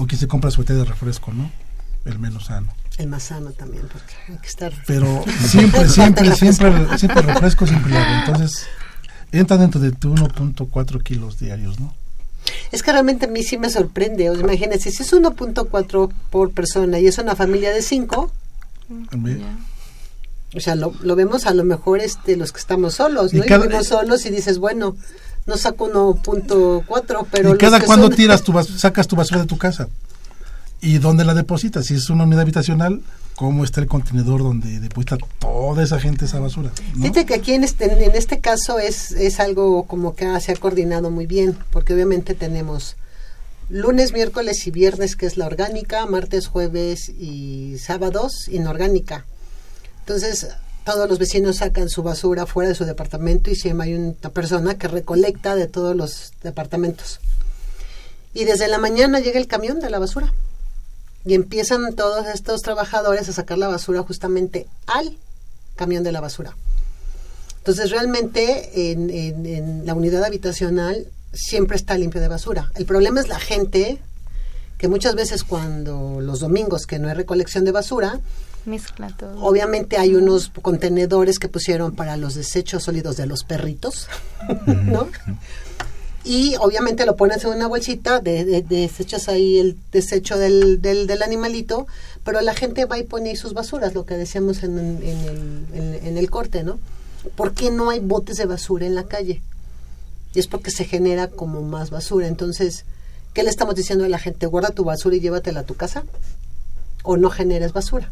o 0.00 0.06
quien 0.06 0.18
se 0.18 0.26
compra 0.26 0.50
su 0.50 0.62
botella 0.62 0.80
de 0.80 0.84
refresco, 0.86 1.32
¿no? 1.32 1.50
El 2.04 2.18
menos 2.18 2.46
sano. 2.46 2.72
El 2.96 3.08
más 3.08 3.24
sano 3.24 3.50
también, 3.52 3.86
porque 3.92 4.14
hay 4.28 4.38
que 4.38 4.48
estar... 4.48 4.72
Pero 4.86 5.24
siempre, 5.46 5.88
siempre, 5.88 6.34
siempre, 6.34 6.98
siempre 6.98 7.22
refresco, 7.22 7.66
siempre 7.66 7.96
agua. 7.96 8.24
Entonces, 8.24 8.66
entra 9.32 9.58
dentro 9.58 9.80
de 9.80 9.92
tu 9.92 10.14
1.4 10.14 11.02
kilos 11.02 11.38
diarios, 11.38 11.78
¿no? 11.78 11.94
Es 12.72 12.82
que 12.82 12.92
realmente 12.92 13.26
a 13.26 13.28
mí 13.28 13.42
sí 13.42 13.58
me 13.58 13.68
sorprende. 13.68 14.30
O 14.30 14.34
sea, 14.34 14.42
imagínense, 14.42 14.90
si 14.90 15.02
es 15.02 15.12
1.4 15.12 16.10
por 16.30 16.52
persona 16.52 16.98
y 16.98 17.06
es 17.06 17.18
una 17.18 17.36
familia 17.36 17.70
de 17.70 17.82
5, 17.82 18.32
o 20.54 20.60
sea, 20.60 20.74
lo, 20.74 20.94
lo, 21.02 21.14
vemos 21.14 21.46
a 21.46 21.54
lo 21.54 21.64
mejor 21.64 22.00
este, 22.00 22.36
los 22.36 22.52
que 22.52 22.58
estamos 22.58 22.94
solos, 22.94 23.32
¿no? 23.34 23.44
Y, 23.44 23.46
cada, 23.46 23.66
vivimos 23.66 23.86
solos 23.86 24.24
y 24.26 24.30
dices, 24.30 24.58
bueno, 24.58 24.96
no 25.50 25.56
saco 25.56 25.90
1.4, 25.90 27.26
pero... 27.30 27.54
¿Y 27.54 27.58
cada 27.58 27.80
cuando 27.80 28.06
son... 28.06 28.16
tiras 28.16 28.42
tu, 28.42 28.52
sacas 28.62 29.06
tu 29.06 29.16
basura 29.16 29.40
de 29.40 29.46
tu 29.46 29.58
casa? 29.58 29.88
¿Y 30.80 30.98
dónde 30.98 31.24
la 31.24 31.34
depositas? 31.34 31.86
Si 31.86 31.94
es 31.94 32.08
una 32.08 32.24
unidad 32.24 32.42
habitacional, 32.42 33.02
¿cómo 33.34 33.64
está 33.64 33.80
el 33.80 33.88
contenedor 33.88 34.42
donde 34.42 34.80
deposita 34.80 35.18
toda 35.40 35.82
esa 35.82 35.98
gente 35.98 36.24
esa 36.24 36.38
basura? 36.38 36.70
¿no? 36.94 37.02
Fíjate 37.02 37.26
que 37.26 37.34
aquí 37.34 37.52
en 37.52 37.64
este, 37.64 37.92
en 37.92 38.14
este 38.14 38.38
caso 38.38 38.78
es, 38.78 39.10
es 39.10 39.40
algo 39.40 39.82
como 39.82 40.14
que 40.14 40.40
se 40.40 40.52
ha 40.52 40.56
coordinado 40.56 41.10
muy 41.10 41.26
bien, 41.26 41.58
porque 41.70 41.92
obviamente 41.92 42.34
tenemos 42.34 42.96
lunes, 43.68 44.12
miércoles 44.12 44.66
y 44.68 44.70
viernes, 44.70 45.16
que 45.16 45.26
es 45.26 45.36
la 45.36 45.46
orgánica, 45.46 46.06
martes, 46.06 46.46
jueves 46.46 47.08
y 47.08 47.76
sábados, 47.78 48.48
inorgánica. 48.48 49.24
Entonces, 50.00 50.48
todos 50.84 51.08
los 51.08 51.18
vecinos 51.18 51.56
sacan 51.56 51.88
su 51.88 52.02
basura 52.02 52.46
fuera 52.46 52.68
de 52.68 52.74
su 52.74 52.84
departamento 52.84 53.50
y 53.50 53.56
siempre 53.56 53.88
hay 53.88 53.94
una 53.94 54.30
persona 54.30 54.76
que 54.78 54.88
recolecta 54.88 55.54
de 55.54 55.66
todos 55.66 55.94
los 55.96 56.32
departamentos. 56.42 57.20
Y 58.34 58.44
desde 58.44 58.68
la 58.68 58.78
mañana 58.78 59.20
llega 59.20 59.38
el 59.38 59.46
camión 59.46 59.80
de 59.80 59.90
la 59.90 59.98
basura. 59.98 60.32
Y 61.24 61.34
empiezan 61.34 61.94
todos 61.94 62.26
estos 62.28 62.62
trabajadores 62.62 63.28
a 63.28 63.32
sacar 63.32 63.58
la 63.58 63.68
basura 63.68 64.02
justamente 64.02 64.66
al 64.86 65.18
camión 65.76 66.02
de 66.02 66.12
la 66.12 66.20
basura. 66.20 66.56
Entonces, 67.58 67.90
realmente 67.90 68.90
en, 68.92 69.10
en, 69.10 69.84
la 69.84 69.94
unidad 69.94 70.24
habitacional 70.24 71.06
siempre 71.32 71.76
está 71.76 71.98
limpio 71.98 72.20
de 72.20 72.28
basura. 72.28 72.72
El 72.74 72.86
problema 72.86 73.20
es 73.20 73.28
la 73.28 73.38
gente 73.38 73.98
que 74.78 74.88
muchas 74.88 75.14
veces 75.14 75.44
cuando 75.44 76.20
los 76.22 76.40
domingos 76.40 76.86
que 76.86 76.98
no 76.98 77.08
hay 77.08 77.14
recolección 77.14 77.66
de 77.66 77.72
basura, 77.72 78.18
Obviamente 79.40 79.96
hay 79.96 80.14
unos 80.14 80.50
contenedores 80.62 81.38
que 81.38 81.48
pusieron 81.48 81.94
para 81.94 82.16
los 82.16 82.34
desechos 82.34 82.84
sólidos 82.84 83.16
de 83.16 83.26
los 83.26 83.44
perritos, 83.44 84.08
¿no? 84.66 85.08
Y 86.22 86.54
obviamente 86.56 87.06
lo 87.06 87.16
pones 87.16 87.42
en 87.44 87.50
una 87.50 87.66
bolsita, 87.66 88.20
de, 88.20 88.44
de, 88.44 88.62
de 88.62 88.76
desechas 88.76 89.28
ahí 89.28 89.58
el 89.58 89.78
desecho 89.90 90.36
del, 90.36 91.22
animalito, 91.24 91.86
pero 92.24 92.42
la 92.42 92.54
gente 92.54 92.84
va 92.84 92.98
y 92.98 93.04
pone 93.04 93.30
ahí 93.30 93.36
sus 93.36 93.54
basuras, 93.54 93.94
lo 93.94 94.04
que 94.04 94.16
decíamos 94.16 94.62
en, 94.62 94.78
el, 94.78 96.00
en 96.04 96.18
el 96.18 96.30
corte, 96.30 96.62
¿no? 96.62 96.78
¿Por 97.36 97.54
qué 97.54 97.70
no 97.70 97.90
hay 97.90 98.00
botes 98.00 98.36
de 98.36 98.46
basura 98.46 98.86
en 98.86 98.94
la 98.94 99.04
calle? 99.04 99.42
Y 100.34 100.38
es 100.38 100.46
porque 100.46 100.70
se 100.70 100.84
genera 100.84 101.28
como 101.28 101.62
más 101.62 101.90
basura. 101.90 102.28
Entonces, 102.28 102.84
¿qué 103.34 103.42
le 103.42 103.50
estamos 103.50 103.74
diciendo 103.74 104.04
a 104.04 104.08
la 104.08 104.18
gente? 104.18 104.46
Guarda 104.46 104.70
tu 104.70 104.84
basura 104.84 105.16
y 105.16 105.20
llévatela 105.20 105.60
a 105.60 105.64
tu 105.64 105.74
casa. 105.74 106.04
O 107.02 107.16
no 107.16 107.30
generes 107.30 107.72
basura 107.72 108.10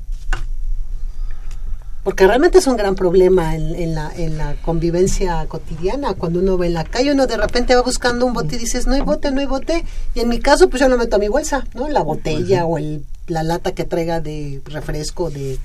porque 2.09 2.27
realmente 2.27 2.57
es 2.57 2.67
un 2.67 2.79
gran 2.79 2.95
problema 2.95 3.55
en, 3.55 3.75
en, 3.75 3.95
la, 3.95 4.11
en 4.17 4.39
la 4.39 4.55
convivencia 4.63 5.45
cotidiana. 5.47 6.15
Cuando 6.15 6.41
uno 6.41 6.57
ve 6.57 6.69
en 6.69 6.73
la 6.73 6.85
calle, 6.85 7.13
uno 7.13 7.27
de 7.27 7.37
repente 7.37 7.75
va 7.75 7.83
buscando 7.83 8.25
un 8.25 8.33
bote 8.33 8.57
y 8.57 8.59
dices, 8.59 8.87
no 8.87 8.95
hay 8.95 9.03
bote, 9.03 9.31
no 9.31 9.41
hay 9.41 9.47
bote. 9.47 9.85
Y 10.15 10.21
en 10.21 10.31
mi 10.31 10.39
caso, 10.39 10.71
pues 10.71 10.81
yo 10.81 10.89
lo 10.89 10.97
meto 10.97 11.17
a 11.17 11.19
mi 11.19 11.29
bolsa, 11.29 11.67
¿no? 11.75 11.87
La 11.91 12.01
botella 12.01 12.65
o 12.65 12.79
el, 12.79 13.05
la 13.27 13.43
lata 13.43 13.73
que 13.73 13.85
traiga 13.85 14.23
de 14.23 14.63
refresco 14.65 15.29
de, 15.29 15.59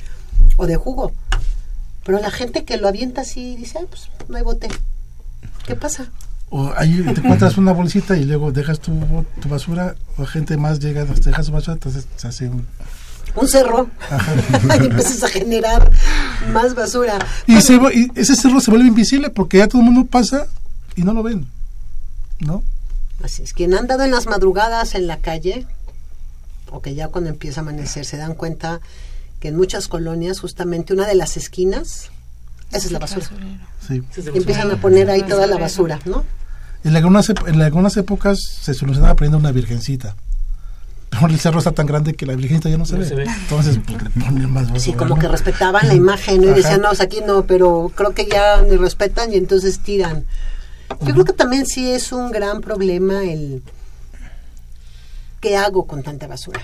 o 0.57 0.67
de 0.67 0.75
jugo. 0.75 1.13
Pero 2.03 2.19
la 2.19 2.29
gente 2.29 2.65
que 2.65 2.75
lo 2.75 2.89
avienta 2.89 3.21
así 3.21 3.55
dice, 3.55 3.77
Ay, 3.79 3.85
pues 3.89 4.09
no 4.27 4.35
hay 4.35 4.43
bote. 4.43 4.67
¿Qué 5.65 5.75
pasa? 5.75 6.09
O 6.49 6.73
ahí 6.75 7.01
te 7.13 7.21
encuentras 7.21 7.57
una 7.57 7.71
bolsita 7.71 8.17
y 8.17 8.25
luego 8.25 8.51
dejas 8.51 8.81
tu, 8.81 8.91
tu 9.39 9.47
basura, 9.47 9.95
o 10.17 10.25
gente 10.25 10.57
más 10.57 10.81
llega, 10.81 11.05
deja 11.05 11.41
su 11.41 11.53
basura, 11.53 11.75
entonces 11.75 12.05
se 12.17 12.27
hace 12.27 12.49
un, 12.49 12.67
un 13.35 13.47
cerro 13.47 13.89
y 14.81 14.85
empiezas 14.85 15.23
a 15.23 15.27
generar 15.27 15.89
más 16.51 16.75
basura. 16.75 17.19
Y, 17.47 17.61
se, 17.61 17.75
y, 17.75 18.11
ese 18.15 18.35
cerro 18.35 18.59
se 18.59 18.71
vuelve 18.71 18.87
invisible 18.87 19.29
porque 19.29 19.57
ya 19.57 19.67
todo 19.67 19.81
el 19.81 19.85
mundo 19.85 20.05
pasa 20.09 20.47
y 20.95 21.03
no 21.03 21.13
lo 21.13 21.23
ven, 21.23 21.47
¿no? 22.39 22.63
Así 23.23 23.43
es, 23.43 23.53
quien 23.53 23.73
ha 23.73 23.79
andado 23.79 24.03
en 24.03 24.11
las 24.11 24.25
madrugadas 24.25 24.95
en 24.95 25.07
la 25.07 25.17
calle, 25.17 25.65
o 26.71 26.81
que 26.81 26.93
ya 26.95 27.07
cuando 27.07 27.29
empieza 27.29 27.61
a 27.61 27.63
amanecer 27.63 28.05
se 28.05 28.17
dan 28.17 28.35
cuenta 28.35 28.81
que 29.39 29.49
en 29.49 29.55
muchas 29.55 29.87
colonias 29.87 30.39
justamente 30.39 30.93
una 30.93 31.07
de 31.07 31.15
las 31.15 31.37
esquinas, 31.37 32.09
esa 32.71 32.87
es 32.87 32.91
la 32.91 32.99
basura. 32.99 33.27
Sí. 33.87 34.03
Y 34.33 34.37
empiezan 34.37 34.71
a 34.71 34.81
poner 34.81 35.09
ahí 35.09 35.21
toda 35.23 35.47
la 35.47 35.57
basura, 35.57 35.99
¿no? 36.05 36.25
En 36.83 36.95
algunas, 36.95 37.29
en 37.29 37.61
algunas 37.61 37.95
épocas 37.95 38.39
se 38.61 38.73
solucionaba 38.73 39.15
poniendo 39.15 39.37
una 39.37 39.51
virgencita 39.51 40.15
el 41.29 41.39
cerro 41.39 41.59
está 41.59 41.71
tan 41.71 41.85
grande 41.85 42.13
que 42.13 42.25
la 42.25 42.35
virgencita 42.35 42.69
ya 42.69 42.77
no 42.77 42.85
se, 42.85 42.93
no 42.93 42.99
ve. 43.01 43.05
se 43.07 43.15
ve. 43.15 43.23
Entonces, 43.25 43.79
pues 43.85 44.01
le 44.03 44.09
ponen 44.09 44.51
más 44.51 44.81
Sí, 44.81 44.93
como 44.93 45.15
¿no? 45.15 45.21
que 45.21 45.27
respetaban 45.27 45.87
la 45.87 45.93
imagen 45.93 46.41
¿no? 46.41 46.51
y 46.51 46.53
decían, 46.53 46.81
no, 46.81 46.89
aquí 46.89 47.21
no, 47.25 47.45
pero 47.45 47.91
creo 47.95 48.13
que 48.13 48.25
ya 48.25 48.61
ni 48.61 48.75
respetan 48.77 49.31
y 49.33 49.37
entonces 49.37 49.79
tiran. 49.79 50.25
Yo 50.89 50.95
uh 50.95 50.99
-huh. 51.05 51.13
creo 51.13 51.25
que 51.25 51.33
también 51.33 51.65
sí 51.65 51.91
es 51.91 52.11
un 52.11 52.31
gran 52.31 52.61
problema 52.61 53.23
el 53.23 53.61
qué 55.41 55.57
hago 55.57 55.85
con 55.87 56.03
tanta 56.03 56.27
basura. 56.27 56.61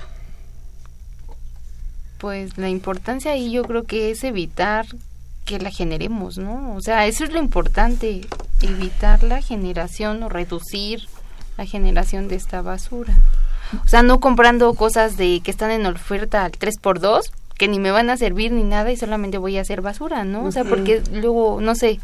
Pues 2.17 2.57
la 2.57 2.69
importancia 2.69 3.31
ahí 3.31 3.51
yo 3.51 3.63
creo 3.63 3.83
que 3.83 4.11
es 4.11 4.23
evitar 4.23 4.85
que 5.45 5.59
la 5.59 5.71
generemos, 5.71 6.37
¿no? 6.37 6.75
O 6.75 6.81
sea, 6.81 7.05
eso 7.07 7.23
es 7.23 7.31
lo 7.31 7.39
importante, 7.39 8.21
evitar 8.61 9.23
la 9.23 9.41
generación 9.41 10.21
o 10.23 10.29
reducir 10.29 11.07
la 11.57 11.65
generación 11.65 12.27
de 12.27 12.35
esta 12.35 12.61
basura. 12.61 13.17
O 13.83 13.87
sea, 13.87 14.03
no 14.03 14.19
comprando 14.19 14.73
cosas 14.73 15.17
de 15.17 15.41
que 15.41 15.51
están 15.51 15.71
en 15.71 15.85
oferta 15.85 16.45
al 16.45 16.51
3x2, 16.51 17.31
que 17.57 17.67
ni 17.67 17.79
me 17.79 17.91
van 17.91 18.09
a 18.09 18.17
servir 18.17 18.51
ni 18.51 18.63
nada 18.63 18.91
y 18.91 18.97
solamente 18.97 19.37
voy 19.37 19.57
a 19.57 19.61
hacer 19.61 19.81
basura, 19.81 20.23
¿no? 20.23 20.45
O 20.45 20.51
sea, 20.51 20.63
porque 20.63 21.03
luego, 21.11 21.59
no 21.61 21.75
sé, 21.75 21.99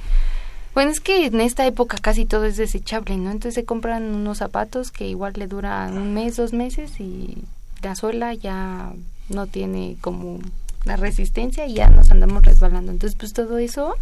bueno, 0.76 0.92
es 0.92 1.00
que 1.00 1.28
en 1.28 1.40
esta 1.40 1.66
época 1.66 1.98
casi 1.98 2.26
todo 2.26 2.44
es 2.44 2.58
desechable, 2.58 3.16
¿no? 3.16 3.32
Entonces 3.32 3.56
se 3.56 3.64
compran 3.64 4.14
unos 4.14 4.40
zapatos 4.40 4.92
que 4.92 5.08
igual 5.08 5.34
le 5.38 5.48
duran 5.48 5.98
un 5.98 6.14
mes, 6.14 6.36
dos 6.36 6.52
meses 6.52 7.00
y 7.00 7.38
la 7.82 7.96
suela 7.96 8.34
ya 8.34 8.92
no 9.30 9.48
tiene 9.48 9.96
como 10.02 10.40
la 10.84 10.98
resistencia 10.98 11.66
y 11.66 11.76
ya 11.76 11.90
nos 11.90 12.12
andamos 12.12 12.44
resbalando. 12.44 12.92
Entonces, 12.92 13.18
pues 13.18 13.32
todo 13.32 13.58
eso, 13.58 13.96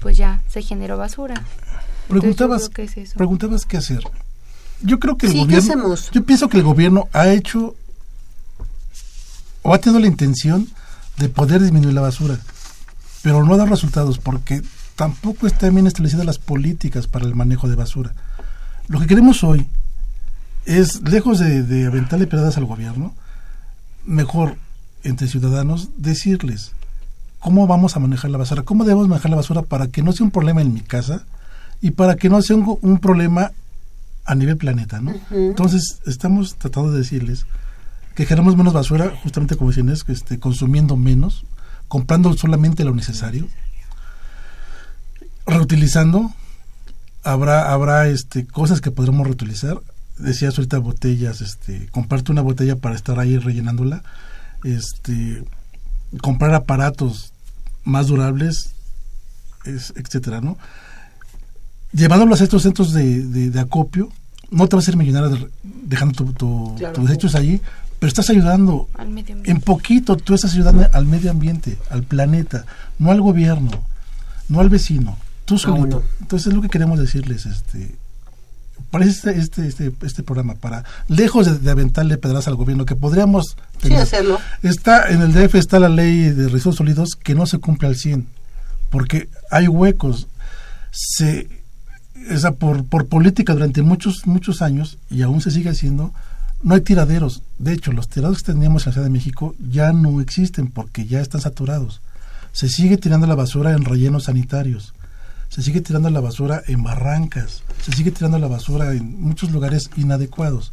pues 0.00 0.16
ya 0.16 0.40
se 0.48 0.62
generó 0.62 0.96
basura. 0.96 1.42
Preguntabas, 2.06 2.66
Entonces, 2.66 2.96
es 2.96 3.14
preguntabas 3.14 3.66
qué 3.66 3.76
hacer 3.76 4.04
yo 4.84 5.00
creo 5.00 5.16
que 5.16 5.26
el 5.26 5.32
sí, 5.32 5.38
gobierno 5.38 5.94
yo 6.12 6.24
pienso 6.24 6.48
que 6.48 6.58
el 6.58 6.62
gobierno 6.62 7.08
ha 7.12 7.28
hecho 7.28 7.74
o 9.62 9.74
ha 9.74 9.78
tenido 9.78 10.00
la 10.00 10.06
intención 10.06 10.68
de 11.18 11.28
poder 11.28 11.62
disminuir 11.62 11.94
la 11.94 12.02
basura 12.02 12.38
pero 13.22 13.42
no 13.42 13.56
da 13.56 13.64
resultados 13.64 14.18
porque 14.18 14.62
tampoco 14.96 15.46
están 15.46 15.74
bien 15.74 15.86
establecidas 15.86 16.26
las 16.26 16.38
políticas 16.38 17.06
para 17.06 17.24
el 17.24 17.34
manejo 17.34 17.68
de 17.68 17.74
basura. 17.74 18.12
Lo 18.86 19.00
que 19.00 19.06
queremos 19.06 19.42
hoy 19.42 19.66
es 20.66 21.00
lejos 21.02 21.38
de, 21.38 21.62
de 21.62 21.86
aventarle 21.86 22.26
pedradas 22.26 22.58
al 22.58 22.66
gobierno 22.66 23.14
mejor 24.04 24.56
entre 25.02 25.26
ciudadanos 25.26 25.88
decirles 25.96 26.72
cómo 27.40 27.66
vamos 27.66 27.96
a 27.96 28.00
manejar 28.00 28.30
la 28.30 28.38
basura 28.38 28.62
cómo 28.62 28.84
debemos 28.84 29.08
manejar 29.08 29.30
la 29.30 29.36
basura 29.36 29.62
para 29.62 29.88
que 29.88 30.02
no 30.02 30.12
sea 30.12 30.24
un 30.24 30.30
problema 30.30 30.60
en 30.60 30.72
mi 30.72 30.80
casa 30.80 31.24
y 31.80 31.92
para 31.92 32.16
que 32.16 32.28
no 32.28 32.40
sea 32.42 32.56
un, 32.56 32.78
un 32.80 32.98
problema 32.98 33.52
a 34.24 34.34
nivel 34.34 34.56
planeta, 34.56 35.00
¿no? 35.00 35.12
Uh 35.12 35.20
-huh. 35.30 35.48
Entonces, 35.50 36.00
estamos 36.06 36.56
tratando 36.56 36.92
de 36.92 36.98
decirles 36.98 37.46
que 38.14 38.26
generamos 38.26 38.56
menos 38.56 38.72
basura, 38.72 39.12
justamente 39.22 39.56
como 39.56 39.70
decían, 39.70 39.88
es 39.88 40.04
que 40.04 40.12
este, 40.12 40.38
consumiendo 40.38 40.96
menos, 40.96 41.44
comprando 41.88 42.32
solamente 42.34 42.84
lo 42.84 42.94
necesario, 42.94 43.48
reutilizando, 45.46 46.32
habrá, 47.22 47.72
habrá 47.72 48.08
este, 48.08 48.46
cosas 48.46 48.80
que 48.80 48.90
podremos 48.90 49.26
reutilizar. 49.26 49.80
Decías 50.18 50.56
ahorita 50.56 50.78
botellas, 50.78 51.40
este, 51.40 51.88
comprarte 51.90 52.30
una 52.30 52.42
botella 52.42 52.76
para 52.76 52.94
estar 52.94 53.18
ahí 53.18 53.36
rellenándola, 53.36 54.04
este, 54.62 55.44
comprar 56.22 56.54
aparatos 56.54 57.32
más 57.82 58.06
durables, 58.06 58.74
es, 59.64 59.92
etcétera, 59.96 60.40
¿no? 60.40 60.56
Llevándolos 61.94 62.40
a 62.40 62.44
estos 62.44 62.62
centros 62.62 62.92
de, 62.92 63.22
de, 63.22 63.50
de, 63.50 63.60
acopio, 63.60 64.10
no 64.50 64.68
te 64.68 64.76
vas 64.76 64.84
a 64.84 64.86
ser 64.86 64.96
millonario 64.96 65.48
dejando 65.62 66.14
tus 66.14 66.34
tu, 66.34 66.74
claro, 66.76 66.94
tu 66.94 67.06
desechos 67.06 67.34
allí, 67.34 67.60
pero 67.98 68.08
estás 68.08 68.28
ayudando 68.30 68.88
en 69.44 69.60
poquito, 69.60 70.16
tú 70.16 70.34
estás 70.34 70.52
ayudando 70.52 70.86
al 70.92 71.06
medio 71.06 71.30
ambiente, 71.30 71.78
al 71.90 72.02
planeta, 72.02 72.66
no 72.98 73.10
al 73.10 73.20
gobierno, 73.20 73.70
no 74.48 74.60
al 74.60 74.68
vecino, 74.68 75.16
Tú 75.44 75.58
solito. 75.58 76.02
Entonces 76.20 76.48
es 76.48 76.54
lo 76.54 76.62
que 76.62 76.68
queremos 76.68 76.98
decirles, 76.98 77.44
este, 77.44 77.94
para 78.90 79.04
este, 79.04 79.38
este, 79.38 79.66
este, 79.66 79.92
este 80.02 80.22
programa, 80.22 80.54
para 80.54 80.84
lejos 81.08 81.62
de, 81.62 81.70
aventarle 81.70 82.16
pedras 82.16 82.48
al 82.48 82.54
gobierno, 82.54 82.86
que 82.86 82.96
podríamos 82.96 83.56
tener, 83.80 83.98
hacerlo. 83.98 84.38
Está, 84.62 85.10
en 85.10 85.20
el 85.20 85.32
DF 85.32 85.56
está 85.56 85.78
la 85.78 85.90
ley 85.90 86.30
de 86.30 86.48
residuos 86.48 86.76
sólidos 86.76 87.10
que 87.16 87.34
no 87.34 87.46
se 87.46 87.58
cumple 87.58 87.88
al 87.88 87.96
100, 87.96 88.26
porque 88.90 89.28
hay 89.50 89.68
huecos. 89.68 90.28
Se, 90.92 91.48
esa 92.30 92.52
por, 92.52 92.84
por 92.84 93.06
política 93.06 93.52
durante 93.52 93.82
muchos, 93.82 94.26
muchos 94.26 94.62
años, 94.62 94.98
y 95.10 95.22
aún 95.22 95.40
se 95.40 95.50
sigue 95.50 95.70
haciendo, 95.70 96.12
no 96.62 96.74
hay 96.74 96.80
tiraderos. 96.80 97.42
De 97.58 97.72
hecho, 97.72 97.92
los 97.92 98.08
tiraderos 98.08 98.42
que 98.42 98.52
teníamos 98.52 98.84
en 98.84 98.90
la 98.90 98.92
Ciudad 98.92 99.06
de 99.06 99.12
México 99.12 99.54
ya 99.58 99.92
no 99.92 100.20
existen 100.20 100.68
porque 100.68 101.06
ya 101.06 101.20
están 101.20 101.40
saturados. 101.40 102.00
Se 102.52 102.68
sigue 102.68 102.96
tirando 102.96 103.26
la 103.26 103.34
basura 103.34 103.72
en 103.72 103.84
rellenos 103.84 104.24
sanitarios 104.24 104.94
se 105.54 105.62
sigue 105.62 105.80
tirando 105.80 106.10
la 106.10 106.20
basura 106.20 106.64
en 106.66 106.82
barrancas, 106.82 107.62
se 107.80 107.92
sigue 107.92 108.10
tirando 108.10 108.40
la 108.40 108.48
basura 108.48 108.92
en 108.92 109.20
muchos 109.20 109.52
lugares 109.52 109.88
inadecuados. 109.96 110.72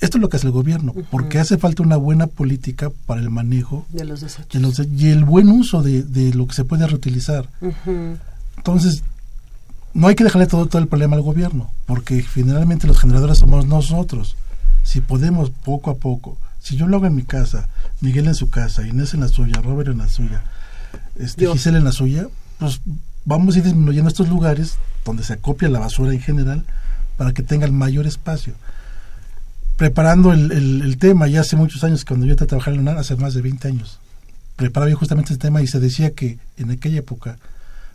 Esto 0.00 0.18
es 0.18 0.22
lo 0.22 0.28
que 0.28 0.36
hace 0.36 0.46
el 0.46 0.52
gobierno, 0.52 0.94
porque 1.10 1.40
hace 1.40 1.58
falta 1.58 1.82
una 1.82 1.96
buena 1.96 2.28
política 2.28 2.92
para 3.06 3.20
el 3.20 3.28
manejo 3.28 3.86
de 3.90 4.04
los 4.04 4.20
desechos 4.20 4.86
y 4.96 5.08
el 5.08 5.24
buen 5.24 5.48
uso 5.48 5.82
de, 5.82 6.32
lo 6.32 6.46
que 6.46 6.54
se 6.54 6.64
puede 6.64 6.86
reutilizar. 6.86 7.48
Entonces, 8.56 9.02
no 9.92 10.08
hay 10.08 10.14
que 10.14 10.24
dejarle 10.24 10.46
todo, 10.46 10.66
todo 10.66 10.80
el 10.80 10.88
problema 10.88 11.16
al 11.16 11.22
gobierno, 11.22 11.70
porque 11.86 12.22
finalmente 12.22 12.86
los 12.86 12.98
generadores 12.98 13.38
somos 13.38 13.66
nosotros. 13.66 14.36
Si 14.82 15.00
podemos 15.00 15.50
poco 15.50 15.90
a 15.90 15.96
poco, 15.96 16.38
si 16.60 16.76
yo 16.76 16.86
lo 16.86 16.96
hago 16.96 17.06
en 17.06 17.14
mi 17.14 17.24
casa, 17.24 17.68
Miguel 18.00 18.26
en 18.26 18.34
su 18.34 18.50
casa, 18.50 18.86
Inés 18.86 19.14
en 19.14 19.20
la 19.20 19.28
suya, 19.28 19.60
Robert 19.62 19.90
en 19.90 19.98
la 19.98 20.08
suya, 20.08 20.42
este, 21.16 21.46
Giselle 21.46 21.78
en 21.78 21.84
la 21.84 21.92
suya, 21.92 22.28
pues 22.58 22.80
vamos 23.24 23.54
a 23.54 23.58
ir 23.58 23.64
disminuyendo 23.64 24.08
estos 24.08 24.28
lugares 24.28 24.76
donde 25.04 25.24
se 25.24 25.34
acopia 25.34 25.68
la 25.68 25.78
basura 25.78 26.12
en 26.12 26.20
general 26.20 26.64
para 27.16 27.32
que 27.32 27.42
tengan 27.42 27.74
mayor 27.74 28.06
espacio. 28.06 28.54
Preparando 29.76 30.32
el, 30.32 30.52
el, 30.52 30.98
tema, 30.98 31.26
ya 31.26 31.40
hace 31.40 31.56
muchos 31.56 31.82
años, 31.84 32.04
cuando 32.04 32.26
yo 32.26 32.36
trabajé 32.36 32.70
en 32.70 32.76
la 32.76 32.82
UNAM, 32.82 32.98
hace 32.98 33.16
más 33.16 33.32
de 33.32 33.40
20 33.40 33.66
años, 33.68 33.98
preparaba 34.56 34.90
yo 34.90 34.98
justamente 34.98 35.32
este 35.32 35.46
tema 35.46 35.62
y 35.62 35.66
se 35.66 35.80
decía 35.80 36.10
que 36.10 36.38
en 36.58 36.70
aquella 36.70 36.98
época 36.98 37.38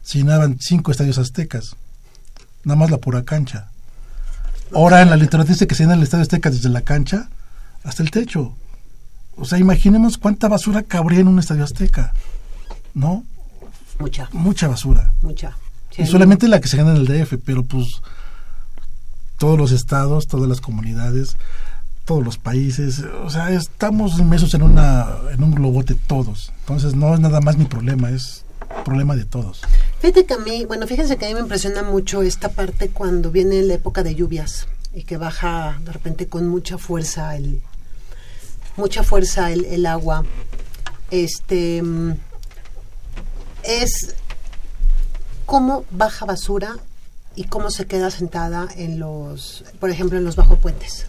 se 0.01 0.17
llenaban 0.17 0.57
cinco 0.59 0.91
estadios 0.91 1.19
aztecas, 1.19 1.75
nada 2.66 2.78
más 2.78 2.91
la 2.91 2.97
pura 2.97 3.24
cancha. 3.24 3.70
Ahora 4.74 5.01
en 5.01 5.09
la 5.09 5.16
literatura 5.16 5.53
dice 5.53 5.68
que 5.68 5.76
se 5.76 5.84
llena 5.84 5.95
el 5.95 6.03
estadio 6.03 6.24
azteca 6.24 6.49
desde 6.49 6.70
la 6.70 6.82
cancha 6.82 7.30
hasta 7.84 8.03
el 8.03 8.11
techo. 8.11 8.53
O 9.38 9.45
sea, 9.45 9.59
imaginemos 9.59 10.18
cuánta 10.18 10.47
basura 10.47 10.84
cabría 10.84 11.20
en 11.20 11.28
un 11.28 11.39
estadio 11.39 11.63
azteca, 11.63 12.13
¿no? 12.93 13.24
Mucha. 13.99 14.30
Mucha 14.34 14.68
basura. 14.68 15.13
Mucha. 15.22 15.57
y 15.97 16.05
solamente 16.05 16.47
la 16.47 16.59
que 16.59 16.68
se 16.68 16.78
gana 16.78 16.91
en 16.91 16.97
el 16.97 17.05
DF, 17.05 17.36
pero 17.45 17.63
pues 17.63 18.01
todos 19.38 19.57
los 19.57 19.72
estados, 19.72 20.28
todas 20.28 20.49
las 20.49 20.61
comunidades, 20.61 21.38
todos 22.05 22.24
los 22.24 22.38
países, 22.38 23.03
o 23.24 23.30
sea, 23.30 23.49
estamos 23.51 24.20
inmersos 24.20 24.53
en 24.53 24.63
una 24.63 25.07
en 25.32 25.43
un 25.43 25.51
globote 25.51 25.95
todos. 25.95 26.51
Entonces 26.61 26.95
no 26.95 27.13
es 27.13 27.20
nada 27.20 27.41
más 27.41 27.57
mi 27.57 27.66
problema, 27.66 28.09
es 28.09 28.44
problema 28.84 29.16
de 29.16 29.26
todos. 29.26 29.61
Fíjate 29.99 30.26
que 30.26 30.34
a 30.34 30.38
mí, 30.38 30.66
bueno, 30.66 30.88
fíjense 30.88 31.18
que 31.18 31.26
a 31.26 31.30
mí 31.30 31.36
me 31.36 31.41
impresiona 31.41 31.84
mucho 31.84 32.22
esta 32.22 32.49
parte 32.49 32.89
cuando 32.89 33.32
viene 33.32 33.61
la 33.63 33.76
época 33.76 34.03
de 34.03 34.16
lluvias 34.16 34.68
y 34.93 35.03
que 35.03 35.18
baja 35.18 35.80
de 35.84 35.91
repente 35.91 36.28
con 36.28 36.47
mucha 36.47 36.78
fuerza 36.78 37.36
el 37.36 37.61
mucha 38.78 39.03
fuerza 39.03 39.51
el, 39.51 39.66
el 39.66 39.86
agua. 39.86 40.26
Este 41.11 41.82
mm, 41.82 42.13
es 43.63 44.16
cómo 45.45 45.86
baja 45.91 46.26
basura 46.26 46.78
y 47.36 47.45
cómo 47.45 47.70
se 47.70 47.86
queda 47.86 48.11
sentada 48.11 48.68
en 48.76 48.99
los, 48.99 49.63
por 49.80 49.89
ejemplo, 49.89 50.18
en 50.18 50.26
los 50.26 50.36
bajo 50.36 50.57
puentes. 50.57 51.07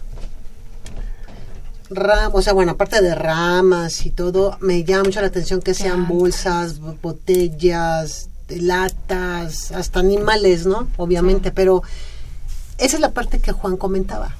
O 1.89 2.41
sea, 2.41 2.53
bueno, 2.53 2.73
aparte 2.73 3.01
de 3.01 3.15
ramas 3.15 4.05
y 4.05 4.11
todo, 4.11 4.57
me 4.61 4.83
llama 4.83 5.05
mucho 5.05 5.21
la 5.21 5.27
atención 5.27 5.61
que 5.61 5.73
sean 5.73 6.07
bolsas, 6.07 6.79
botellas, 6.79 8.29
latas, 8.49 9.71
hasta 9.71 9.99
animales, 9.99 10.65
¿no? 10.65 10.87
Obviamente, 10.97 11.51
pero 11.51 11.83
esa 12.77 12.95
es 12.95 13.01
la 13.01 13.11
parte 13.11 13.39
que 13.39 13.51
Juan 13.51 13.77
comentaba. 13.77 14.35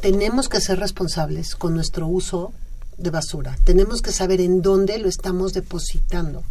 Tenemos 0.00 0.48
que 0.48 0.60
ser 0.60 0.78
responsables 0.78 1.54
con 1.54 1.74
nuestro 1.74 2.06
uso 2.06 2.52
de 2.96 3.10
basura. 3.10 3.56
Tenemos 3.64 4.02
que 4.02 4.12
saber 4.12 4.40
en 4.40 4.62
dónde 4.62 4.98
lo 4.98 5.08
estamos 5.08 5.52
depositando. 5.52 6.42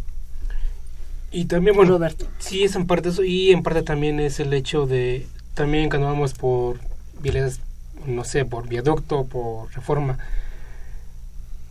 Y 1.30 1.44
también, 1.44 1.76
bueno, 1.76 1.98
sí 2.38 2.64
es 2.64 2.74
en 2.74 2.86
parte 2.86 3.10
eso 3.10 3.22
y 3.22 3.50
en 3.50 3.62
parte 3.62 3.82
también 3.82 4.18
es 4.18 4.40
el 4.40 4.52
hecho 4.54 4.86
de, 4.86 5.26
también 5.54 5.90
cuando 5.90 6.08
vamos 6.08 6.32
por 6.32 6.78
vialidades, 7.20 7.60
no 8.06 8.24
sé, 8.24 8.44
por 8.44 8.68
viaducto, 8.68 9.24
por 9.24 9.72
reforma, 9.74 10.18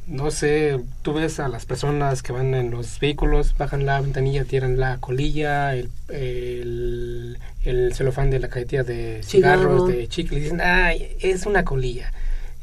no 0.07 0.31
sé, 0.31 0.79
tú 1.01 1.13
ves 1.13 1.39
a 1.39 1.49
las 1.49 1.65
personas 1.65 2.23
que 2.23 2.31
van 2.31 2.53
en 2.53 2.71
los 2.71 2.99
vehículos, 2.99 3.55
bajan 3.57 3.85
la 3.85 3.99
ventanilla, 3.99 4.45
tiran 4.45 4.79
la 4.79 4.97
colilla, 4.99 5.75
el, 5.75 5.89
el, 6.07 7.37
el 7.63 7.93
celofán 7.93 8.29
de 8.29 8.39
la 8.39 8.47
cajetilla 8.47 8.83
de 8.83 9.21
cigarros, 9.23 9.87
de 9.87 10.07
chicle, 10.07 10.39
y 10.39 10.41
dicen, 10.43 10.61
ay, 10.61 11.17
es 11.19 11.45
una 11.45 11.65
colilla, 11.65 12.11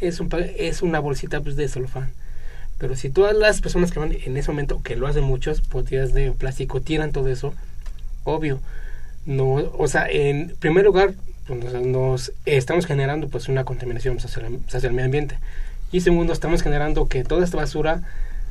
es, 0.01 0.21
un, 0.21 0.31
es 0.57 0.81
una 0.83 1.01
bolsita 1.01 1.41
pues, 1.41 1.57
de 1.57 1.69
celofán 1.69 2.11
pero 2.79 2.97
si 2.97 3.11
todas 3.11 3.37
las 3.37 3.61
personas 3.61 3.93
que 3.93 4.01
van 4.01 4.13
en 4.13 4.37
ese 4.37 4.51
momento, 4.51 4.83
que 4.83 4.97
lo 4.97 5.07
hacen 5.07 5.25
muchos, 5.25 5.67
botellas 5.69 6.13
de 6.13 6.33
plástico, 6.33 6.81
tiran 6.81 7.13
todo 7.13 7.29
eso, 7.29 7.55
obvio, 8.25 8.61
no, 9.27 9.55
o 9.55 9.89
sea, 9.89 10.07
en 10.09 10.55
primer 10.59 10.85
lugar, 10.85 11.15
pues, 11.47 11.73
nos 11.75 12.33
estamos 12.47 12.87
generando 12.87 13.29
pues 13.29 13.49
una 13.49 13.65
contaminación 13.65 14.19
hacia 14.19 14.47
el, 14.47 14.61
hacia 14.67 14.89
el 14.89 14.93
medio 14.93 15.07
ambiente. 15.07 15.39
Y 15.93 16.01
segundo, 16.01 16.33
estamos 16.33 16.63
generando 16.63 17.09
que 17.09 17.23
toda 17.25 17.45
esta 17.45 17.57
basura, 17.57 18.03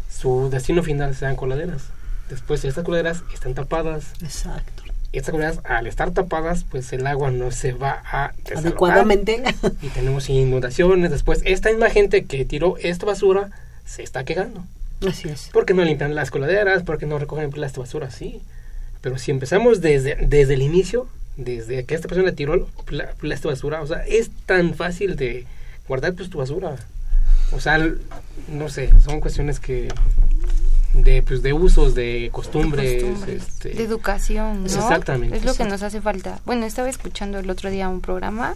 su 0.10 0.50
destino 0.50 0.84
final 0.84 1.16
sean 1.16 1.36
coladeras. 1.36 1.84
Después, 2.30 2.64
estas 2.64 2.86
coladeras 2.86 3.24
están 3.34 3.54
tapadas. 3.54 4.14
Exacto. 4.22 4.84
Estas 5.12 5.32
coladeras, 5.32 5.60
al 5.66 5.88
estar 5.88 6.12
tapadas, 6.12 6.64
pues 6.64 6.94
el 6.94 7.06
agua 7.06 7.32
no 7.32 7.52
se 7.52 7.74
va 7.74 8.02
a 8.06 8.34
adecuadamente. 8.56 9.44
Y 9.82 9.90
tenemos 9.90 10.30
inundaciones. 10.30 11.12
Después, 11.12 11.42
esta 11.44 11.70
misma 11.70 11.90
gente 11.90 12.26
que 12.26 12.46
tiró 12.46 12.78
esta 12.78 13.06
basura 13.06 13.50
se 13.86 14.04
está 14.04 14.24
quejando. 14.24 14.64
Así 15.06 15.28
es. 15.28 15.50
Porque 15.52 15.74
no 15.74 15.84
limpian 15.84 16.16
las 16.16 16.32
coladeras, 16.32 16.84
porque 16.84 17.06
no 17.06 17.20
recogen 17.20 17.52
las 17.56 17.76
basura, 17.76 18.10
sí. 18.10 18.42
Pero 19.02 19.18
si 19.18 19.32
empezamos 19.32 19.82
desde, 19.82 20.16
desde 20.16 20.54
el 20.54 20.62
inicio, 20.62 21.10
desde 21.38 21.86
que 21.86 21.96
esta 21.96 22.08
persona 22.08 22.32
tiró 22.34 22.68
la, 22.90 23.14
la 23.22 23.40
basura, 23.44 23.82
o 23.82 23.88
sea, 23.88 24.06
es 24.06 24.30
tan 24.46 24.76
fácil 24.76 25.16
de 25.16 25.46
guardar 25.88 26.14
pues, 26.14 26.30
tu 26.30 26.38
basura. 26.38 26.76
O 27.52 27.60
sea, 27.60 27.80
no 28.48 28.70
sé, 28.70 28.92
son 29.02 29.20
cuestiones 29.20 29.60
que 29.60 29.90
de 30.94 31.24
pues 31.24 31.42
de 31.42 31.54
usos, 31.54 31.96
de 31.96 32.30
costumbres, 32.32 33.26
de, 33.26 33.36
este, 33.36 33.82
educación, 33.82 34.64
¿no? 34.64 34.66
Exactamente. 34.66 35.38
Es 35.38 35.44
lo 35.44 35.54
que 35.54 35.66
nos 35.66 35.82
hace 35.82 36.02
falta. 36.02 36.40
Bueno, 36.46 36.66
estaba 36.66 36.90
escuchando 36.90 37.40
el 37.40 37.50
otro 37.50 37.70
día 37.70 37.90
un 37.90 38.02
programa 38.02 38.56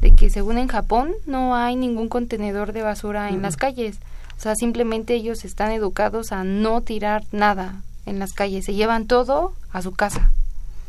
de 0.00 0.12
que 0.12 0.30
según 0.30 0.58
en 0.58 0.68
Japón 0.68 1.12
no 1.26 1.56
hay 1.56 1.76
ningún 1.76 2.08
contenedor 2.08 2.72
de 2.72 2.82
basura 2.82 3.28
en 3.28 3.42
las 3.42 3.56
calles. 3.56 3.96
O 4.36 4.40
sea, 4.42 4.56
simplemente 4.56 5.14
ellos 5.14 5.44
están 5.44 5.70
educados 5.70 6.32
a 6.32 6.42
no 6.42 6.80
tirar 6.80 7.24
nada 7.30 7.82
en 8.06 8.18
las 8.18 8.32
calles, 8.32 8.64
se 8.64 8.74
llevan 8.74 9.06
todo 9.06 9.54
a 9.72 9.82
su 9.82 9.92
casa. 9.92 10.32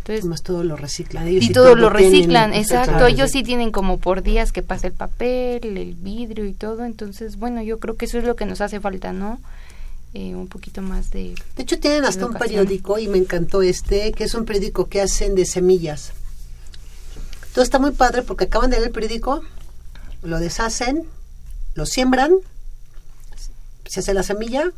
Entonces, 0.03 0.25
Más 0.25 0.43
todo 0.43 0.65
lo 0.65 0.75
reciclan. 0.75 1.29
y, 1.29 1.49
todo, 1.53 1.75
lo 1.75 1.89
reciclan, 1.89 2.53
exacto. 2.53 3.07
Ellos 3.07 3.31
sí 3.31 3.41
tienen 3.41 3.71
como 3.71 3.99
por 3.99 4.21
días 4.21 4.51
que 4.51 4.61
pasa 4.61 4.87
el 4.87 4.93
papel, 4.93 5.77
el 5.77 5.93
vidrio 5.93 6.45
y 6.45 6.53
todo. 6.53 6.83
Entonces, 6.83 7.37
bueno, 7.37 7.61
yo 7.61 7.79
creo 7.79 7.95
que 7.95 8.05
eso 8.05 8.17
es 8.17 8.25
lo 8.25 8.35
que 8.35 8.45
nos 8.45 8.59
hace 8.59 8.81
falta, 8.81 9.13
¿no? 9.13 9.39
Eh, 10.13 10.35
un 10.35 10.47
poquito 10.47 10.81
más 10.81 11.09
de... 11.11 11.35
De 11.55 11.63
hecho, 11.63 11.79
tienen 11.79 12.03
hasta 12.03 12.25
un 12.25 12.33
periódico, 12.33 12.99
y 12.99 13.07
me 13.07 13.17
encantó 13.17 13.61
este, 13.61 14.11
que 14.11 14.25
es 14.25 14.35
un 14.35 14.43
periódico 14.43 14.89
que 14.89 14.99
hacen 14.99 15.35
de 15.35 15.45
semillas. 15.45 16.11
Todo 17.53 17.63
está 17.63 17.79
muy 17.79 17.91
padre 17.91 18.23
porque 18.23 18.43
acaban 18.45 18.69
de 18.69 18.77
leer 18.77 18.87
el 18.89 18.93
periódico, 18.93 19.41
lo 20.21 20.39
deshacen, 20.39 21.03
lo 21.75 21.85
siembran 21.85 22.33
se 23.93 23.99
hace 23.99 24.13
la 24.15 24.23
semilla 24.23 24.71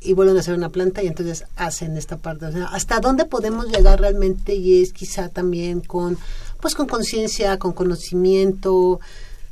y 0.00 0.12
vuelven 0.12 0.36
a 0.36 0.40
hacer 0.40 0.54
una 0.54 0.68
planta 0.68 1.02
y 1.02 1.06
entonces 1.06 1.44
hacen 1.56 1.96
esta 1.96 2.16
parte. 2.16 2.46
hasta 2.70 3.00
dónde 3.00 3.24
podemos 3.24 3.66
llegar 3.68 4.00
realmente 4.00 4.54
y 4.54 4.82
es 4.82 4.92
quizá 4.92 5.28
también 5.28 5.80
con, 5.80 6.18
pues 6.60 6.74
con 6.74 6.86
conciencia, 6.86 7.58
con 7.58 7.72
conocimiento, 7.72 9.00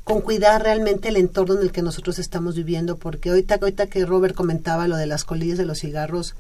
con 0.04 0.20
cuidar 0.20 0.62
realmente 0.62 1.08
el 1.08 1.16
entorno 1.16 1.54
en 1.54 1.62
el 1.62 1.72
que 1.72 1.82
nosotros 1.82 2.18
estamos 2.18 2.54
viviendo, 2.54 2.96
porque 2.96 3.30
ahorita, 3.30 3.56
ahorita 3.56 3.86
que 3.86 4.04
Robert 4.04 4.34
comentaba 4.34 4.86
lo 4.86 4.96
de 4.96 5.06
las 5.06 5.24
colillas 5.24 5.58
de 5.58 5.64
los 5.64 5.80
cigarros, 5.80 6.34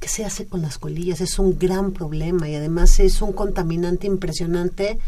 ¿qué 0.00 0.08
se 0.08 0.24
hace 0.24 0.46
con 0.46 0.60
las 0.60 0.78
colillas? 0.78 1.20
Es 1.22 1.38
un 1.38 1.58
gran 1.58 1.92
problema 1.92 2.48
y 2.48 2.54
además 2.54 3.00
es 3.00 3.22
un 3.22 3.32
contaminante 3.32 4.06
impresionante 4.06 4.98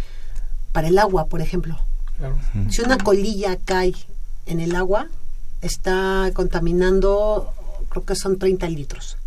para 0.72 0.88
el 0.88 0.98
agua, 0.98 1.26
por 1.26 1.42
ejemplo. 1.42 1.78
Si 2.70 2.82
una 2.82 2.98
colilla 2.98 3.58
cae 3.64 3.94
en 4.46 4.60
el 4.60 4.76
agua, 4.76 5.08
está 5.60 6.30
contaminando, 6.34 7.52
creo 7.92 8.04
que 8.06 8.16
son 8.16 8.38
30 8.38 8.68
litros. 8.70 9.18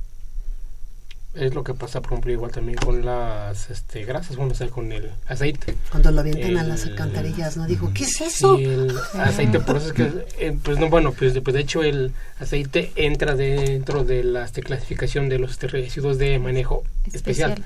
Es 1.36 1.54
lo 1.54 1.64
que 1.66 1.74
pasa, 1.74 2.02
por 2.02 2.14
ejemplo, 2.14 2.32
igual 2.32 2.52
también 2.52 2.78
con 2.78 3.06
las 3.06 3.70
este, 3.70 4.06
grasas, 4.06 4.38
bueno, 4.38 4.54
o 4.54 4.56
sea, 4.56 4.70
con 4.70 4.92
el 4.92 5.12
aceite. 5.28 5.76
Cuando 5.92 6.10
lo 6.12 6.22
avientan 6.22 6.58
a 6.58 6.64
las 6.64 6.86
alcantarillas, 6.86 7.58
¿no? 7.58 7.68
Digo, 7.68 7.92
¿qué 7.94 8.06
es 8.06 8.22
eso? 8.22 8.58
Sí, 8.58 8.64
el 8.64 8.98
aceite, 9.20 9.60
por 9.60 9.76
eso 9.76 9.88
es 9.88 9.94
que, 9.94 10.26
eh, 10.40 10.58
pues 10.64 10.80
no, 10.80 10.90
bueno, 10.90 11.12
pues, 11.12 11.38
pues, 11.44 11.54
de 11.54 11.60
hecho 11.60 11.84
el 11.84 12.14
aceite 12.40 12.94
entra 12.96 13.36
dentro 13.36 14.06
de 14.06 14.24
la 14.24 14.46
este, 14.46 14.64
clasificación 14.64 15.28
de 15.28 15.40
los 15.40 15.52
este, 15.52 15.68
residuos 15.68 16.18
de 16.18 16.40
manejo 16.40 16.84
especial. 17.14 17.62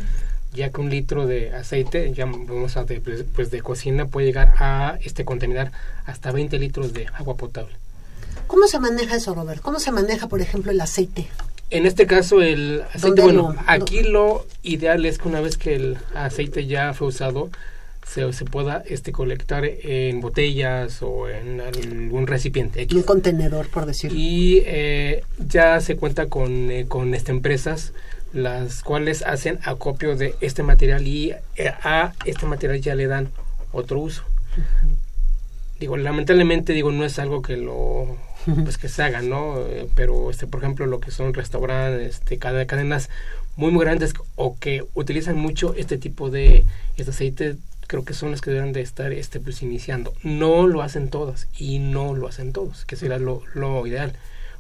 Ya 0.52 0.72
que 0.72 0.82
un 0.82 0.90
litro 0.90 1.28
de 1.28 1.54
aceite, 1.54 2.12
ya 2.12 2.26
vamos 2.26 2.76
a 2.76 2.84
de, 2.84 3.00
pues, 3.00 3.24
pues, 3.36 3.52
de 3.52 3.62
cocina, 3.62 4.08
puede 4.08 4.26
llegar 4.26 4.56
a 4.58 4.98
este 5.04 5.24
contaminar 5.24 5.72
hasta 6.06 6.32
20 6.32 6.58
litros 6.58 6.92
de 6.92 7.06
agua 7.14 7.38
potable. 7.38 7.76
¿Cómo 8.50 8.66
se 8.66 8.80
maneja 8.80 9.16
eso, 9.16 9.36
Robert? 9.36 9.62
¿Cómo 9.62 9.80
se 9.80 9.92
maneja, 9.92 10.28
por 10.28 10.42
ejemplo, 10.42 10.72
el 10.72 10.82
aceite? 10.82 11.28
En 11.70 11.86
este 11.86 12.08
caso, 12.08 12.42
el 12.42 12.82
aceite, 12.92 13.22
bueno, 13.22 13.56
aquí 13.68 14.02
lo 14.02 14.48
ideal 14.64 15.06
es 15.06 15.20
que 15.20 15.28
una 15.28 15.40
vez 15.40 15.56
que 15.56 15.76
el 15.76 15.98
aceite 16.16 16.66
ya 16.66 16.96
fue 16.96 17.10
usado, 17.10 17.52
se, 18.08 18.34
se 18.34 18.46
pueda 18.46 18.84
este 18.88 19.12
colectar 19.12 19.66
en 19.66 20.20
botellas 20.20 21.04
o 21.04 21.30
en 21.30 21.62
algún 21.62 22.26
recipiente. 22.26 22.88
Un 22.92 23.04
contenedor, 23.04 23.70
por 23.70 23.86
decirlo. 23.86 24.18
Y 24.18 24.64
eh, 24.66 25.24
ya 25.38 25.80
se 25.80 25.96
cuenta 25.96 26.26
con, 26.26 26.72
eh, 26.72 26.88
con 26.88 27.14
este, 27.14 27.32
empresas 27.32 27.94
las 28.34 28.82
cuales 28.82 29.22
hacen 29.22 29.60
acopio 29.64 30.16
de 30.16 30.34
este 30.42 30.64
material 30.64 31.06
y 31.06 31.36
eh, 31.56 31.72
a 31.84 32.14
este 32.26 32.48
material 32.48 32.82
ya 32.82 32.96
le 32.96 33.06
dan 33.06 33.30
otro 33.72 34.00
uso. 34.00 34.24
Digo, 35.80 35.98
lamentablemente, 35.98 36.74
digo, 36.74 36.92
no 36.92 37.06
es 37.06 37.20
algo 37.20 37.44
que 37.44 37.58
lo 37.58 38.18
pues 38.64 38.78
que 38.78 38.90
se 38.90 39.04
haga, 39.04 39.22
¿no? 39.22 39.60
Eh, 39.60 39.88
pero 39.96 40.30
este 40.30 40.48
por 40.48 40.62
ejemplo 40.62 40.86
lo 40.86 41.00
que 41.00 41.12
son 41.12 41.34
restaurantes, 41.34 42.16
este 42.16 42.38
cadenas 42.38 43.10
muy 43.56 43.72
muy 43.72 43.84
grandes 43.84 44.14
o 44.36 44.58
que 44.60 44.86
utilizan 44.94 45.38
mucho 45.38 45.74
este 45.76 45.98
tipo 45.98 46.30
de 46.30 46.66
este 46.98 47.12
aceite 47.12 47.58
creo 47.90 48.06
que 48.06 48.14
son 48.14 48.30
las 48.30 48.42
que 48.42 48.52
deben 48.52 48.72
de 48.72 48.82
estar 48.82 49.12
este 49.12 49.40
pues 49.40 49.64
iniciando. 49.64 50.14
No 50.24 50.68
lo 50.68 50.84
hacen 50.84 51.10
todas 51.10 51.48
y 51.58 51.80
no 51.80 52.16
lo 52.16 52.28
hacen 52.28 52.54
todos, 52.54 52.86
que 52.86 52.96
sería 52.96 53.18
lo, 53.18 53.42
ideal. 53.88 54.14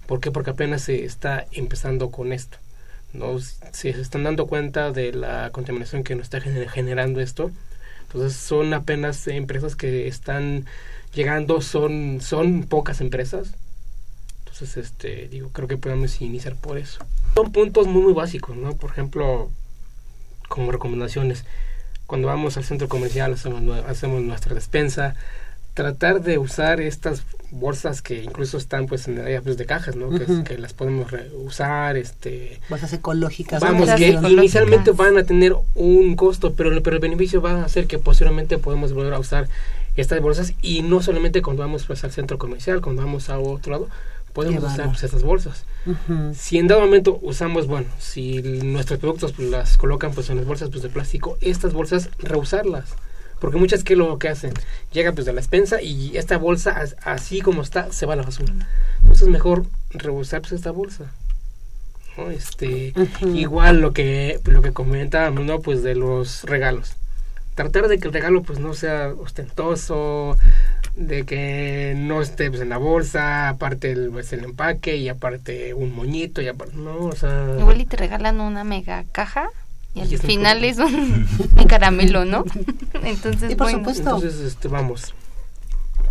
¿Por 0.08 0.20
qué? 0.20 0.32
Porque 0.32 0.50
apenas 0.50 0.82
se 0.82 1.06
está 1.06 1.46
empezando 1.52 2.10
con 2.10 2.34
esto. 2.34 2.58
¿no? 3.14 3.40
Se 3.40 3.90
están 3.90 4.24
dando 4.24 4.48
cuenta 4.48 4.92
de 4.92 5.14
la 5.14 5.52
contaminación 5.52 6.04
que 6.04 6.16
nos 6.16 6.24
está 6.24 6.42
generando 6.42 7.22
esto. 7.22 7.52
Entonces 8.08 8.36
son 8.36 8.74
apenas 8.74 9.28
empresas 9.28 9.76
que 9.76 10.08
están 10.08 10.66
llegando, 11.14 11.62
son, 11.62 12.22
son 12.22 12.64
pocas 12.64 13.00
empresas, 13.00 13.54
entonces, 14.60 14.91
este, 14.91 15.30
digo, 15.30 15.49
creo 15.53 15.70
que 15.70 15.78
podemos 15.78 16.20
iniciar 16.22 16.55
por 16.55 16.78
eso. 16.78 16.99
Son 17.34 17.49
puntos 17.53 17.88
muy, 17.88 18.01
muy 18.01 18.14
básicos, 18.14 18.57
¿no? 18.57 18.76
Por 18.76 18.91
ejemplo, 18.91 19.49
como 20.49 20.74
recomendaciones, 20.74 21.45
cuando 22.05 22.28
vamos 22.28 22.57
al 22.57 22.66
centro 22.66 22.89
comercial 22.89 23.32
hacemos, 23.32 23.86
hacemos 23.86 24.22
nuestra 24.22 24.53
despensa, 24.55 25.16
tratar 25.76 26.22
de 26.22 26.39
usar 26.39 26.82
estas 26.82 27.24
bolsas 27.51 28.01
que 28.01 28.22
incluso 28.22 28.57
están 28.57 28.86
pues 28.88 29.07
en 29.07 29.20
área 29.20 29.41
pues, 29.41 29.55
de 29.55 29.66
cajas, 29.66 29.95
¿no? 29.95 30.10
que, 30.43 30.57
las 30.57 30.74
podemos 30.74 31.07
usar, 31.45 31.95
este 31.95 32.60
bolsas 32.70 32.91
ecológicas. 32.91 33.62
Vamos, 33.62 33.89
que 33.91 34.10
inicialmente 34.10 34.91
van 34.91 35.18
a 35.18 35.24
tener 35.24 35.55
un 35.76 36.18
costo, 36.18 36.53
pero, 36.53 36.84
pero 36.84 36.97
el 36.97 37.01
beneficio 37.01 37.41
va 37.41 37.64
a 37.64 37.70
ser 37.70 37.88
que 37.88 37.97
posteriormente 37.97 38.57
podemos 38.57 38.91
volver 38.91 39.14
a 39.14 39.20
usar 39.20 39.47
estas 39.95 40.22
bolsas 40.22 40.53
y 40.62 40.82
no 40.82 41.01
solamente 41.01 41.41
cuando 41.41 41.62
vamos 41.62 41.86
pues 41.86 42.03
al 42.03 42.12
centro 42.12 42.38
comercial, 42.38 42.82
cuando 42.82 43.03
vamos 43.03 43.30
a 43.30 43.39
otro 43.39 43.72
lado, 43.72 43.89
podemos 44.34 44.64
usar 44.64 44.88
pues, 44.88 45.04
estas 45.04 45.24
bolsas. 45.24 45.66
Si 46.34 46.58
en 46.58 46.68
dado 46.68 46.82
momento 46.82 47.20
usamos, 47.22 47.68
bueno, 47.68 47.88
si 48.00 48.42
nuestros 48.42 49.00
productos 49.00 49.34
pues, 49.34 49.50
las 49.50 49.78
colocan 49.78 50.14
pues 50.14 50.30
en 50.30 50.38
las 50.38 50.46
bolsas 50.46 50.70
pues 50.70 50.84
de 50.84 50.90
plástico, 50.90 51.38
estas 51.42 51.74
bolsas 51.74 52.10
reusarlas. 52.20 52.96
Porque 53.40 53.58
muchas 53.58 53.84
que 53.84 53.96
lo 53.96 54.20
que 54.20 54.28
hacen, 54.28 54.54
llega 54.92 55.14
pues 55.14 55.26
de 55.26 55.34
la 55.34 55.40
expensa 55.40 55.82
y 55.82 56.18
esta 56.18 56.38
bolsa 56.38 56.84
así 57.04 57.40
como 57.42 57.62
está 57.62 57.92
se 57.92 58.06
va 58.06 58.14
a 58.14 58.18
la 58.18 58.24
basura. 58.24 58.54
Entonces 59.00 59.24
es 59.24 59.30
mejor 59.30 59.66
reusar 59.92 60.42
pues 60.42 60.54
esta 60.54 60.72
bolsa. 60.72 61.06
Este, 62.32 62.94
igual 63.34 63.80
lo 63.80 63.94
que 63.94 64.42
lo 64.44 64.62
que 64.62 64.74
comentábamos, 64.74 65.46
¿no? 65.46 65.62
Pues 65.62 65.84
de 65.84 65.96
los 65.96 66.44
regalos. 66.44 66.98
Tratar 67.56 67.88
de 67.88 67.98
que 67.98 68.08
el 68.08 68.14
regalo 68.14 68.44
pues 68.44 68.60
no 68.60 68.74
sea 68.74 69.14
ostentoso, 69.18 70.38
de 71.00 71.24
que 71.24 71.93
no 71.95 72.22
esté 72.22 72.50
pues, 72.50 72.62
en 72.62 72.70
la 72.70 72.78
bolsa, 72.78 73.47
aparte 73.47 73.89
el, 73.91 74.10
pues, 74.12 74.34
el 74.34 74.43
empaque 74.43 74.97
y 74.97 75.08
aparte 75.08 75.74
un 75.74 75.95
moñito 75.95 76.41
y 76.41 76.50
aparte, 76.50 76.76
no, 76.76 76.97
o 77.06 77.16
sea... 77.16 77.56
Igual 77.58 77.80
y 77.80 77.86
te 77.86 77.95
regalan 77.95 78.41
una 78.41 78.66
mega 78.66 79.06
caja 79.14 79.50
y 79.93 80.02
al 80.02 80.20
final 80.20 80.64
es 80.66 80.78
un, 80.78 81.26
caramelo, 81.70 82.26
¿no? 82.26 82.43
Entonces, 83.04 83.56
por 83.56 83.72
supuesto. 83.72 84.16
Entonces, 84.16 84.41
este, 84.41 84.68
vamos. 84.68 85.16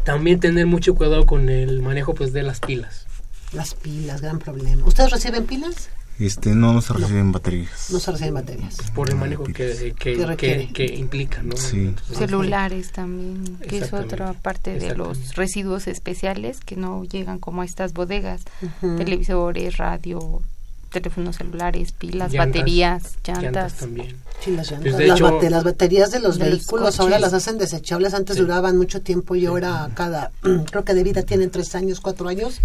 También 0.05 0.41
tener 0.41 0.67
mucho 0.67 0.95
cuidado 0.95 1.27
con 1.27 1.51
el 1.51 1.83
manejo 1.83 2.15
pues 2.15 2.33
de 2.33 2.43
las 2.43 2.61
pilas. 2.61 3.07
Las 3.53 3.75
pilas, 3.75 4.23
gran 4.23 4.39
problema. 4.39 4.87
¿Ustedes 4.87 5.11
reciben 5.11 5.45
pilas? 5.45 5.91
Este, 6.19 6.55
no, 6.55 6.81
se 6.81 6.93
reciben 6.95 7.31
baterías. 7.31 7.91
No 7.91 8.01
se 8.01 8.11
reciben 8.11 8.35
baterías. 8.35 8.77
Por 8.93 9.09
el 9.09 9.17
manejo 9.17 9.45
que, 9.45 9.95
que, 9.97 10.69
que, 10.73 10.95
implica, 10.97 11.43
¿no? 11.43 11.57
Sí. 11.57 11.95
Celulares 12.13 12.91
también, 12.91 13.57
que 13.59 13.79
es 13.79 13.93
otra 13.93 14.33
parte 14.33 14.79
de 14.79 14.97
los 14.97 15.37
residuos 15.37 15.87
especiales 15.87 16.59
que 16.61 16.77
no 16.77 17.05
llegan 17.05 17.39
como 17.39 17.63
a 17.63 17.65
estas 17.65 17.93
bodegas. 17.93 18.43
Televisores, 18.81 19.77
radio, 19.77 20.43
teléfonos 20.91 21.37
celulares, 21.37 21.93
pilas, 21.93 22.35
baterías, 22.35 23.17
llantas. 23.25 23.75
también. 23.75 24.17
Sí, 24.41 24.51
las 24.53 24.71
llantas. 24.71 24.95
Pues, 24.95 25.51
las, 25.51 25.65
baterías 25.65 26.11
de 26.11 26.21
los 26.21 26.39
vehículos 26.39 26.99
ahora 26.99 27.19
las 27.19 27.33
hacen 27.33 27.59
desechables. 27.59 28.15
Antes 28.15 28.37
duraban 28.37 28.77
mucho 28.77 29.03
tiempo 29.03 29.37
y 29.37 29.47
ahora 29.47 29.89
cada, 29.95 30.33
creo 30.71 30.85
que 30.85 30.95
de 30.95 31.05
vida 31.05 31.23
tienen 31.23 31.51
tres 31.51 31.75
años, 31.75 32.01
cuatro 32.01 32.29
años. 32.29 32.61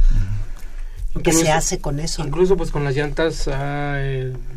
¿Qué 1.21 1.31
se 1.31 1.51
hace 1.51 1.79
con 1.79 1.99
eso? 1.99 2.25
Incluso 2.25 2.57
pues 2.57 2.71
con 2.71 2.83
las 2.83 2.95
llantas, 2.95 3.49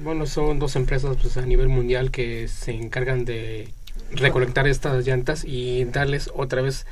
bueno, 0.02 0.26
son 0.26 0.58
dos 0.58 0.76
empresas 0.76 1.16
pues 1.20 1.36
a 1.36 1.42
nivel 1.42 1.68
mundial 1.68 2.10
que 2.10 2.48
se 2.48 2.72
encargan 2.72 3.24
de 3.24 3.72
recolectar 4.12 4.66
estas 4.66 5.04
llantas 5.06 5.44
y 5.44 5.84
darles 5.84 6.30
otra 6.34 6.62
vez 6.62 6.86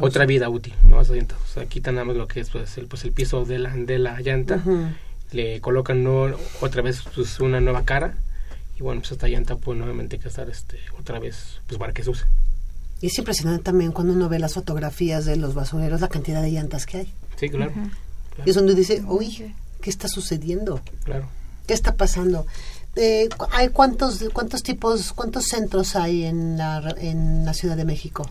otra 0.00 0.24
vida 0.24 0.48
útil 0.48 0.74
¿no? 0.82 0.98
a 0.98 1.02
esas 1.02 1.16
llantas. 1.16 1.38
O 1.44 1.52
sea, 1.52 1.66
quitan 1.66 1.94
nada 1.94 2.06
más 2.06 2.16
lo 2.16 2.26
que 2.26 2.40
es 2.40 2.50
pues 2.50 2.76
el, 2.78 2.86
pues, 2.86 3.04
el 3.04 3.12
piso 3.12 3.44
de 3.44 3.58
la, 3.58 3.70
de 3.70 3.98
la 3.98 4.20
llanta, 4.20 4.62
le 5.32 5.60
colocan 5.60 6.02
no, 6.02 6.36
otra 6.60 6.82
vez 6.82 7.02
pues, 7.14 7.38
una 7.40 7.60
nueva 7.60 7.84
cara 7.84 8.14
y 8.76 8.82
bueno, 8.82 9.00
pues 9.00 9.12
esta 9.12 9.28
llanta 9.28 9.56
puede 9.56 9.78
nuevamente 9.78 10.18
que 10.18 10.28
estar 10.28 10.48
este, 10.50 10.78
otra 10.98 11.20
vez 11.20 11.60
pues 11.66 11.78
para 11.78 11.92
que 11.92 12.02
se 12.02 12.10
use. 12.10 12.24
Y 13.00 13.08
es 13.08 13.18
impresionante 13.18 13.64
también 13.64 13.92
cuando 13.92 14.14
uno 14.14 14.28
ve 14.28 14.38
las 14.38 14.54
fotografías 14.54 15.24
de 15.24 15.36
los 15.36 15.54
basureros, 15.54 16.00
la 16.00 16.08
cantidad 16.08 16.42
de 16.42 16.50
llantas 16.50 16.86
que 16.86 16.98
hay. 16.98 17.12
Sí, 17.36 17.48
claro. 17.50 17.72
Y 18.44 18.50
es 18.50 18.56
donde 18.56 18.74
dice, 18.74 19.02
uy, 19.06 19.54
¿qué 19.80 19.90
está 19.90 20.08
sucediendo? 20.08 20.80
Claro. 21.04 21.26
¿Qué 21.66 21.74
está 21.74 21.94
pasando? 21.94 22.46
Eh, 22.96 23.28
¿Hay 23.52 23.68
cuántos, 23.68 24.24
cuántos 24.32 24.62
tipos, 24.62 25.12
cuántos 25.12 25.46
centros 25.46 25.96
hay 25.96 26.24
en 26.24 26.56
la, 26.56 26.94
en 26.98 27.44
la 27.44 27.54
Ciudad 27.54 27.76
de 27.76 27.84
México? 27.84 28.28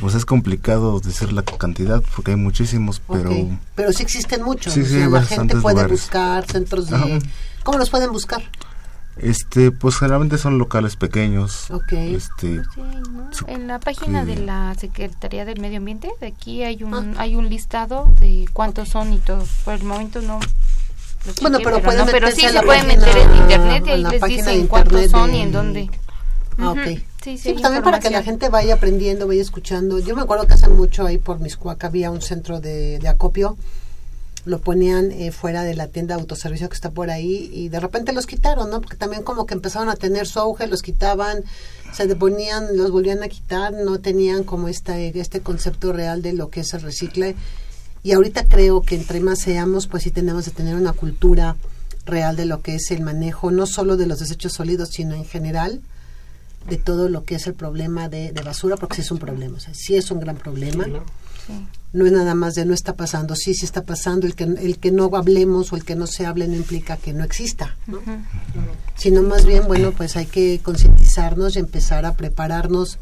Pues 0.00 0.14
es 0.14 0.24
complicado 0.24 1.00
decir 1.00 1.32
la 1.32 1.42
cantidad 1.42 2.02
porque 2.14 2.32
hay 2.32 2.36
muchísimos, 2.36 3.00
pero... 3.00 3.30
Pero 3.74 3.92
sí 3.92 4.02
existen 4.02 4.42
muchos. 4.42 4.74
Sí, 4.74 4.82
la 5.10 5.22
gente 5.22 5.56
puede 5.56 5.86
buscar 5.86 6.46
centros 6.46 6.88
de... 6.88 7.20
¿Cómo 7.64 7.78
los 7.78 7.90
pueden 7.90 8.12
buscar? 8.12 8.42
Este, 9.16 9.70
pues 9.70 9.96
generalmente 9.96 10.36
son 10.36 10.58
locales 10.58 10.96
pequeños. 10.96 11.68
Este, 11.90 12.60
pues 12.74 13.44
En 13.46 13.66
la 13.66 13.80
página 13.80 14.26
de 14.26 14.36
la 14.36 14.74
Secretaría 14.78 15.46
del 15.46 15.58
Medio 15.58 15.78
Ambiente, 15.78 16.10
de 16.20 16.26
aquí 16.26 16.62
hay 16.62 16.82
un 16.82 16.94
ah. 16.94 17.14
hay 17.16 17.34
un 17.34 17.48
listado 17.48 18.08
de 18.20 18.46
cuántos 18.52 18.90
son 18.90 19.14
y 19.14 19.18
todo. 19.18 19.44
Por 19.64 19.74
el 19.74 19.84
momento 19.84 20.20
no. 20.20 20.38
bueno, 21.40 21.58
pero, 21.64 21.80
pero 21.80 22.30
sí 22.30 22.46
se 22.46 22.62
pueden 22.62 22.86
meter 22.86 23.16
en 23.16 23.36
internet 23.36 23.84
y 23.86 23.90
ahí 23.90 24.02
les 24.02 24.22
dicen 24.22 24.66
cuántos 24.66 25.10
son 25.10 25.34
y 25.34 25.40
en 25.40 25.52
dónde. 25.52 25.90
Ah, 26.58 26.72
ok. 26.72 27.00
Sí, 27.22 27.38
sí, 27.38 27.52
pues 27.52 27.62
también 27.62 27.82
para 27.82 27.98
que 27.98 28.10
la 28.10 28.22
gente 28.22 28.50
vaya 28.50 28.74
aprendiendo, 28.74 29.26
vaya 29.26 29.42
escuchando. 29.42 29.98
Yo 29.98 30.14
me 30.14 30.22
acuerdo 30.22 30.46
que 30.46 30.54
hace 30.54 30.68
mucho 30.68 31.06
ahí 31.06 31.18
por 31.18 31.40
Miscuac 31.40 31.82
había 31.84 32.10
un 32.10 32.22
centro 32.22 32.60
de, 32.60 32.98
de 32.98 33.08
acopio 33.08 33.56
lo 34.46 34.60
ponían 34.60 35.10
eh, 35.10 35.32
fuera 35.32 35.64
de 35.64 35.74
la 35.74 35.88
tienda 35.88 36.14
de 36.14 36.20
autoservicio 36.22 36.68
que 36.68 36.76
está 36.76 36.90
por 36.90 37.10
ahí 37.10 37.50
y 37.52 37.68
de 37.68 37.80
repente 37.80 38.12
los 38.12 38.26
quitaron, 38.26 38.70
¿no? 38.70 38.80
Porque 38.80 38.96
también 38.96 39.24
como 39.24 39.44
que 39.44 39.54
empezaron 39.54 39.88
a 39.88 39.96
tener 39.96 40.28
su 40.28 40.38
auge, 40.38 40.68
los 40.68 40.82
quitaban, 40.82 41.42
se 41.92 42.06
deponían, 42.06 42.76
los 42.76 42.92
volvían 42.92 43.24
a 43.24 43.28
quitar, 43.28 43.72
no 43.72 43.98
tenían 43.98 44.44
como 44.44 44.68
esta, 44.68 44.98
este 44.98 45.40
concepto 45.40 45.92
real 45.92 46.22
de 46.22 46.32
lo 46.32 46.48
que 46.48 46.60
es 46.60 46.72
el 46.74 46.82
recicle. 46.82 47.34
Y 48.04 48.12
ahorita 48.12 48.46
creo 48.46 48.82
que 48.82 48.94
entre 48.94 49.18
más 49.18 49.40
seamos, 49.40 49.88
pues 49.88 50.04
sí 50.04 50.12
tenemos 50.12 50.44
de 50.44 50.52
tener 50.52 50.76
una 50.76 50.92
cultura 50.92 51.56
real 52.04 52.36
de 52.36 52.46
lo 52.46 52.62
que 52.62 52.76
es 52.76 52.92
el 52.92 53.02
manejo, 53.02 53.50
no 53.50 53.66
solo 53.66 53.96
de 53.96 54.06
los 54.06 54.20
desechos 54.20 54.52
sólidos, 54.52 54.90
sino 54.90 55.16
en 55.16 55.24
general, 55.24 55.80
de 56.68 56.76
todo 56.76 57.08
lo 57.08 57.24
que 57.24 57.34
es 57.34 57.48
el 57.48 57.54
problema 57.54 58.08
de, 58.08 58.30
basura, 58.44 58.76
porque 58.76 58.96
sí 58.96 59.00
es 59.02 59.10
un 59.10 59.18
problema, 59.18 59.56
o 59.56 59.60
sea, 59.60 59.74
sí 59.74 59.96
es 59.96 60.12
un 60.12 60.20
gran 60.20 60.36
problema. 60.36 60.86
No 61.92 62.04
es 62.04 62.12
nada 62.12 62.34
más 62.34 62.54
de 62.54 62.64
no 62.66 62.74
está 62.74 62.94
pasando, 62.94 63.34
sí, 63.36 63.54
sí 63.54 63.64
está 63.64 63.82
pasando, 63.82 64.26
el 64.26 64.34
que, 64.34 64.44
el 64.44 64.78
que 64.78 64.90
no 64.90 65.10
hablemos 65.14 65.72
o 65.72 65.76
el 65.76 65.84
que 65.84 65.96
no 65.96 66.06
se 66.06 66.26
hable 66.26 66.46
no 66.46 66.54
implica 66.54 66.96
que 66.96 67.12
no 67.12 67.24
exista, 67.24 67.76
sino 68.96 69.22
más 69.22 69.46
bien, 69.46 69.66
bueno, 69.66 69.92
pues 69.92 70.16
hay 70.16 70.26
que 70.26 70.60
concientizarnos 70.62 71.56
y 71.56 71.60
empezar 71.60 72.04
a 72.04 72.14
prepararnos 72.14 72.98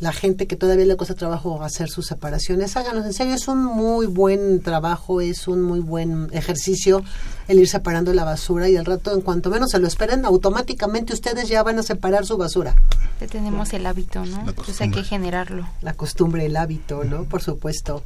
la 0.00 0.12
gente 0.12 0.46
que 0.46 0.54
todavía 0.54 0.84
le 0.84 0.96
cuesta 0.96 1.14
trabajo 1.14 1.62
hacer 1.62 1.88
sus 1.88 2.06
separaciones, 2.06 2.76
háganos 2.76 3.04
en 3.04 3.12
serio, 3.12 3.34
es 3.34 3.48
un 3.48 3.64
muy 3.64 4.06
buen 4.06 4.60
trabajo, 4.60 5.20
es 5.20 5.48
un 5.48 5.62
muy 5.62 5.80
buen 5.80 6.28
ejercicio 6.32 7.02
el 7.48 7.58
ir 7.58 7.68
separando 7.68 8.12
la 8.12 8.24
basura 8.24 8.68
y 8.68 8.76
al 8.76 8.84
rato, 8.84 9.12
en 9.12 9.22
cuanto 9.22 9.50
menos 9.50 9.70
se 9.70 9.78
lo 9.80 9.88
esperen, 9.88 10.24
automáticamente 10.24 11.12
ustedes 11.14 11.48
ya 11.48 11.62
van 11.62 11.78
a 11.78 11.82
separar 11.82 12.26
su 12.26 12.36
basura. 12.36 12.76
Ya 13.20 13.26
tenemos 13.26 13.72
el 13.72 13.86
hábito, 13.86 14.24
¿no? 14.24 14.48
Entonces 14.48 14.80
hay 14.80 14.90
que 14.90 15.02
generarlo. 15.02 15.68
La 15.82 15.94
costumbre, 15.94 16.46
el 16.46 16.56
hábito, 16.56 17.02
¿no? 17.02 17.24
Por 17.24 17.42
supuesto. 17.42 18.04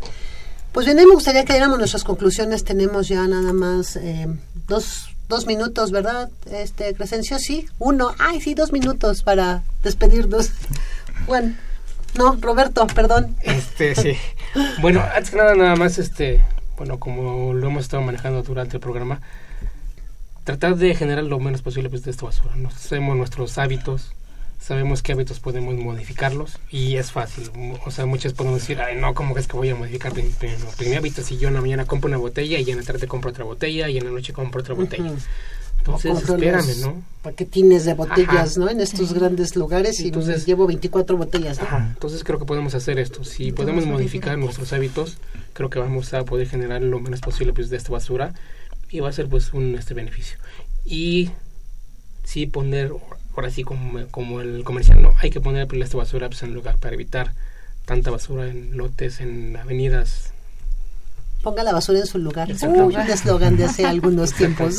Pues 0.72 0.86
bien, 0.86 0.98
a 0.98 1.02
mí 1.02 1.08
me 1.08 1.14
gustaría 1.14 1.44
que 1.44 1.52
diéramos 1.52 1.76
nuestras 1.76 2.04
conclusiones, 2.04 2.64
tenemos 2.64 3.08
ya 3.08 3.26
nada 3.26 3.52
más 3.52 3.96
eh, 3.96 4.28
dos 4.66 5.08
dos 5.28 5.46
minutos, 5.46 5.90
¿verdad? 5.92 6.30
Este, 6.50 6.94
Crescencio, 6.94 7.38
sí, 7.38 7.66
uno, 7.78 8.14
ay, 8.18 8.40
sí, 8.40 8.54
dos 8.54 8.72
minutos 8.72 9.22
para 9.22 9.62
despedirnos. 9.82 10.50
Bueno. 11.26 11.54
No, 12.14 12.36
Roberto, 12.40 12.86
perdón. 12.88 13.36
Este, 13.42 13.94
sí. 13.96 14.16
Bueno, 14.80 15.02
antes 15.14 15.30
que 15.30 15.36
nada, 15.36 15.54
nada 15.54 15.76
más, 15.76 15.98
este, 15.98 16.42
bueno, 16.76 16.98
como 16.98 17.54
lo 17.54 17.66
hemos 17.66 17.84
estado 17.84 18.02
manejando 18.02 18.42
durante 18.42 18.76
el 18.76 18.80
programa, 18.80 19.20
tratar 20.44 20.76
de 20.76 20.94
generar 20.94 21.24
lo 21.24 21.38
menos 21.38 21.62
posible 21.62 21.90
pues, 21.90 22.04
de 22.04 22.10
esta 22.10 22.26
basura. 22.26 22.54
Nos 22.56 22.74
sabemos 22.74 23.16
nuestros 23.16 23.58
hábitos, 23.58 24.12
sabemos 24.60 25.02
qué 25.02 25.12
hábitos 25.12 25.40
podemos 25.40 25.74
modificarlos 25.74 26.58
y 26.70 26.96
es 26.96 27.12
fácil. 27.12 27.50
O 27.84 27.90
sea, 27.90 28.06
muchos 28.06 28.32
podemos 28.34 28.60
decir, 28.60 28.80
ay, 28.80 28.96
no, 28.96 29.14
¿cómo 29.14 29.36
es 29.38 29.46
que 29.46 29.56
voy 29.56 29.70
a 29.70 29.74
modificar 29.74 30.14
mi, 30.14 30.22
mi, 30.22 30.94
hábito 30.94 31.22
si 31.22 31.38
yo 31.38 31.48
en 31.48 31.54
la 31.54 31.60
mañana 31.60 31.84
compro 31.84 32.08
una 32.08 32.18
botella 32.18 32.58
y 32.58 32.70
en 32.70 32.78
la 32.78 32.84
tarde 32.84 33.06
compro 33.06 33.30
otra 33.30 33.44
botella 33.44 33.88
y 33.88 33.98
en 33.98 34.04
la 34.04 34.10
noche 34.10 34.32
compro 34.32 34.60
otra 34.60 34.74
botella? 34.74 35.12
Entonces, 35.84 36.22
espérame, 36.22 36.80
¿no? 36.80 37.02
Paquetines 37.22 37.84
de 37.84 37.94
botellas, 37.94 38.56
¿no? 38.56 38.70
En 38.70 38.80
estos 38.80 39.12
grandes 39.12 39.56
lugares 39.56 39.98
y 40.00 40.08
entonces 40.08 40.46
llevo 40.46 40.66
24 40.66 41.16
botellas, 41.16 41.58
Entonces 41.88 42.22
creo 42.22 42.38
que 42.38 42.44
podemos 42.44 42.74
hacer 42.74 43.00
esto. 43.00 43.24
Si 43.24 43.50
podemos 43.50 43.84
modificar 43.86 44.38
nuestros 44.38 44.72
hábitos, 44.72 45.18
creo 45.52 45.70
que 45.70 45.80
vamos 45.80 46.14
a 46.14 46.24
poder 46.24 46.48
generar 46.48 46.82
lo 46.82 47.00
menos 47.00 47.20
posible 47.20 47.52
pues, 47.52 47.68
de 47.68 47.76
esta 47.76 47.90
basura 47.90 48.32
y 48.90 49.00
va 49.00 49.08
a 49.08 49.12
ser 49.12 49.28
pues 49.28 49.52
un 49.52 49.74
este 49.74 49.94
beneficio. 49.94 50.38
Y 50.84 51.30
sí 52.22 52.46
poner, 52.46 52.92
ahora 53.34 53.50
sí 53.50 53.64
como, 53.64 54.06
como 54.08 54.40
el 54.40 54.62
comercial, 54.62 55.02
no, 55.02 55.14
hay 55.18 55.30
que 55.30 55.40
poner 55.40 55.66
pues, 55.66 55.82
esta 55.82 55.98
basura 55.98 56.28
pues, 56.28 56.44
en 56.44 56.54
lugar 56.54 56.78
para 56.78 56.94
evitar 56.94 57.32
tanta 57.86 58.12
basura 58.12 58.48
en 58.48 58.76
lotes, 58.76 59.20
en 59.20 59.56
avenidas, 59.56 60.32
Ponga 61.42 61.64
la 61.64 61.72
basura 61.72 61.98
en 61.98 62.06
su 62.06 62.18
lugar. 62.18 62.50
Es 62.50 62.62
un 62.62 62.92
eslogan 62.92 63.56
de 63.56 63.64
hace 63.64 63.84
algunos 63.86 64.32
tiempos. 64.32 64.76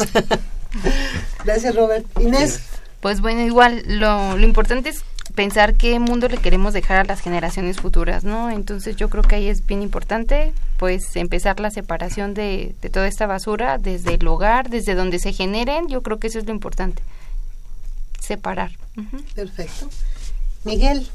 Gracias, 1.46 1.76
Robert. 1.76 2.06
Inés. 2.20 2.62
Pues 3.02 3.20
bueno, 3.20 3.42
igual 3.42 3.84
lo, 3.86 4.38
lo 4.38 4.46
importante 4.46 4.90
es 4.90 5.04
pensar 5.36 5.76
qué 5.76 6.00
mundo 6.00 6.28
le 6.28 6.38
queremos 6.38 6.74
dejar 6.74 6.98
a 6.98 7.04
las 7.04 7.22
generaciones 7.22 7.80
futuras, 7.80 8.24
¿no? 8.24 8.50
Entonces 8.50 8.96
yo 8.96 9.10
creo 9.10 9.24
que 9.24 9.36
ahí 9.36 9.48
es 9.48 9.66
bien 9.66 9.82
importante, 9.82 10.54
pues, 10.78 11.16
empezar 11.16 11.60
la 11.60 11.72
separación 11.72 12.34
de, 12.34 12.76
de 12.82 12.90
toda 12.90 13.08
esta 13.08 13.26
basura 13.26 13.78
desde 13.78 14.16
el 14.16 14.28
hogar, 14.28 14.70
desde 14.70 14.96
donde 14.96 15.20
se 15.20 15.34
generen, 15.34 15.88
yo 15.88 16.02
creo 16.02 16.20
que 16.20 16.28
eso 16.28 16.40
es 16.40 16.46
lo 16.46 16.52
importante, 16.52 17.02
separar. 18.20 18.72
Perfecto. 19.36 19.90
Miguel. 20.64 21.08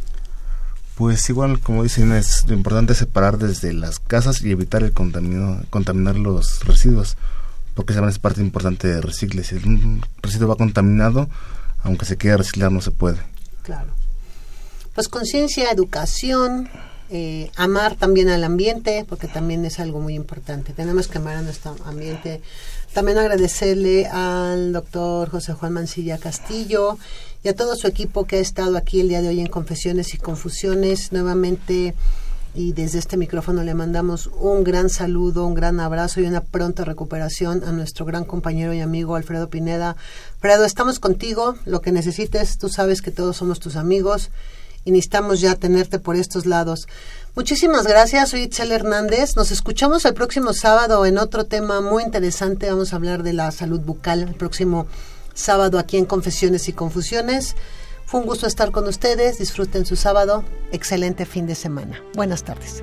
Pues 0.96 1.28
igual, 1.30 1.60
como 1.60 1.84
dicen, 1.84 2.12
es 2.12 2.44
lo 2.48 2.54
importante 2.54 2.92
es 2.92 2.98
separar 2.98 3.38
desde 3.38 3.72
las 3.72 4.00
casas 4.00 4.42
y 4.42 4.50
evitar 4.50 4.82
el 4.82 4.92
contamino, 4.92 5.62
contaminar 5.70 6.16
los 6.16 6.64
residuos, 6.64 7.16
porque 7.78 7.92
esa 7.92 8.08
es 8.08 8.18
parte 8.18 8.40
importante 8.40 8.88
de 8.88 9.00
recicle. 9.00 9.44
Si 9.44 9.54
un 9.54 10.04
residuo 10.20 10.48
va 10.48 10.56
contaminado, 10.56 11.28
aunque 11.84 12.06
se 12.06 12.16
quiera 12.16 12.36
reciclar, 12.36 12.72
no 12.72 12.80
se 12.80 12.90
puede. 12.90 13.18
Claro. 13.62 13.92
Pues 14.96 15.06
conciencia, 15.06 15.70
educación, 15.70 16.68
eh, 17.08 17.52
amar 17.54 17.94
también 17.94 18.30
al 18.30 18.42
ambiente, 18.42 19.06
porque 19.08 19.28
también 19.28 19.64
es 19.64 19.78
algo 19.78 20.00
muy 20.00 20.16
importante. 20.16 20.72
Tenemos 20.72 21.06
que 21.06 21.18
amar 21.18 21.36
a 21.36 21.42
nuestro 21.42 21.76
ambiente. 21.84 22.40
También 22.94 23.16
agradecerle 23.16 24.08
al 24.08 24.72
doctor 24.72 25.30
José 25.30 25.52
Juan 25.52 25.74
Mancilla 25.74 26.18
Castillo 26.18 26.98
y 27.44 27.48
a 27.48 27.54
todo 27.54 27.76
su 27.76 27.86
equipo 27.86 28.24
que 28.24 28.38
ha 28.38 28.40
estado 28.40 28.76
aquí 28.76 28.98
el 28.98 29.08
día 29.08 29.22
de 29.22 29.28
hoy 29.28 29.38
en 29.38 29.46
Confesiones 29.46 30.14
y 30.14 30.18
Confusiones. 30.18 31.12
Nuevamente 31.12 31.94
y 32.58 32.72
desde 32.72 32.98
este 32.98 33.16
micrófono 33.16 33.62
le 33.62 33.72
mandamos 33.72 34.28
un 34.36 34.64
gran 34.64 34.90
saludo, 34.90 35.46
un 35.46 35.54
gran 35.54 35.78
abrazo 35.78 36.20
y 36.20 36.24
una 36.24 36.40
pronta 36.40 36.84
recuperación 36.84 37.62
a 37.64 37.70
nuestro 37.70 38.04
gran 38.04 38.24
compañero 38.24 38.74
y 38.74 38.80
amigo 38.80 39.14
Alfredo 39.14 39.48
Pineda. 39.48 39.94
Alfredo, 40.34 40.64
estamos 40.64 40.98
contigo, 40.98 41.54
lo 41.66 41.80
que 41.82 41.92
necesites, 41.92 42.58
tú 42.58 42.68
sabes 42.68 43.00
que 43.00 43.12
todos 43.12 43.36
somos 43.36 43.60
tus 43.60 43.76
amigos 43.76 44.30
y 44.84 44.90
necesitamos 44.90 45.40
ya 45.40 45.54
tenerte 45.54 46.00
por 46.00 46.16
estos 46.16 46.46
lados. 46.46 46.88
Muchísimas 47.36 47.86
gracias, 47.86 48.30
soy 48.30 48.40
Itzel 48.40 48.72
Hernández. 48.72 49.36
Nos 49.36 49.52
escuchamos 49.52 50.04
el 50.04 50.14
próximo 50.14 50.52
sábado 50.52 51.06
en 51.06 51.18
otro 51.18 51.44
tema 51.44 51.80
muy 51.80 52.02
interesante. 52.02 52.72
Vamos 52.72 52.92
a 52.92 52.96
hablar 52.96 53.22
de 53.22 53.34
la 53.34 53.52
salud 53.52 53.78
bucal 53.82 54.22
el 54.22 54.34
próximo 54.34 54.88
sábado 55.32 55.78
aquí 55.78 55.96
en 55.96 56.06
Confesiones 56.06 56.68
y 56.68 56.72
Confusiones. 56.72 57.54
Fue 58.08 58.20
un 58.20 58.26
gusto 58.26 58.46
estar 58.46 58.70
con 58.70 58.88
ustedes. 58.88 59.36
Disfruten 59.36 59.84
su 59.84 59.94
sábado. 59.94 60.42
Excelente 60.72 61.26
fin 61.26 61.46
de 61.46 61.54
semana. 61.54 62.02
Buenas 62.14 62.42
tardes. 62.42 62.82